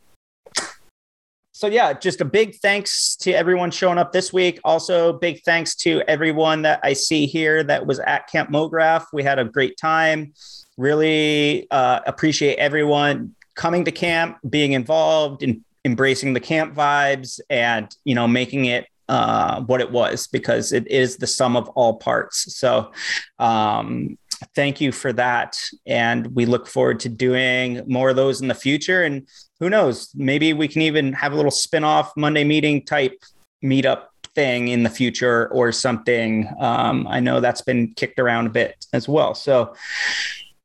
so 1.63 1.69
yeah, 1.69 1.93
just 1.93 2.19
a 2.19 2.25
big 2.25 2.55
thanks 2.57 3.15
to 3.15 3.31
everyone 3.31 3.71
showing 3.71 3.97
up 3.97 4.11
this 4.11 4.33
week. 4.33 4.59
Also, 4.65 5.13
big 5.13 5.41
thanks 5.43 5.75
to 5.75 6.01
everyone 6.09 6.63
that 6.63 6.81
I 6.83 6.91
see 6.91 7.25
here 7.25 7.63
that 7.63 7.87
was 7.87 7.99
at 7.99 8.27
Camp 8.27 8.49
Mograph. 8.49 9.05
We 9.13 9.23
had 9.23 9.39
a 9.39 9.45
great 9.45 9.77
time. 9.77 10.33
Really 10.75 11.65
uh, 11.71 12.01
appreciate 12.05 12.57
everyone 12.57 13.33
coming 13.55 13.85
to 13.85 13.93
camp, 13.93 14.39
being 14.49 14.73
involved, 14.73 15.41
and 15.41 15.63
embracing 15.85 16.33
the 16.33 16.41
camp 16.41 16.75
vibes, 16.75 17.39
and 17.49 17.95
you 18.03 18.13
know, 18.13 18.27
making 18.27 18.65
it 18.65 18.87
uh, 19.07 19.61
what 19.61 19.79
it 19.79 19.89
was 19.89 20.27
because 20.27 20.73
it 20.73 20.85
is 20.89 21.15
the 21.15 21.27
sum 21.27 21.55
of 21.55 21.69
all 21.69 21.93
parts. 21.93 22.57
So, 22.57 22.91
um, 23.39 24.17
thank 24.53 24.81
you 24.81 24.91
for 24.91 25.13
that, 25.13 25.57
and 25.85 26.27
we 26.35 26.45
look 26.45 26.67
forward 26.67 26.99
to 27.01 27.09
doing 27.09 27.83
more 27.87 28.09
of 28.09 28.17
those 28.17 28.41
in 28.41 28.49
the 28.49 28.53
future. 28.53 29.03
And 29.03 29.29
who 29.63 29.69
knows, 29.69 30.11
maybe 30.13 30.51
we 30.51 30.67
can 30.67 30.81
even 30.81 31.13
have 31.13 31.31
a 31.31 31.35
little 31.35 31.51
spin-off 31.51 32.11
Monday 32.17 32.43
meeting 32.43 32.83
type 32.83 33.17
meetup 33.63 34.07
thing 34.35 34.67
in 34.67 34.83
the 34.83 34.89
future 34.89 35.47
or 35.53 35.71
something. 35.71 36.49
Um, 36.59 37.07
I 37.07 37.21
know 37.21 37.39
that's 37.39 37.61
been 37.61 37.93
kicked 37.93 38.19
around 38.19 38.47
a 38.47 38.49
bit 38.49 38.85
as 38.93 39.07
well. 39.07 39.33
So. 39.33 39.75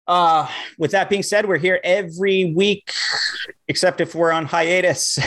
Uh, 0.08 0.48
with 0.78 0.92
that 0.92 1.10
being 1.10 1.22
said, 1.22 1.46
we're 1.46 1.58
here 1.58 1.80
every 1.84 2.54
week, 2.54 2.90
except 3.68 4.00
if 4.00 4.14
we're 4.14 4.32
on 4.32 4.46
hiatus. 4.46 5.18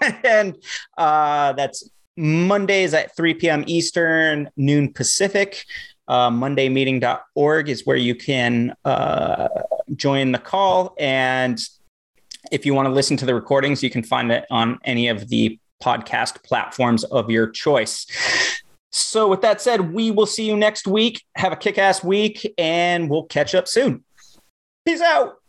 and 0.24 0.56
uh, 0.96 1.52
that's 1.52 1.86
Mondays 2.16 2.94
at 2.94 3.14
3 3.14 3.34
p.m. 3.34 3.62
Eastern, 3.66 4.48
noon 4.56 4.90
Pacific. 4.90 5.66
Uh, 6.08 6.30
MondayMeeting.org 6.30 7.68
is 7.68 7.84
where 7.84 7.98
you 7.98 8.14
can 8.14 8.74
uh, 8.86 9.48
join 9.96 10.32
the 10.32 10.38
call. 10.38 10.94
And 10.98 11.60
if 12.50 12.66
you 12.66 12.74
want 12.74 12.86
to 12.86 12.92
listen 12.92 13.16
to 13.18 13.26
the 13.26 13.34
recordings, 13.34 13.82
you 13.82 13.90
can 13.90 14.02
find 14.02 14.32
it 14.32 14.44
on 14.50 14.78
any 14.84 15.08
of 15.08 15.28
the 15.28 15.58
podcast 15.82 16.42
platforms 16.42 17.04
of 17.04 17.30
your 17.30 17.48
choice. 17.48 18.06
So, 18.90 19.28
with 19.28 19.40
that 19.40 19.60
said, 19.60 19.92
we 19.92 20.10
will 20.10 20.26
see 20.26 20.44
you 20.44 20.56
next 20.56 20.86
week. 20.86 21.22
Have 21.36 21.52
a 21.52 21.56
kick 21.56 21.78
ass 21.78 22.04
week, 22.04 22.52
and 22.58 23.08
we'll 23.08 23.24
catch 23.24 23.54
up 23.54 23.66
soon. 23.66 24.04
Peace 24.84 25.00
out. 25.00 25.41